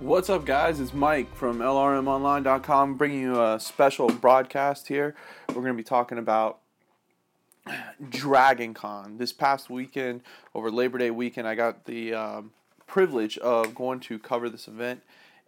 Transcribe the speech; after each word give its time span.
What's 0.00 0.30
up, 0.30 0.46
guys? 0.46 0.80
It's 0.80 0.94
Mike 0.94 1.34
from 1.34 1.58
LRMOnline.com 1.58 2.94
bringing 2.94 3.20
you 3.20 3.42
a 3.42 3.60
special 3.60 4.08
broadcast 4.08 4.88
here. 4.88 5.14
We're 5.50 5.56
going 5.56 5.66
to 5.66 5.74
be 5.74 5.82
talking 5.82 6.16
about 6.16 6.60
Dragon 8.08 8.72
Con. 8.72 9.18
This 9.18 9.34
past 9.34 9.68
weekend, 9.68 10.22
over 10.54 10.70
Labor 10.70 10.96
Day 10.96 11.10
weekend, 11.10 11.46
I 11.46 11.54
got 11.54 11.84
the 11.84 12.14
um, 12.14 12.52
privilege 12.86 13.36
of 13.36 13.74
going 13.74 14.00
to 14.00 14.18
cover 14.18 14.48
this 14.48 14.68
event, 14.68 15.02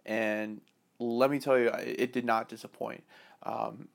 and 0.05 0.61
let 0.99 1.31
me 1.31 1.39
tell 1.39 1.57
you, 1.57 1.71
it 1.79 2.13
did 2.13 2.23
not 2.23 2.47
disappoint. 2.47 3.03
Um, 3.41 3.87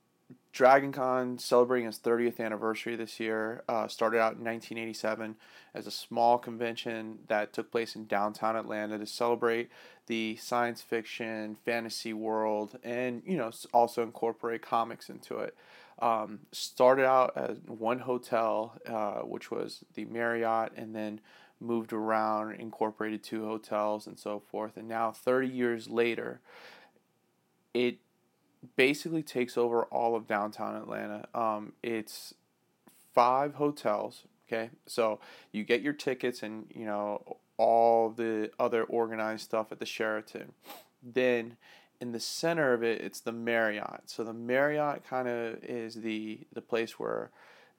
Dragon 0.53 0.91
Con 0.91 1.39
celebrating 1.39 1.87
its 1.87 2.01
30th 2.01 2.41
anniversary 2.41 2.97
this 2.97 3.21
year. 3.21 3.63
Uh, 3.69 3.87
started 3.87 4.19
out 4.19 4.35
in 4.35 4.45
1987 4.45 5.37
as 5.73 5.87
a 5.87 5.91
small 5.93 6.37
convention 6.37 7.21
that 7.29 7.53
took 7.53 7.71
place 7.71 7.95
in 7.95 8.07
downtown 8.07 8.57
Atlanta 8.57 8.99
to 8.99 9.07
celebrate 9.07 9.71
the 10.09 10.37
science 10.37 10.83
fiction, 10.83 11.57
fantasy 11.65 12.13
world, 12.13 12.79
and 12.83 13.23
you 13.25 13.37
know 13.37 13.51
also 13.73 14.03
incorporate 14.03 14.63
comics 14.63 15.09
into 15.09 15.39
it. 15.39 15.57
Um, 16.01 16.41
started 16.53 17.07
out 17.07 17.37
at 17.37 17.69
one 17.69 18.01
hotel, 18.01 18.79
uh, 18.87 19.21
which 19.21 19.51
was 19.51 19.85
the 19.95 20.05
Marriott, 20.07 20.73
and 20.77 20.95
then 20.95 21.21
moved 21.61 21.93
around, 21.93 22.55
incorporated 22.55 23.23
two 23.23 23.45
hotels, 23.45 24.07
and 24.07 24.19
so 24.19 24.41
forth. 24.41 24.77
And 24.77 24.89
now, 24.89 25.11
30 25.13 25.49
years 25.49 25.89
later, 25.89 26.41
it 27.75 27.99
basically 28.77 29.23
takes 29.23 29.57
over 29.57 29.85
all 29.85 30.17
of 30.17 30.27
downtown 30.27 30.77
Atlanta. 30.77 31.29
Um, 31.35 31.73
it's 31.83 32.35
five 33.15 33.55
hotels. 33.55 34.23
Okay, 34.47 34.71
so 34.87 35.21
you 35.53 35.63
get 35.63 35.83
your 35.83 35.93
tickets 35.93 36.43
and 36.43 36.67
you 36.75 36.87
know 36.87 37.38
all 37.59 38.09
the 38.09 38.51
other 38.59 38.85
organized 38.85 39.43
stuff 39.43 39.71
at 39.71 39.79
the 39.79 39.87
Sheraton. 39.87 40.53
Then 41.03 41.57
in 42.01 42.13
the 42.13 42.21
center 42.21 42.73
of 42.73 42.83
it, 42.83 43.01
it's 43.01 43.21
the 43.21 43.33
Marriott. 43.33 44.03
So 44.07 44.25
the 44.25 44.33
Marriott 44.33 45.05
kind 45.05 45.29
of 45.29 45.63
is 45.63 45.97
the 45.97 46.41
the 46.53 46.63
place 46.63 46.99
where 46.99 47.31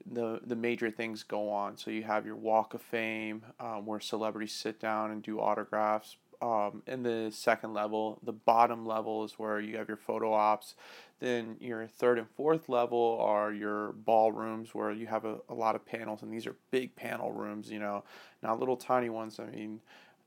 the 0.06 0.42
the 0.46 0.56
major 0.56 0.92
things 0.92 1.24
go 1.24 1.50
on. 1.50 1.78
So 1.78 1.90
you 1.92 2.04
have 2.04 2.26
your 2.26 2.36
Walk 2.36 2.74
of 2.74 2.82
Fame, 2.82 3.44
um, 3.60 3.86
where 3.86 4.00
celebrities 4.00 4.54
sit 4.54 4.80
down 4.80 5.12
and 5.12 5.24
do 5.24 5.40
autographs, 5.40 6.18
um, 6.42 6.84
in 6.88 7.04
the 7.04 7.30
second 7.32 7.74
level. 7.74 8.20
The 8.24 8.34
bottom 8.34 8.86
level 8.86 9.24
is 9.24 9.34
where 9.34 9.60
you 9.60 9.78
have 9.78 9.88
your 9.88 9.98
photo 9.98 10.34
ops. 10.34 10.76
Then 11.20 11.58
your 11.60 11.86
third 11.86 12.18
and 12.18 12.28
fourth 12.30 12.70
level 12.70 13.20
are 13.22 13.52
your 13.52 13.92
ballrooms 13.92 14.74
where 14.74 14.92
you 14.92 15.08
have 15.08 15.26
a, 15.26 15.38
a 15.50 15.54
lot 15.54 15.76
of 15.76 15.86
panels, 15.86 16.22
and 16.22 16.32
these 16.32 16.48
are 16.48 16.56
big 16.72 16.96
panel 16.96 17.32
rooms, 17.32 17.70
you 17.70 17.80
know, 17.80 18.04
not 18.42 18.60
little 18.60 18.78
tiny 18.78 19.10
ones. 19.10 19.40
I 19.40 19.46
mean, 19.46 19.82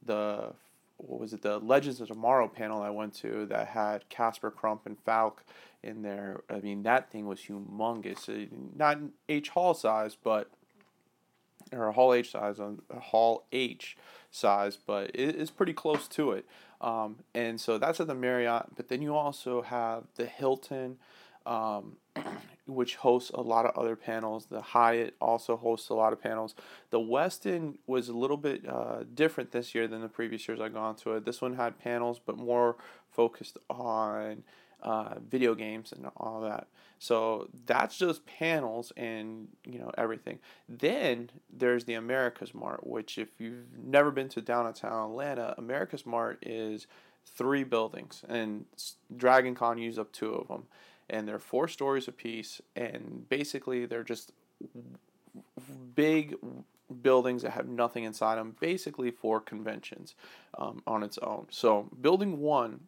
the 0.05 0.53
what 0.99 1.21
was 1.21 1.33
it, 1.33 1.43
the 1.43 1.59
Legends 1.59 2.01
of 2.01 2.09
Tomorrow 2.09 2.49
panel 2.49 2.83
I 2.83 2.91
went 2.91 3.15
to 3.15 3.47
that 3.47 3.69
had 3.69 4.09
Casper 4.09 4.51
Crump 4.51 4.87
and 4.87 4.97
Falk 4.99 5.45
in 5.83 6.03
there. 6.03 6.43
I 6.49 6.61
mean, 6.61 6.83
that 6.85 7.11
thing 7.11 7.27
was 7.27 7.41
humongous. 7.41 8.49
Not 8.77 8.99
H 9.29 9.49
Hall 9.49 9.75
size, 9.75 10.17
but 10.23 10.51
or 11.73 11.91
Hall 11.93 12.13
H 12.13 12.33
size 12.33 12.61
on 12.61 12.83
Hall 13.01 13.45
H 13.51 13.97
size, 14.33 14.77
but 14.85 15.11
it 15.15 15.37
is 15.37 15.51
pretty 15.51 15.73
close 15.73 16.09
to 16.09 16.33
it. 16.33 16.45
Um, 16.81 17.17
and 17.35 17.61
so 17.61 17.79
that's 17.79 18.01
at 18.01 18.09
the 18.09 18.15
Marriott. 18.15 18.75
But 18.75 18.89
then 18.89 19.01
you 19.03 19.15
also 19.15 19.63
have 19.63 20.05
the 20.17 20.27
Hilton, 20.27 20.97
um, 21.47 21.99
which 22.67 22.97
hosts 22.97 23.31
a 23.31 23.41
lot 23.41 23.67
of 23.67 23.77
other 23.77 23.95
panels. 23.95 24.47
The 24.47 24.63
Hyatt 24.63 25.15
also 25.21 25.57
hosts 25.57 25.91
a 25.91 25.95
lot 25.95 26.13
of 26.13 26.21
panels. 26.21 26.55
The 26.91 26.99
Westin 26.99 27.77
was 27.87 28.09
a 28.09 28.15
little 28.15 28.37
bit 28.37 28.69
uh, 28.69 29.05
different 29.15 29.53
this 29.53 29.75
year 29.75 29.87
than 29.87 30.01
the 30.01 30.09
previous 30.09 30.49
years 30.49 30.61
I've 30.61 30.75
gone 30.75 30.97
to 30.97 31.13
it. 31.15 31.25
This 31.25 31.41
one 31.41 31.55
had 31.55 31.79
panels, 31.79 32.21
but 32.25 32.37
more 32.37 32.77
focused 33.11 33.59
on 33.69 34.43
uh, 34.83 35.15
video 35.29 35.55
games 35.55 35.93
and 35.93 36.07
all 36.17 36.41
that. 36.43 36.67
So 36.99 37.49
that's 37.67 37.99
just 37.99 38.27
panels 38.27 38.93
and 38.97 39.49
you 39.65 39.79
know 39.79 39.91
everything. 39.99 40.39
Then 40.69 41.31
there's 41.53 41.85
the 41.85 41.95
America's 41.95 42.55
Mart, 42.55 42.87
which 42.87 43.19
if 43.19 43.29
you've 43.39 43.79
never 43.85 44.11
been 44.11 44.29
to 44.31 44.41
downtown 44.41 45.11
Atlanta, 45.11 45.55
America's 45.59 46.07
Mart 46.07 46.39
is 46.43 46.87
three 47.27 47.65
buildings, 47.65 48.25
and 48.29 48.67
Dragon 49.17 49.55
Con 49.55 49.79
used 49.79 49.99
up 49.99 50.13
two 50.13 50.35
of 50.35 50.49
them, 50.49 50.65
and 51.09 51.27
they're 51.27 51.39
four 51.39 51.69
stories 51.69 52.09
apiece, 52.09 52.61
and 52.77 53.27
basically 53.29 53.87
they're 53.87 54.05
just 54.05 54.33
big 55.95 56.37
buildings 57.01 57.43
that 57.43 57.51
have 57.51 57.69
nothing 57.69 58.05
inside 58.05 58.37
them, 58.37 58.57
basically 58.61 59.11
for 59.11 59.41
conventions 59.41 60.15
um, 60.59 60.83
on 60.87 61.03
its 61.03 61.19
own. 61.19 61.47
So 61.51 61.89
building 62.01 62.39
one 62.39 62.81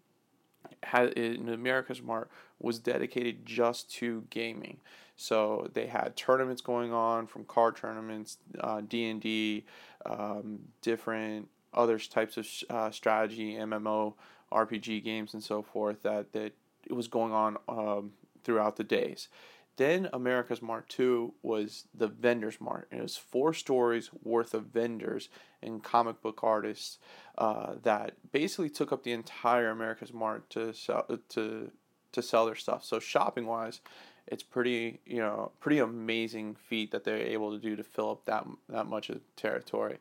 had 0.82 1.10
in 1.14 1.48
America's 1.48 2.02
Mart 2.02 2.30
was 2.58 2.78
dedicated 2.78 3.44
just 3.44 3.90
to 3.94 4.24
gaming. 4.30 4.78
So 5.16 5.70
they 5.74 5.86
had 5.86 6.16
tournaments 6.16 6.60
going 6.60 6.92
on 6.92 7.26
from 7.26 7.44
card 7.44 7.76
tournaments, 7.76 8.38
uh, 8.60 8.80
D 8.80 9.08
and 9.08 9.20
D, 9.20 9.64
um, 10.06 10.60
different 10.82 11.48
other 11.72 11.98
types 11.98 12.36
of 12.36 12.46
uh, 12.70 12.90
strategy, 12.90 13.54
MMO, 13.54 14.14
RPG 14.52 15.04
games, 15.04 15.34
and 15.34 15.42
so 15.42 15.62
forth. 15.62 16.02
That 16.02 16.32
that 16.32 16.52
it 16.86 16.92
was 16.92 17.08
going 17.08 17.32
on 17.32 17.56
um, 17.68 18.12
throughout 18.42 18.76
the 18.76 18.84
days. 18.84 19.28
Then 19.76 20.08
America's 20.12 20.62
Mart 20.62 20.88
2 20.88 21.34
was 21.42 21.84
the 21.94 22.06
Vendors 22.06 22.60
Mart. 22.60 22.88
And 22.90 23.00
it 23.00 23.02
was 23.02 23.16
four 23.16 23.52
stories 23.52 24.10
worth 24.22 24.54
of 24.54 24.66
vendors 24.66 25.28
and 25.62 25.82
comic 25.82 26.22
book 26.22 26.40
artists 26.42 26.98
uh, 27.38 27.74
that 27.82 28.14
basically 28.32 28.70
took 28.70 28.92
up 28.92 29.02
the 29.02 29.12
entire 29.12 29.70
America's 29.70 30.12
Mart 30.12 30.48
to 30.50 30.72
sell, 30.72 31.06
to 31.30 31.70
to 32.12 32.22
sell 32.22 32.46
their 32.46 32.54
stuff. 32.54 32.84
So 32.84 33.00
shopping 33.00 33.46
wise, 33.46 33.80
it's 34.26 34.42
pretty 34.42 35.00
you 35.04 35.18
know 35.18 35.52
pretty 35.60 35.80
amazing 35.80 36.54
feat 36.54 36.92
that 36.92 37.04
they're 37.04 37.16
able 37.16 37.50
to 37.50 37.58
do 37.58 37.76
to 37.76 37.82
fill 37.82 38.10
up 38.10 38.24
that 38.26 38.46
that 38.68 38.86
much 38.86 39.10
of 39.10 39.20
territory. 39.36 39.98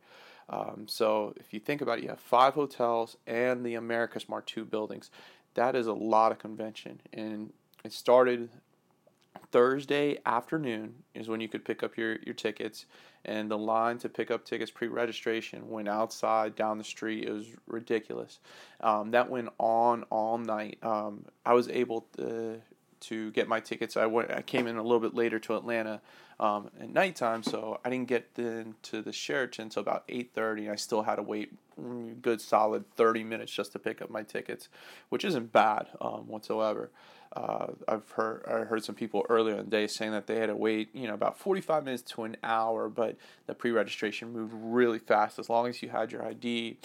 Um, 0.50 0.86
so 0.88 1.34
if 1.38 1.54
you 1.54 1.60
think 1.60 1.82
about 1.82 2.00
it, 2.00 2.04
you 2.04 2.10
have 2.10 2.20
five 2.20 2.54
hotels 2.54 3.18
and 3.26 3.66
the 3.66 3.76
America's 3.76 4.28
Mart 4.28 4.46
2 4.46 4.66
buildings. 4.66 5.10
That 5.54 5.74
is 5.76 5.88
a 5.88 5.94
lot 5.94 6.32
of 6.32 6.40
convention, 6.40 7.00
and 7.12 7.54
it 7.84 7.94
started 7.94 8.50
Thursday 9.52 10.18
afternoon 10.26 10.96
is 11.14 11.28
when 11.28 11.40
you 11.40 11.48
could 11.48 11.64
pick 11.64 11.84
up 11.84 11.98
your, 11.98 12.18
your 12.26 12.34
tickets, 12.34 12.86
and 13.26 13.50
the 13.50 13.58
line 13.58 13.98
to 14.00 14.10
pick 14.10 14.32
up 14.32 14.46
tickets 14.46 14.72
pre 14.72 14.88
registration 14.88 15.70
went 15.70 15.88
outside 15.88 16.56
down 16.56 16.78
the 16.78 16.84
street. 16.84 17.26
It 17.28 17.32
was 17.32 17.48
ridiculous. 17.68 18.40
Um, 18.82 19.12
that 19.12 19.30
went 19.30 19.50
on 19.60 20.04
all 20.10 20.38
night. 20.38 20.78
Um, 20.82 21.26
I 21.46 21.54
was 21.54 21.70
able 21.70 22.08
to, 22.18 22.62
to 23.02 23.32
get 23.32 23.48
my 23.48 23.60
tickets. 23.60 23.96
I 23.96 24.08
went. 24.08 24.32
I 24.32 24.42
came 24.42 24.68
in 24.68 24.78
a 24.78 24.84
little 24.84 25.00
bit 25.00 25.14
later 25.14 25.40
to 25.40 25.56
Atlanta 25.56 26.02
um, 26.40 26.70
at 26.80 26.90
nighttime, 26.90 27.44
so 27.44 27.80
I 27.86 27.90
didn't 27.90 28.08
get 28.08 28.30
into 28.38 29.02
the 29.02 29.14
Sheraton 29.14 29.66
until 29.66 29.82
about 29.82 30.04
eight 30.10 30.32
thirty. 30.34 30.70
I 30.70 30.76
still 30.76 31.04
had 31.04 31.16
to 31.16 31.24
wait 31.24 31.54
good 32.22 32.42
solid 32.42 32.90
thirty 32.96 33.24
minutes 33.24 33.52
just 33.52 33.72
to 33.74 33.80
pick 33.80 34.02
up 34.02 34.10
my 34.10 34.24
tickets, 34.24 34.70
which 35.10 35.24
isn't 35.24 35.52
bad 35.52 35.88
um, 36.02 36.28
whatsoever. 36.28 36.90
Uh, 37.36 37.68
I've 37.88 38.10
heard 38.12 38.44
I 38.48 38.60
heard 38.66 38.84
some 38.84 38.96
people 38.96 39.26
earlier 39.28 39.56
in 39.56 39.66
the 39.66 39.72
day 39.72 39.88
saying 39.88 40.12
that 40.12 40.28
they 40.28 40.36
had 40.36 40.48
to 40.48 40.56
wait, 40.56 40.90
you 40.94 41.08
know, 41.08 41.16
about 41.16 41.40
45 41.40 41.84
minutes 41.84 42.04
to 42.14 42.24
an 42.24 42.38
hour, 42.44 42.90
but 42.90 43.16
the 43.48 43.56
pre-registration 43.56 44.32
moved 44.32 44.54
really 44.56 45.00
fast 45.00 45.40
as 45.40 45.50
long 45.50 45.68
as 45.68 45.82
you 45.82 45.90
had 45.90 46.12
your 46.12 46.24
ID 46.24 46.78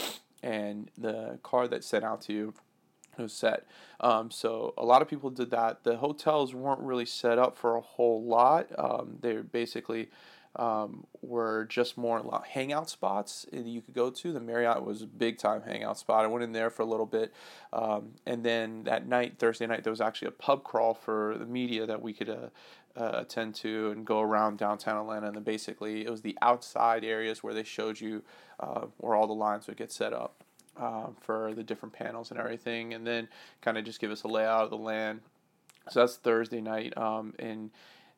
and 0.43 0.91
the 0.97 1.39
card 1.43 1.71
that 1.71 1.85
sent 1.85 2.05
out 2.05 2.23
to 2.23 2.33
you 2.33 2.55
was 3.19 3.33
set. 3.33 3.67
Um, 4.01 4.31
so 4.31 4.75
a 4.79 4.85
lot 4.85 5.03
of 5.03 5.09
people 5.09 5.31
did 5.31 5.51
that. 5.51 5.85
The 5.85 5.97
hotels 5.97 6.55
weren't 6.55 6.81
really 6.81 7.07
set 7.07 7.39
up 7.39 7.57
for 7.57 7.77
a 7.77 7.81
whole 7.81 8.23
lot. 8.23 8.69
Um, 8.79 9.19
they're 9.21 9.43
basically 9.43 10.09
um, 10.59 11.07
were 11.23 11.65
just 11.67 11.97
more 11.97 12.43
hangout 12.49 12.91
spots 12.91 13.47
that 13.53 13.65
you 13.65 13.81
could 13.81 13.95
go 13.95 14.11
to. 14.11 14.33
The 14.33 14.41
Marriott 14.41 14.85
was 14.85 15.03
a 15.03 15.07
big 15.07 15.39
time 15.39 15.63
hangout 15.63 15.99
spot. 15.99 16.25
I 16.25 16.27
went 16.27 16.43
in 16.43 16.53
there 16.53 16.69
for 16.69 16.83
a 16.83 16.87
little 16.87 17.07
bit, 17.07 17.33
um, 17.73 18.15
and 18.27 18.45
then 18.45 18.85
that 18.85 19.07
night, 19.07 19.39
Thursday 19.39 19.67
night, 19.67 19.85
there 19.85 19.93
was 19.93 20.01
actually 20.01 20.29
a 20.29 20.33
pub 20.33 20.65
crawl 20.65 20.95
for 20.95 21.37
the 21.39 21.47
media 21.47 21.87
that 21.87 22.03
we 22.03 22.13
could 22.13 22.29
uh, 22.29 22.49
uh, 22.97 23.13
attend 23.15 23.55
to 23.57 23.91
and 23.93 24.05
go 24.05 24.21
around 24.21 24.59
downtown 24.59 25.01
Atlanta. 25.01 25.29
And 25.29 25.37
then 25.37 25.45
basically, 25.45 26.05
it 26.05 26.11
was 26.11 26.23
the 26.23 26.37
outside 26.43 27.05
areas 27.05 27.43
where 27.43 27.55
they 27.55 27.65
showed 27.65 28.01
you 28.01 28.23
uh, 28.59 28.87
where 28.97 29.15
all 29.15 29.29
the 29.29 29.33
lines 29.33 29.67
would 29.69 29.77
get 29.77 29.93
set 29.93 30.13
up. 30.13 30.45
Uh, 30.77 31.09
for 31.21 31.55
the 31.55 31.65
different 31.65 31.93
panels 31.93 32.31
and 32.31 32.39
everything, 32.39 32.95
and 32.95 33.05
then 33.05 33.27
kind 33.63 33.77
of 33.77 33.85
just 33.85 33.99
give 34.01 34.13
us 34.13 34.23
a 34.23 34.29
layout 34.29 34.63
of 34.63 34.71
the 34.71 34.77
land. 34.77 35.19
So 35.91 35.99
that's 35.99 36.15
Thursday 36.15 36.61
night, 36.61 36.97
um, 36.97 37.35
and 37.41 37.71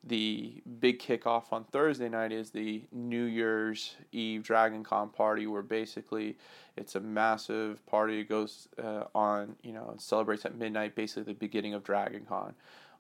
the 0.03 0.63
big 0.81 0.99
kickoff 0.99 1.53
on 1.53 1.65
Thursday 1.65 2.09
night 2.09 2.33
is 2.33 2.51
the 2.51 2.83
New 2.91 3.25
Year's 3.25 3.97
Eve 4.13 4.43
Dragon 4.43 4.83
Con 4.83 5.11
party, 5.11 5.47
where 5.47 5.63
basically 5.63 6.37
it's 6.77 6.95
a 6.95 7.01
massive 7.01 7.85
party. 7.87 8.21
It 8.21 8.29
goes 8.29 8.69
uh, 8.83 9.05
on, 9.15 9.57
you 9.63 9.73
know, 9.73 9.95
celebrates 9.99 10.47
at 10.47 10.57
midnight, 10.57 10.95
basically 10.95 11.25
the 11.25 11.35
beginning 11.35 11.75
of 11.75 11.85
Dragon 11.85 12.25
Con. 12.27 12.55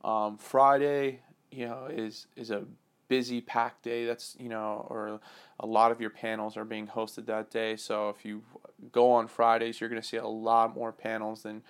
Um, 0.04 0.36
Friday, 0.36 1.20
you 1.50 1.66
know, 1.66 1.86
is 1.90 2.26
is 2.36 2.50
a 2.50 2.64
busy 3.08 3.40
packed 3.40 3.82
day. 3.82 4.04
That's 4.04 4.36
you 4.38 4.50
know, 4.50 4.86
or 4.90 5.20
a 5.58 5.66
lot 5.66 5.92
of 5.92 6.00
your 6.00 6.10
panels 6.10 6.56
are 6.56 6.64
being 6.64 6.86
hosted 6.86 7.26
that 7.26 7.50
day. 7.50 7.76
So 7.76 8.10
if 8.10 8.24
you 8.24 8.42
go 8.92 9.10
on 9.10 9.26
Fridays, 9.26 9.80
you're 9.80 9.90
going 9.90 10.00
to 10.00 10.06
see 10.06 10.18
a 10.18 10.26
lot 10.26 10.74
more 10.74 10.92
panels 10.92 11.42
than 11.42 11.62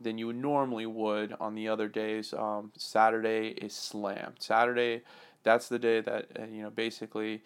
than 0.00 0.18
you 0.18 0.32
normally 0.32 0.86
would 0.86 1.34
on 1.40 1.54
the 1.54 1.68
other 1.68 1.88
days. 1.88 2.34
Um, 2.34 2.72
Saturday 2.76 3.48
is 3.48 3.74
slammed. 3.74 4.36
Saturday, 4.38 5.02
that's 5.42 5.68
the 5.68 5.78
day 5.78 6.00
that 6.00 6.26
uh, 6.38 6.44
you 6.44 6.62
know 6.62 6.70
basically 6.70 7.42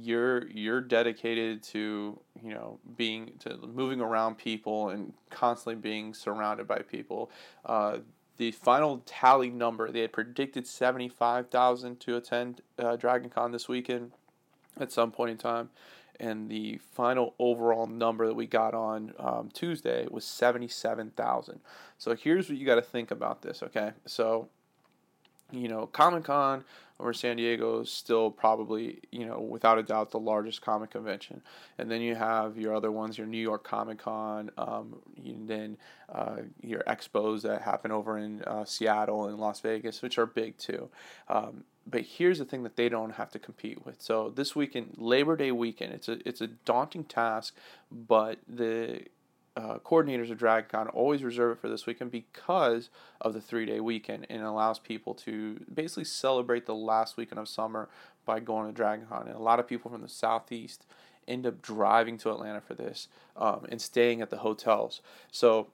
you're 0.00 0.48
you're 0.48 0.80
dedicated 0.80 1.62
to 1.62 2.18
you 2.42 2.54
know 2.54 2.78
being 2.96 3.32
to 3.40 3.56
moving 3.66 4.00
around 4.00 4.36
people 4.36 4.90
and 4.90 5.12
constantly 5.30 5.80
being 5.80 6.14
surrounded 6.14 6.66
by 6.66 6.78
people. 6.78 7.30
Uh, 7.64 7.98
the 8.36 8.52
final 8.52 9.02
tally 9.04 9.50
number 9.50 9.90
they 9.90 10.00
had 10.00 10.12
predicted 10.12 10.66
seventy 10.66 11.08
five 11.08 11.48
thousand 11.48 12.00
to 12.00 12.16
attend 12.16 12.60
uh, 12.78 12.96
Dragon 12.96 13.30
Con 13.30 13.52
this 13.52 13.68
weekend 13.68 14.12
at 14.78 14.92
some 14.92 15.10
point 15.10 15.30
in 15.30 15.36
time 15.36 15.70
and 16.20 16.48
the 16.48 16.78
final 16.92 17.34
overall 17.38 17.86
number 17.86 18.26
that 18.26 18.34
we 18.34 18.46
got 18.46 18.74
on 18.74 19.12
um, 19.18 19.50
Tuesday 19.52 20.06
was 20.10 20.24
77,000. 20.24 21.60
So 21.98 22.14
here's 22.14 22.48
what 22.48 22.58
you 22.58 22.66
got 22.66 22.76
to 22.76 22.82
think 22.82 23.10
about 23.10 23.42
this, 23.42 23.62
okay? 23.62 23.92
So, 24.06 24.48
you 25.52 25.68
know, 25.68 25.86
Comic 25.86 26.24
Con 26.24 26.64
over 27.00 27.12
San 27.12 27.36
Diego 27.36 27.80
is 27.80 27.90
still 27.90 28.30
probably, 28.30 28.98
you 29.12 29.24
know, 29.24 29.38
without 29.38 29.78
a 29.78 29.82
doubt 29.82 30.10
the 30.10 30.18
largest 30.18 30.60
comic 30.60 30.90
convention. 30.90 31.40
And 31.78 31.90
then 31.90 32.00
you 32.00 32.16
have 32.16 32.58
your 32.58 32.74
other 32.74 32.90
ones, 32.90 33.16
your 33.16 33.26
New 33.26 33.38
York 33.38 33.62
Comic 33.62 33.98
Con, 33.98 34.50
um, 34.58 34.96
and 35.24 35.48
then 35.48 35.76
uh, 36.12 36.38
your 36.60 36.82
expos 36.88 37.42
that 37.42 37.62
happen 37.62 37.92
over 37.92 38.18
in 38.18 38.42
uh, 38.42 38.64
Seattle 38.64 39.28
and 39.28 39.38
Las 39.38 39.60
Vegas, 39.60 40.02
which 40.02 40.18
are 40.18 40.26
big 40.26 40.58
too. 40.58 40.88
Um, 41.28 41.64
but 41.90 42.02
here's 42.02 42.38
the 42.38 42.44
thing 42.44 42.62
that 42.64 42.76
they 42.76 42.88
don't 42.88 43.12
have 43.12 43.30
to 43.30 43.38
compete 43.38 43.84
with. 43.84 44.00
So 44.00 44.30
this 44.30 44.54
weekend, 44.54 44.94
Labor 44.98 45.36
Day 45.36 45.52
weekend, 45.52 45.92
it's 45.92 46.08
a 46.08 46.18
it's 46.28 46.40
a 46.40 46.46
daunting 46.46 47.04
task, 47.04 47.54
but 47.90 48.38
the 48.48 49.02
uh, 49.56 49.78
coordinators 49.78 50.30
of 50.30 50.38
DragonCon 50.38 50.88
always 50.94 51.24
reserve 51.24 51.56
it 51.56 51.60
for 51.60 51.68
this 51.68 51.84
weekend 51.84 52.12
because 52.12 52.90
of 53.20 53.34
the 53.34 53.40
three 53.40 53.66
day 53.66 53.80
weekend 53.80 54.26
and 54.30 54.42
allows 54.42 54.78
people 54.78 55.14
to 55.14 55.64
basically 55.72 56.04
celebrate 56.04 56.66
the 56.66 56.74
last 56.74 57.16
weekend 57.16 57.40
of 57.40 57.48
summer 57.48 57.88
by 58.24 58.38
going 58.38 58.72
to 58.72 58.82
DragonCon. 58.82 59.26
And 59.26 59.34
a 59.34 59.40
lot 59.40 59.58
of 59.58 59.66
people 59.66 59.90
from 59.90 60.02
the 60.02 60.08
southeast 60.08 60.86
end 61.26 61.44
up 61.44 61.60
driving 61.60 62.18
to 62.18 62.30
Atlanta 62.30 62.60
for 62.60 62.74
this 62.74 63.08
um, 63.36 63.66
and 63.68 63.82
staying 63.82 64.20
at 64.20 64.30
the 64.30 64.38
hotels. 64.38 65.00
So 65.32 65.68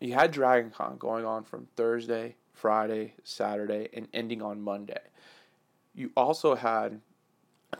you 0.00 0.14
had 0.14 0.32
DragonCon 0.32 0.98
going 0.98 1.26
on 1.26 1.44
from 1.44 1.68
Thursday, 1.76 2.36
Friday, 2.54 3.14
Saturday, 3.22 3.88
and 3.92 4.08
ending 4.14 4.40
on 4.40 4.62
Monday. 4.62 5.00
You 5.96 6.12
also 6.16 6.54
had 6.54 7.00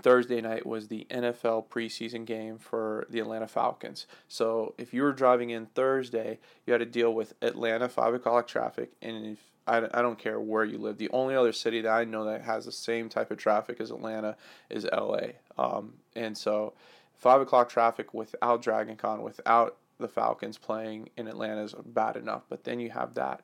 Thursday 0.02 0.40
night 0.40 0.66
was 0.66 0.88
the 0.88 1.06
NFL 1.10 1.68
preseason 1.68 2.24
game 2.24 2.58
for 2.58 3.06
the 3.08 3.20
Atlanta 3.20 3.46
Falcons. 3.46 4.06
So 4.26 4.74
if 4.78 4.92
you 4.92 5.02
were 5.02 5.12
driving 5.12 5.50
in 5.50 5.66
Thursday, 5.66 6.40
you 6.66 6.72
had 6.72 6.78
to 6.78 6.86
deal 6.86 7.14
with 7.14 7.34
Atlanta 7.40 7.88
five 7.88 8.14
o'clock 8.14 8.48
traffic, 8.48 8.92
and 9.00 9.24
if 9.26 9.38
I, 9.66 9.78
I 9.92 10.02
don't 10.02 10.18
care 10.18 10.40
where 10.40 10.64
you 10.64 10.78
live. 10.78 10.98
The 10.98 11.10
only 11.10 11.34
other 11.34 11.52
city 11.52 11.80
that 11.82 11.90
I 11.90 12.04
know 12.04 12.24
that 12.24 12.42
has 12.42 12.64
the 12.64 12.72
same 12.72 13.08
type 13.08 13.30
of 13.30 13.38
traffic 13.38 13.80
as 13.80 13.90
Atlanta 13.90 14.36
is 14.70 14.86
LA. 14.92 15.32
Um, 15.58 15.94
and 16.14 16.36
so 16.36 16.74
five 17.14 17.40
o'clock 17.40 17.68
traffic 17.68 18.14
without 18.14 18.62
Dragon 18.62 18.96
Con, 18.96 19.22
without 19.22 19.76
the 19.98 20.08
Falcons 20.08 20.58
playing 20.58 21.08
in 21.16 21.26
Atlanta 21.26 21.62
is 21.62 21.74
bad 21.84 22.16
enough. 22.16 22.44
But 22.48 22.64
then 22.64 22.78
you 22.78 22.90
have 22.90 23.14
that. 23.14 23.42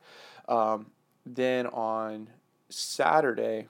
Um, 0.49 0.87
then 1.27 1.67
on 1.69 2.29
Saturday, 2.69 3.67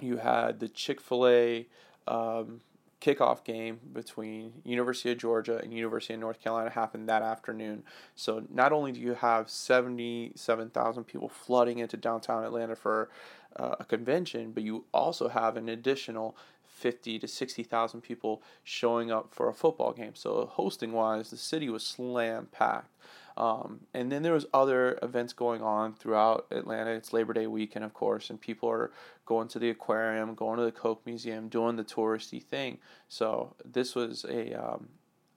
you 0.00 0.18
had 0.18 0.60
the 0.60 0.68
Chick 0.68 1.00
fil 1.00 1.26
A 1.26 1.66
um, 2.06 2.60
kickoff 3.00 3.44
game 3.44 3.78
between 3.92 4.52
University 4.64 5.12
of 5.12 5.18
Georgia 5.18 5.58
and 5.58 5.72
University 5.72 6.14
of 6.14 6.20
North 6.20 6.40
Carolina 6.40 6.70
happen 6.70 7.06
that 7.06 7.22
afternoon. 7.22 7.82
So 8.14 8.44
not 8.50 8.72
only 8.72 8.92
do 8.92 9.00
you 9.00 9.14
have 9.14 9.50
77,000 9.50 11.04
people 11.04 11.28
flooding 11.28 11.78
into 11.78 11.96
downtown 11.96 12.44
Atlanta 12.44 12.74
for 12.74 13.10
uh, 13.56 13.76
a 13.80 13.84
convention, 13.84 14.52
but 14.52 14.62
you 14.62 14.84
also 14.92 15.28
have 15.28 15.56
an 15.56 15.68
additional 15.68 16.36
50 16.64 17.18
to 17.20 17.28
60,000 17.28 18.00
people 18.00 18.42
showing 18.62 19.10
up 19.10 19.32
for 19.32 19.48
a 19.48 19.54
football 19.54 19.92
game. 19.92 20.14
So 20.14 20.46
hosting 20.52 20.92
wise, 20.92 21.30
the 21.30 21.36
city 21.36 21.68
was 21.68 21.84
slam 21.84 22.48
packed. 22.52 22.92
Um, 23.36 23.80
and 23.92 24.10
then 24.10 24.22
there 24.22 24.32
was 24.32 24.46
other 24.54 24.98
events 25.02 25.32
going 25.32 25.62
on 25.62 25.94
throughout 25.94 26.46
Atlanta. 26.50 26.92
It's 26.92 27.12
Labor 27.12 27.34
Day 27.34 27.46
weekend, 27.46 27.84
of 27.84 27.92
course, 27.92 28.30
and 28.30 28.40
people 28.40 28.68
are 28.70 28.90
going 29.26 29.48
to 29.48 29.58
the 29.58 29.70
aquarium, 29.70 30.34
going 30.34 30.58
to 30.58 30.64
the 30.64 30.72
Coke 30.72 31.02
Museum, 31.04 31.48
doing 31.48 31.76
the 31.76 31.84
touristy 31.84 32.42
thing. 32.42 32.78
So 33.08 33.54
this 33.64 33.94
was 33.94 34.24
a 34.24 34.54
um, 34.54 34.88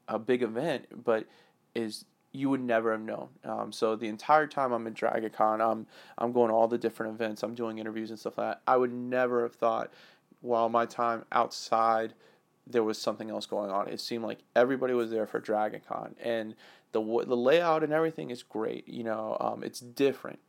a 0.08 0.18
big 0.18 0.42
event, 0.42 1.04
but 1.04 1.26
is 1.76 2.06
you 2.32 2.50
would 2.50 2.62
never 2.62 2.92
have 2.92 3.02
known. 3.02 3.30
Um, 3.44 3.72
so 3.72 3.96
the 3.96 4.08
entire 4.08 4.48
time 4.48 4.72
I'm 4.72 4.86
in 4.88 4.94
DragonCon, 4.94 5.60
I'm 5.60 5.88
I'm 6.18 6.32
going 6.32 6.50
to 6.50 6.56
all 6.56 6.68
the 6.68 6.78
different 6.78 7.14
events. 7.14 7.44
I'm 7.44 7.56
doing 7.56 7.80
interviews 7.80 8.10
and 8.10 8.20
stuff 8.20 8.38
like 8.38 8.48
that. 8.48 8.62
I 8.68 8.78
would 8.78 8.94
never 8.94 9.44
have 9.44 9.56
thought, 9.56 9.92
while 10.42 10.70
my 10.70 10.86
time 10.86 11.26
outside, 11.32 12.14
there 12.68 12.84
was 12.84 12.98
something 12.98 13.30
else 13.30 13.46
going 13.46 13.72
on. 13.72 13.88
It 13.88 14.00
seemed 14.00 14.24
like 14.24 14.40
everybody 14.56 14.94
was 14.94 15.10
there 15.10 15.26
for 15.26 15.42
DragonCon, 15.42 16.14
and 16.22 16.56
the 16.92 17.02
the 17.02 17.38
layout 17.38 17.84
and 17.84 17.94
everything 17.94 18.30
is 18.30 18.44
great. 18.44 18.88
You 18.88 19.04
know, 19.04 19.38
um, 19.40 19.64
it's 19.64 19.80
different. 19.80 20.40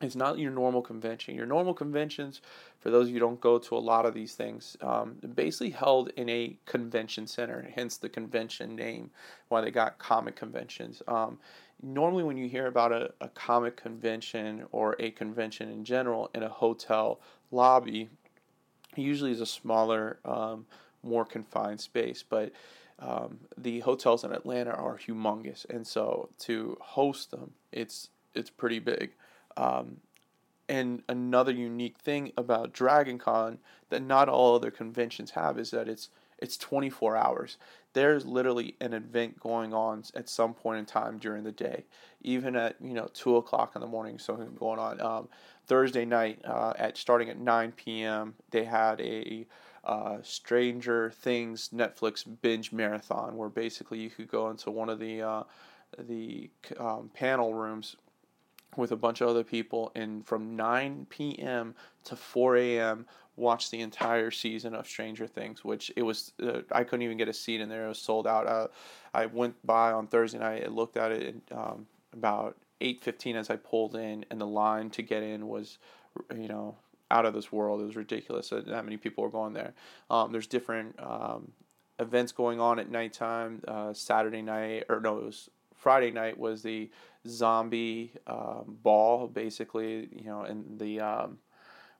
It's 0.00 0.16
not 0.16 0.38
your 0.38 0.50
normal 0.50 0.82
convention. 0.82 1.34
Your 1.34 1.46
normal 1.46 1.72
conventions, 1.72 2.40
for 2.80 2.90
those 2.90 3.04
of 3.04 3.08
you 3.08 3.14
who 3.14 3.20
don't 3.20 3.40
go 3.40 3.58
to 3.58 3.76
a 3.76 3.78
lot 3.78 4.06
of 4.06 4.12
these 4.12 4.34
things, 4.34 4.76
um, 4.82 5.16
basically 5.34 5.70
held 5.70 6.10
in 6.16 6.28
a 6.28 6.56
convention 6.66 7.26
center, 7.26 7.70
hence 7.74 7.96
the 7.96 8.08
convention 8.08 8.74
name, 8.74 9.10
why 9.48 9.60
they 9.60 9.70
got 9.70 9.98
comic 9.98 10.36
conventions. 10.36 11.00
Um, 11.06 11.38
normally, 11.82 12.24
when 12.24 12.36
you 12.36 12.48
hear 12.48 12.66
about 12.66 12.92
a, 12.92 13.12
a 13.20 13.28
comic 13.28 13.76
convention 13.76 14.66
or 14.72 14.96
a 14.98 15.10
convention 15.12 15.70
in 15.70 15.84
general 15.84 16.28
in 16.34 16.42
a 16.42 16.48
hotel 16.48 17.20
lobby, 17.50 18.08
usually 18.96 19.30
is 19.30 19.40
a 19.40 19.46
smaller, 19.46 20.18
um, 20.24 20.66
more 21.02 21.24
confined 21.24 21.80
space. 21.80 22.24
But 22.28 22.52
um, 22.98 23.40
the 23.56 23.80
hotels 23.80 24.24
in 24.24 24.32
Atlanta 24.32 24.70
are 24.70 24.98
humongous, 24.98 25.68
and 25.68 25.86
so 25.86 26.30
to 26.40 26.76
host 26.80 27.30
them, 27.30 27.52
it's 27.72 28.10
it's 28.34 28.50
pretty 28.50 28.78
big. 28.78 29.12
Um, 29.56 29.98
and 30.68 31.02
another 31.08 31.52
unique 31.52 31.98
thing 31.98 32.32
about 32.36 32.72
Dragon 32.72 33.18
Con 33.18 33.58
that 33.90 34.02
not 34.02 34.28
all 34.28 34.54
other 34.54 34.70
conventions 34.70 35.32
have 35.32 35.58
is 35.58 35.70
that 35.72 35.88
it's 35.88 36.08
it's 36.38 36.56
24 36.56 37.16
hours. 37.16 37.58
There's 37.92 38.26
literally 38.26 38.74
an 38.80 38.92
event 38.92 39.38
going 39.38 39.72
on 39.72 40.02
at 40.14 40.28
some 40.28 40.52
point 40.52 40.80
in 40.80 40.84
time 40.84 41.18
during 41.18 41.44
the 41.44 41.52
day, 41.52 41.84
even 42.22 42.56
at 42.56 42.76
you 42.80 42.94
know 42.94 43.08
two 43.12 43.36
o'clock 43.36 43.72
in 43.74 43.80
the 43.80 43.86
morning. 43.86 44.18
Something 44.18 44.54
going 44.58 44.78
on. 44.78 45.00
Um, 45.00 45.28
Thursday 45.66 46.04
night 46.04 46.40
uh, 46.44 46.74
at 46.76 46.96
starting 46.98 47.30
at 47.30 47.38
9 47.38 47.72
p.m. 47.72 48.34
They 48.50 48.64
had 48.64 49.00
a 49.00 49.46
uh, 49.84 50.18
Stranger 50.22 51.10
Things 51.10 51.70
Netflix 51.74 52.24
binge 52.42 52.72
marathon, 52.72 53.36
where 53.36 53.48
basically 53.48 53.98
you 53.98 54.10
could 54.10 54.28
go 54.28 54.50
into 54.50 54.70
one 54.70 54.88
of 54.88 54.98
the 54.98 55.22
uh, 55.22 55.42
the 55.98 56.50
um, 56.78 57.10
panel 57.14 57.54
rooms 57.54 57.96
with 58.76 58.92
a 58.92 58.96
bunch 58.96 59.20
of 59.20 59.28
other 59.28 59.44
people, 59.44 59.92
and 59.94 60.26
from 60.26 60.56
9 60.56 61.06
p.m. 61.08 61.74
to 62.04 62.16
4 62.16 62.56
a.m. 62.56 63.06
watch 63.36 63.70
the 63.70 63.80
entire 63.80 64.30
season 64.30 64.74
of 64.74 64.86
Stranger 64.86 65.26
Things. 65.26 65.64
Which 65.64 65.92
it 65.96 66.02
was, 66.02 66.32
uh, 66.42 66.62
I 66.72 66.84
couldn't 66.84 67.02
even 67.02 67.18
get 67.18 67.28
a 67.28 67.32
seat 67.32 67.60
in 67.60 67.68
there; 67.68 67.86
it 67.86 67.88
was 67.88 67.98
sold 67.98 68.26
out. 68.26 68.46
Uh, 68.46 68.68
I 69.12 69.26
went 69.26 69.54
by 69.64 69.92
on 69.92 70.06
Thursday 70.06 70.38
night, 70.38 70.64
and 70.64 70.74
looked 70.74 70.96
at 70.96 71.12
it 71.12 71.34
and, 71.34 71.58
um, 71.58 71.86
about 72.12 72.56
8:15 72.80 73.36
as 73.36 73.50
I 73.50 73.56
pulled 73.56 73.94
in, 73.96 74.24
and 74.30 74.40
the 74.40 74.46
line 74.46 74.90
to 74.90 75.02
get 75.02 75.22
in 75.22 75.48
was, 75.48 75.78
you 76.34 76.48
know, 76.48 76.76
out 77.10 77.26
of 77.26 77.34
this 77.34 77.52
world. 77.52 77.80
It 77.80 77.84
was 77.84 77.96
ridiculous 77.96 78.48
that 78.50 78.66
that 78.66 78.84
many 78.84 78.96
people 78.96 79.24
were 79.24 79.30
going 79.30 79.52
there. 79.52 79.74
Um, 80.10 80.32
there's 80.32 80.46
different 80.46 80.98
um, 81.00 81.52
events 81.98 82.32
going 82.32 82.60
on 82.60 82.78
at 82.78 82.90
nighttime. 82.90 83.62
Uh, 83.66 83.92
Saturday 83.92 84.42
night, 84.42 84.84
or 84.88 85.00
no, 85.00 85.18
it 85.18 85.24
was 85.24 85.50
Friday 85.76 86.10
night 86.10 86.38
was 86.38 86.62
the 86.62 86.90
zombie 87.26 88.12
um, 88.26 88.78
ball, 88.82 89.28
basically. 89.28 90.08
You 90.12 90.24
know, 90.24 90.42
and 90.42 90.78
the 90.78 91.00
um, 91.00 91.38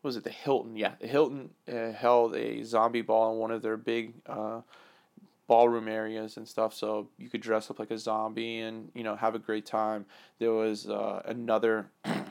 was 0.03 0.17
it 0.17 0.25
the 0.25 0.31
Hilton? 0.31 0.77
Yeah, 0.77 0.93
the 1.01 1.07
Hilton 1.07 1.51
uh, 1.73 1.93
held 1.93 2.35
a 2.35 2.63
zombie 2.65 3.03
ball 3.03 3.33
in 3.33 3.39
one 3.39 3.51
of 3.51 3.63
their 3.63 3.77
big. 3.77 4.15
Uh, 4.27 4.61
ballroom 5.47 5.89
areas 5.89 6.39
and 6.39 6.49
stuff 6.49 6.73
so 6.73 7.07
you 7.19 7.29
could 7.29 7.43
dress 7.43 7.71
up 7.71 7.79
like 7.79 7.91
a 7.91 7.99
zombie 7.99 8.61
and 8.61 8.91
you 8.95 9.03
know 9.03 9.15
have 9.15 9.35
a 9.35 9.39
great 9.39 9.67
time 9.67 10.07
there 10.39 10.53
was 10.53 10.89
uh, 10.89 11.21
another 11.27 11.87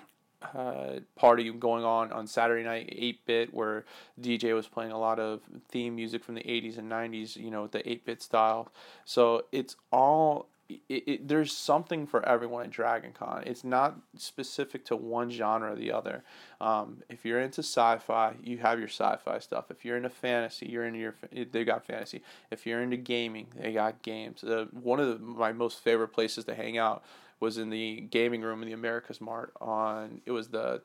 uh, 0.55 0.99
party 1.15 1.51
going 1.51 1.83
on 1.83 2.11
on 2.11 2.27
Saturday 2.27 2.63
night, 2.63 2.93
8 2.95 3.25
bit, 3.25 3.53
where 3.53 3.85
DJ 4.21 4.53
was 4.53 4.67
playing 4.67 4.91
a 4.91 4.99
lot 4.99 5.19
of 5.19 5.41
theme 5.69 5.95
music 5.95 6.23
from 6.23 6.35
the 6.35 6.43
80s 6.43 6.77
and 6.77 6.91
90s, 6.91 7.35
you 7.35 7.51
know, 7.51 7.67
the 7.67 7.87
8 7.89 8.05
bit 8.05 8.21
style. 8.21 8.71
So 9.05 9.45
it's 9.51 9.75
all 9.91 10.47
it, 10.69 11.03
it, 11.07 11.27
there's 11.27 11.55
something 11.55 12.07
for 12.07 12.27
everyone 12.27 12.63
at 12.63 12.69
Dragon 12.69 13.11
Con. 13.11 13.43
It's 13.45 13.63
not 13.63 13.97
specific 14.15 14.85
to 14.85 14.95
one 14.95 15.29
genre 15.29 15.73
or 15.73 15.75
the 15.75 15.91
other. 15.91 16.23
Um, 16.61 17.03
if 17.09 17.25
you're 17.25 17.39
into 17.39 17.61
sci-fi, 17.61 18.35
you 18.41 18.57
have 18.59 18.79
your 18.79 18.87
sci-fi 18.87 19.39
stuff. 19.39 19.65
If 19.69 19.83
you're 19.83 19.97
into 19.97 20.09
fantasy, 20.09 20.67
you're 20.67 20.85
into 20.85 20.99
your 20.99 21.15
they 21.51 21.63
got 21.63 21.85
fantasy. 21.85 22.21
If 22.51 22.65
you're 22.65 22.81
into 22.81 22.97
gaming, 22.97 23.47
they 23.59 23.73
got 23.73 24.01
games. 24.01 24.43
Uh, 24.43 24.65
one 24.71 24.99
of 24.99 25.07
the, 25.07 25.25
my 25.25 25.51
most 25.51 25.79
favorite 25.79 26.09
places 26.09 26.45
to 26.45 26.55
hang 26.55 26.77
out 26.77 27.03
was 27.43 27.57
in 27.57 27.69
the 27.69 27.99
gaming 28.09 28.41
room 28.41 28.63
in 28.63 28.69
the 28.69 28.73
America's 28.73 29.19
Mart. 29.19 29.53
On 29.59 30.21
it 30.25 30.31
was 30.31 30.47
the 30.47 30.81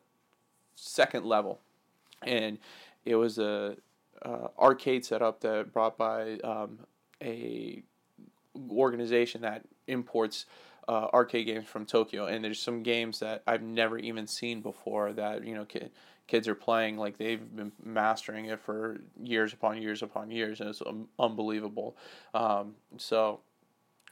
second 0.75 1.25
level, 1.25 1.61
and 2.23 2.59
it 3.05 3.15
was 3.15 3.39
a 3.39 3.77
uh, 4.23 4.49
arcade 4.59 5.05
setup 5.05 5.41
that 5.41 5.73
brought 5.73 5.97
by 5.97 6.39
um, 6.39 6.81
a 7.23 7.83
organization 8.71 9.41
that 9.43 9.63
imports 9.87 10.47
uh, 10.89 11.07
arcade 11.15 11.47
games 11.47 11.69
from 11.69 11.87
Tokyo, 11.87 12.27
and 12.27 12.45
there's 12.45 12.61
some 12.61 12.83
games 12.83 13.21
that 13.21 13.43
I've 13.47 13.63
never 13.63 13.97
even 13.97 14.27
seen 14.27 14.61
before 14.61 15.13
that 15.13 15.45
you 15.45 15.55
know 15.55 15.65
ki- 15.65 15.91
kids 16.27 16.49
are 16.49 16.57
playing 16.57 16.97
like 16.97 17.19
they've 17.19 17.57
been 17.57 17.71
mastering 17.85 18.47
it 18.47 18.61
for 18.61 18.99
years 19.23 19.53
upon 19.53 19.81
years 19.81 20.03
upon 20.03 20.33
years, 20.33 20.61
and 20.61 20.71
it's 20.71 20.83
um, 20.85 21.07
unbelievable. 21.21 21.97
Um, 22.35 22.75
so, 22.97 23.41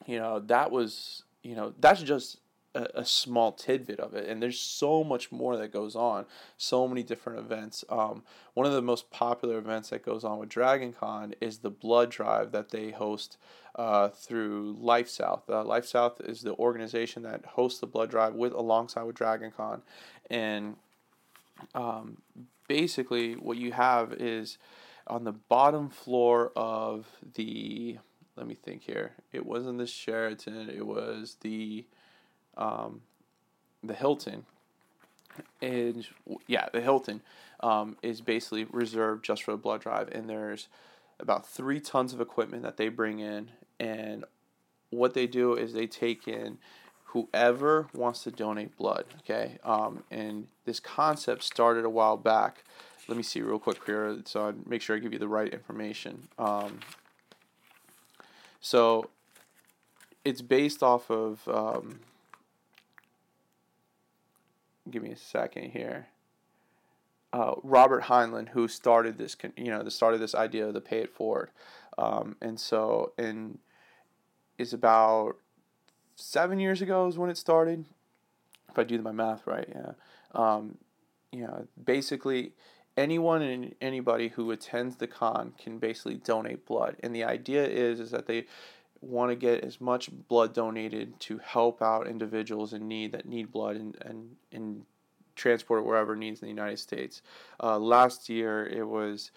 you 0.06 0.18
know 0.20 0.38
that 0.38 0.70
was 0.70 1.24
you 1.46 1.54
know 1.54 1.72
that's 1.78 2.02
just 2.02 2.38
a, 2.74 3.00
a, 3.00 3.04
small 3.04 3.52
tidbit 3.52 4.00
of 4.00 4.14
it, 4.14 4.28
and 4.28 4.42
there's 4.42 4.58
so 4.58 5.02
much 5.04 5.30
more 5.32 5.56
that 5.56 5.72
goes 5.72 5.94
on. 5.96 6.26
So 6.56 6.86
many 6.86 7.02
different 7.02 7.38
events. 7.38 7.84
Um, 7.88 8.22
one 8.54 8.66
of 8.66 8.72
the 8.72 8.82
most 8.82 9.10
popular 9.10 9.58
events 9.58 9.90
that 9.90 10.04
goes 10.04 10.24
on 10.24 10.38
with 10.38 10.48
Dragon 10.48 10.92
Con 10.92 11.34
is 11.40 11.58
the 11.58 11.70
blood 11.70 12.10
drive 12.10 12.52
that 12.52 12.70
they 12.70 12.90
host 12.90 13.38
uh, 13.76 14.08
through 14.08 14.76
LifeSouth. 14.76 15.42
Uh, 15.48 15.64
LifeSouth 15.64 16.28
is 16.28 16.42
the 16.42 16.54
organization 16.54 17.22
that 17.22 17.44
hosts 17.46 17.80
the 17.80 17.86
blood 17.86 18.10
drive 18.10 18.34
with 18.34 18.52
alongside 18.52 19.04
with 19.04 19.16
Dragon 19.16 19.52
Con, 19.56 19.82
and 20.28 20.76
um, 21.74 22.18
basically 22.68 23.34
what 23.34 23.56
you 23.56 23.72
have 23.72 24.12
is 24.12 24.58
on 25.06 25.24
the 25.24 25.32
bottom 25.32 25.88
floor 25.88 26.52
of 26.56 27.06
the 27.34 27.98
let 28.36 28.46
me 28.46 28.54
think 28.54 28.82
here. 28.82 29.12
It 29.32 29.46
wasn't 29.46 29.78
the 29.78 29.86
Sheraton. 29.86 30.68
It 30.68 30.86
was 30.86 31.36
the 31.40 31.86
um, 32.56 33.02
the 33.82 33.94
Hilton, 33.94 34.46
and 35.60 36.06
yeah, 36.46 36.68
the 36.72 36.80
Hilton 36.80 37.22
um, 37.60 37.96
is 38.02 38.20
basically 38.20 38.64
reserved 38.64 39.24
just 39.24 39.42
for 39.42 39.52
the 39.52 39.56
blood 39.56 39.80
drive, 39.80 40.08
and 40.12 40.28
there's 40.28 40.68
about 41.18 41.46
three 41.46 41.80
tons 41.80 42.12
of 42.12 42.20
equipment 42.20 42.62
that 42.62 42.76
they 42.76 42.88
bring 42.88 43.20
in, 43.20 43.50
and 43.80 44.24
what 44.90 45.14
they 45.14 45.26
do 45.26 45.54
is 45.54 45.72
they 45.72 45.86
take 45.86 46.28
in 46.28 46.58
whoever 47.04 47.88
wants 47.94 48.22
to 48.24 48.30
donate 48.30 48.76
blood. 48.76 49.04
Okay, 49.20 49.58
um, 49.64 50.02
and 50.10 50.48
this 50.64 50.80
concept 50.80 51.42
started 51.42 51.84
a 51.84 51.90
while 51.90 52.16
back. 52.16 52.64
Let 53.08 53.16
me 53.16 53.22
see 53.22 53.40
real 53.40 53.58
quick 53.58 53.78
here, 53.86 54.18
so 54.24 54.48
I 54.48 54.52
make 54.68 54.82
sure 54.82 54.96
I 54.96 54.98
give 54.98 55.12
you 55.12 55.18
the 55.18 55.28
right 55.28 55.52
information. 55.52 56.28
Um, 56.38 56.80
so 58.66 59.08
it's 60.24 60.42
based 60.42 60.82
off 60.82 61.08
of 61.08 61.46
um, 61.46 62.00
give 64.90 65.04
me 65.04 65.12
a 65.12 65.16
second 65.16 65.70
here. 65.70 66.08
Uh, 67.32 67.54
Robert 67.62 68.02
Heinlein, 68.02 68.48
who 68.48 68.66
started 68.66 69.18
this, 69.18 69.36
you 69.56 69.70
know, 69.70 69.84
the 69.84 69.90
started 69.92 70.20
this 70.20 70.34
idea 70.34 70.66
of 70.66 70.74
the 70.74 70.80
pay 70.80 70.98
it 70.98 71.14
forward, 71.14 71.50
um, 71.96 72.34
and 72.42 72.58
so 72.58 73.12
and 73.16 73.60
is 74.58 74.72
about 74.72 75.36
seven 76.16 76.58
years 76.58 76.82
ago 76.82 77.06
is 77.06 77.16
when 77.16 77.30
it 77.30 77.38
started. 77.38 77.84
If 78.68 78.80
I 78.80 78.82
do 78.82 79.00
my 79.00 79.12
math 79.12 79.46
right, 79.46 79.68
yeah. 79.68 79.92
Um, 80.34 80.78
you 81.30 81.42
know, 81.42 81.68
basically 81.84 82.50
anyone 82.96 83.42
and 83.42 83.74
anybody 83.80 84.28
who 84.28 84.50
attends 84.50 84.96
the 84.96 85.06
con 85.06 85.52
can 85.58 85.78
basically 85.78 86.16
donate 86.16 86.66
blood, 86.66 86.96
and 87.00 87.14
the 87.14 87.24
idea 87.24 87.66
is 87.66 88.00
is 88.00 88.10
that 88.10 88.26
they 88.26 88.46
want 89.00 89.30
to 89.30 89.36
get 89.36 89.62
as 89.62 89.80
much 89.80 90.10
blood 90.28 90.54
donated 90.54 91.18
to 91.20 91.38
help 91.38 91.82
out 91.82 92.06
individuals 92.06 92.72
in 92.72 92.88
need 92.88 93.12
that 93.12 93.26
need 93.26 93.52
blood 93.52 93.76
and, 93.76 93.96
and, 94.00 94.36
and 94.52 94.84
transport 95.34 95.80
it 95.80 95.86
wherever 95.86 96.16
needs 96.16 96.40
in 96.40 96.46
the 96.46 96.50
United 96.50 96.78
States. 96.78 97.22
Uh, 97.62 97.78
last 97.78 98.28
year, 98.28 98.66
it 98.66 98.88
was 98.88 99.30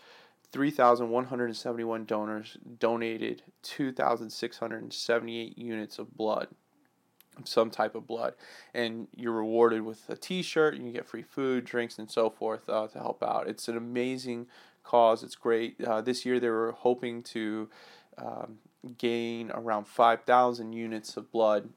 3,171 0.51 2.05
donors 2.05 2.57
donated 2.79 3.43
2,678 3.63 5.57
units 5.57 5.99
of 5.99 6.15
blood, 6.15 6.47
some 7.45 7.69
type 7.69 7.95
of 7.95 8.07
blood. 8.07 8.33
And 8.73 9.07
you're 9.15 9.33
rewarded 9.33 9.83
with 9.83 10.09
a 10.09 10.15
t 10.15 10.41
shirt, 10.41 10.75
you 10.77 10.91
get 10.91 11.07
free 11.07 11.23
food, 11.23 11.65
drinks, 11.65 11.97
and 11.97 12.09
so 12.09 12.29
forth 12.29 12.69
uh, 12.69 12.87
to 12.87 12.99
help 12.99 13.23
out. 13.23 13.47
It's 13.47 13.67
an 13.67 13.77
amazing 13.77 14.47
cause, 14.83 15.23
it's 15.23 15.35
great. 15.35 15.81
Uh, 15.81 16.01
this 16.01 16.25
year, 16.25 16.39
they 16.39 16.49
were 16.49 16.71
hoping 16.71 17.23
to 17.23 17.69
um, 18.17 18.59
gain 18.97 19.51
around 19.51 19.87
5,000 19.87 20.73
units 20.73 21.17
of 21.17 21.31
blood 21.31 21.69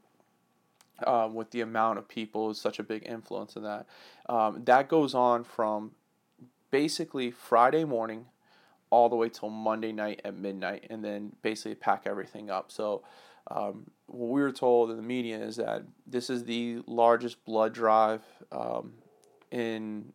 um, 1.07 1.35
with 1.35 1.51
the 1.51 1.61
amount 1.61 1.99
of 1.99 2.09
people 2.09 2.51
is 2.51 2.61
such 2.61 2.79
a 2.79 2.83
big 2.83 3.03
influence 3.07 3.57
in 3.57 3.63
that. 3.63 3.87
Um, 4.29 4.63
that 4.65 4.89
goes 4.89 5.15
on 5.15 5.45
from 5.45 5.93
basically 6.71 7.31
Friday 7.31 7.85
morning 7.85 8.27
all 8.91 9.09
the 9.09 9.17
way 9.17 9.29
till 9.29 9.49
Monday 9.49 9.91
night 9.91 10.21
at 10.25 10.37
midnight, 10.37 10.87
and 10.91 11.03
then 11.03 11.33
basically 11.41 11.75
pack 11.75 12.03
everything 12.05 12.51
up. 12.51 12.71
So, 12.71 13.03
um, 13.51 13.91
what 14.07 14.29
we 14.29 14.41
were 14.41 14.53
told 14.53 14.91
in 14.91 14.97
the 14.97 15.03
media 15.03 15.39
is 15.39 15.57
that 15.57 15.83
this 16.07 16.31
is 16.31 16.45
the 16.45 16.83
largest 16.87 17.45
blood 17.45 17.73
drive 17.73 18.23
um, 18.51 18.95
in 19.51 20.13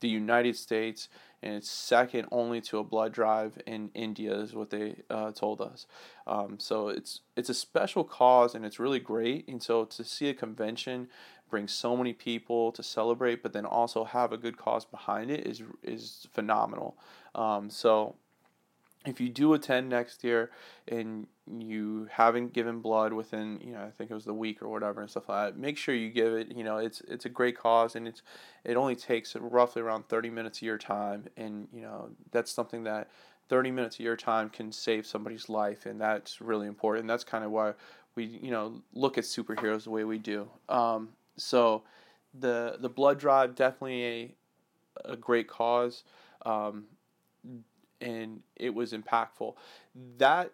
the 0.00 0.08
United 0.08 0.56
States 0.56 1.08
and 1.42 1.54
it's 1.54 1.70
second 1.70 2.26
only 2.32 2.60
to 2.62 2.78
a 2.78 2.84
blood 2.84 3.12
drive 3.12 3.58
in 3.66 3.90
India, 3.94 4.34
is 4.34 4.54
what 4.54 4.70
they 4.70 4.96
uh, 5.08 5.30
told 5.32 5.60
us. 5.60 5.86
Um, 6.26 6.58
so 6.58 6.88
it's 6.88 7.20
it's 7.36 7.48
a 7.48 7.54
special 7.54 8.02
cause, 8.02 8.54
and 8.54 8.64
it's 8.64 8.80
really 8.80 8.98
great. 8.98 9.46
And 9.46 9.62
so 9.62 9.84
to 9.84 10.04
see 10.04 10.28
a 10.28 10.34
convention 10.34 11.08
bring 11.48 11.68
so 11.68 11.96
many 11.96 12.12
people 12.12 12.72
to 12.72 12.82
celebrate, 12.82 13.42
but 13.42 13.52
then 13.52 13.64
also 13.64 14.04
have 14.04 14.32
a 14.32 14.36
good 14.36 14.56
cause 14.58 14.84
behind 14.84 15.30
it 15.30 15.46
is 15.46 15.62
is 15.82 16.26
phenomenal. 16.32 16.96
Um, 17.34 17.70
so 17.70 18.16
if 19.08 19.20
you 19.20 19.28
do 19.28 19.54
attend 19.54 19.88
next 19.88 20.22
year 20.22 20.50
and 20.86 21.26
you 21.58 22.08
haven't 22.10 22.52
given 22.52 22.80
blood 22.80 23.12
within 23.12 23.58
you 23.64 23.72
know 23.72 23.82
I 23.82 23.90
think 23.90 24.10
it 24.10 24.14
was 24.14 24.24
the 24.24 24.34
week 24.34 24.62
or 24.62 24.68
whatever 24.68 25.00
and 25.00 25.10
stuff 25.10 25.28
like 25.28 25.54
that, 25.54 25.58
make 25.58 25.78
sure 25.78 25.94
you 25.94 26.10
give 26.10 26.34
it. 26.34 26.54
You 26.54 26.64
know 26.64 26.76
it's 26.78 27.00
it's 27.08 27.24
a 27.24 27.28
great 27.30 27.56
cause 27.56 27.96
and 27.96 28.06
it's 28.06 28.22
it 28.64 28.76
only 28.76 28.96
takes 28.96 29.34
roughly 29.34 29.82
around 29.82 30.08
thirty 30.08 30.30
minutes 30.30 30.58
of 30.58 30.62
your 30.62 30.78
time 30.78 31.24
and 31.36 31.68
you 31.72 31.82
know 31.82 32.10
that's 32.30 32.52
something 32.52 32.84
that 32.84 33.08
30 33.48 33.70
minutes 33.70 33.96
of 33.96 34.00
your 34.00 34.16
time 34.16 34.50
can 34.50 34.70
save 34.70 35.06
somebody's 35.06 35.48
life 35.48 35.86
and 35.86 35.98
that's 35.98 36.40
really 36.40 36.66
important 36.66 37.08
that's 37.08 37.24
kind 37.24 37.44
of 37.44 37.50
why 37.50 37.72
we 38.14 38.24
you 38.24 38.50
know 38.50 38.82
look 38.92 39.16
at 39.16 39.24
superheroes 39.24 39.84
the 39.84 39.90
way 39.90 40.04
we 40.04 40.18
do 40.18 40.48
um, 40.68 41.08
so 41.38 41.82
the 42.38 42.76
the 42.80 42.90
blood 42.90 43.18
drive 43.18 43.54
definitely 43.54 44.04
a 44.04 44.34
a 45.04 45.16
great 45.16 45.48
cause 45.48 46.04
um, 46.44 46.84
and 48.00 48.40
it 48.56 48.74
was 48.74 48.92
impactful. 48.92 49.54
That 50.18 50.52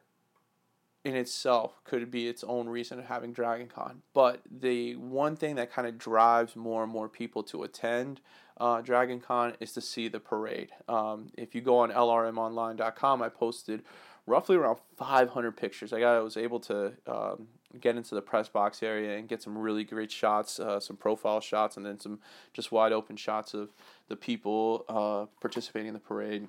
in 1.04 1.14
itself 1.14 1.80
could 1.84 2.10
be 2.10 2.28
its 2.28 2.42
own 2.44 2.66
reason 2.68 2.98
of 2.98 3.04
having 3.04 3.32
Dragon 3.32 3.68
Con. 3.68 4.02
But 4.14 4.40
the 4.50 4.96
one 4.96 5.36
thing 5.36 5.56
that 5.56 5.70
kind 5.70 5.86
of 5.86 5.98
drives 5.98 6.56
more 6.56 6.82
and 6.82 6.90
more 6.90 7.08
people 7.08 7.42
to 7.44 7.62
attend 7.62 8.20
uh, 8.58 8.80
Dragon 8.80 9.20
Con 9.20 9.54
is 9.60 9.72
to 9.72 9.80
see 9.80 10.08
the 10.08 10.20
parade. 10.20 10.70
Um, 10.88 11.28
if 11.36 11.54
you 11.54 11.60
go 11.60 11.78
on 11.78 11.90
lrmonline.com, 11.90 13.20
I 13.20 13.28
posted 13.28 13.82
roughly 14.26 14.56
around 14.56 14.78
500 14.96 15.56
pictures. 15.56 15.92
I 15.92 16.00
got 16.00 16.16
I 16.16 16.20
was 16.20 16.38
able 16.38 16.60
to 16.60 16.92
um, 17.06 17.48
get 17.80 17.96
into 17.96 18.14
the 18.14 18.22
press 18.22 18.48
box 18.48 18.82
area 18.82 19.18
and 19.18 19.28
get 19.28 19.42
some 19.42 19.58
really 19.58 19.84
great 19.84 20.10
shots, 20.10 20.58
uh, 20.58 20.80
some 20.80 20.96
profile 20.96 21.40
shots, 21.40 21.76
and 21.76 21.84
then 21.84 21.98
some 22.00 22.20
just 22.54 22.72
wide 22.72 22.92
open 22.92 23.16
shots 23.16 23.52
of 23.52 23.70
the 24.08 24.16
people 24.16 24.84
uh, 24.88 25.26
participating 25.40 25.88
in 25.88 25.94
the 25.94 26.00
parade 26.00 26.48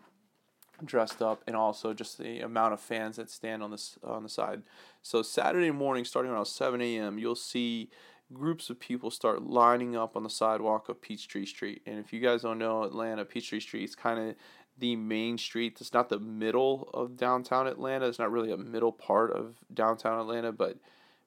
dressed 0.83 1.21
up 1.21 1.43
and 1.47 1.55
also 1.55 1.93
just 1.93 2.17
the 2.17 2.39
amount 2.39 2.73
of 2.73 2.79
fans 2.79 3.15
that 3.15 3.29
stand 3.29 3.63
on 3.63 3.71
this 3.71 3.97
on 4.03 4.23
the 4.23 4.29
side. 4.29 4.63
So 5.01 5.21
Saturday 5.21 5.71
morning, 5.71 6.05
starting 6.05 6.31
around 6.31 6.45
7 6.45 6.81
a.m., 6.81 7.17
you'll 7.17 7.35
see 7.35 7.89
groups 8.33 8.69
of 8.69 8.79
people 8.79 9.11
start 9.11 9.43
lining 9.43 9.95
up 9.95 10.15
on 10.15 10.23
the 10.23 10.29
sidewalk 10.29 10.89
of 10.89 11.01
Peachtree 11.01 11.45
Street. 11.45 11.81
And 11.85 11.99
if 11.99 12.11
you 12.11 12.19
guys 12.19 12.41
don't 12.41 12.57
know 12.57 12.83
Atlanta, 12.83 13.23
Peachtree 13.23 13.59
Street 13.59 13.83
is 13.83 13.95
kind 13.95 14.19
of 14.19 14.35
the 14.77 14.95
main 14.95 15.37
street. 15.37 15.77
It's 15.79 15.93
not 15.93 16.09
the 16.09 16.19
middle 16.19 16.89
of 16.93 17.15
downtown 17.15 17.67
Atlanta. 17.67 18.07
It's 18.07 18.19
not 18.19 18.31
really 18.31 18.51
a 18.51 18.57
middle 18.57 18.91
part 18.91 19.31
of 19.31 19.55
downtown 19.73 20.19
Atlanta, 20.19 20.51
but 20.51 20.77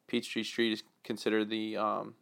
Peachtree 0.07 0.43
Street 0.43 0.73
is 0.73 0.83
considered 1.05 1.49
the 1.49 1.77
um, 1.77 2.15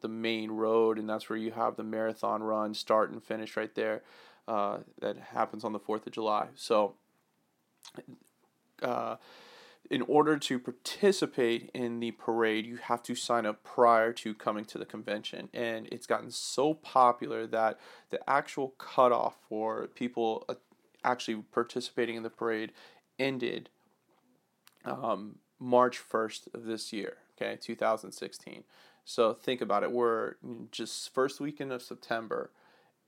the 0.00 0.08
main 0.08 0.50
road, 0.50 0.98
and 0.98 1.08
that's 1.08 1.30
where 1.30 1.38
you 1.38 1.52
have 1.52 1.76
the 1.76 1.84
marathon 1.84 2.42
run 2.42 2.74
start 2.74 3.10
and 3.10 3.22
finish 3.22 3.56
right 3.56 3.74
there 3.74 4.02
uh, 4.46 4.78
that 5.00 5.16
happens 5.32 5.64
on 5.64 5.72
the 5.72 5.80
4th 5.80 6.06
of 6.06 6.12
July. 6.12 6.48
So, 6.54 6.94
uh, 8.82 9.16
in 9.90 10.02
order 10.02 10.38
to 10.38 10.58
participate 10.58 11.70
in 11.74 12.00
the 12.00 12.12
parade, 12.12 12.64
you 12.64 12.76
have 12.76 13.02
to 13.02 13.14
sign 13.14 13.44
up 13.44 13.62
prior 13.62 14.12
to 14.14 14.34
coming 14.34 14.64
to 14.66 14.78
the 14.78 14.86
convention. 14.86 15.50
And 15.52 15.86
it's 15.92 16.06
gotten 16.06 16.30
so 16.30 16.74
popular 16.74 17.46
that 17.48 17.78
the 18.10 18.18
actual 18.28 18.74
cutoff 18.78 19.36
for 19.48 19.88
people 19.88 20.44
uh, 20.48 20.54
actually 21.04 21.42
participating 21.52 22.16
in 22.16 22.22
the 22.22 22.30
parade 22.30 22.72
ended 23.18 23.68
um, 24.84 25.36
March 25.58 26.00
1st 26.00 26.54
of 26.54 26.64
this 26.64 26.92
year, 26.92 27.18
okay, 27.36 27.58
2016. 27.60 28.64
So 29.04 29.34
think 29.34 29.60
about 29.60 29.82
it. 29.82 29.92
We're 29.92 30.36
just 30.70 31.12
first 31.12 31.40
weekend 31.40 31.72
of 31.72 31.82
September, 31.82 32.50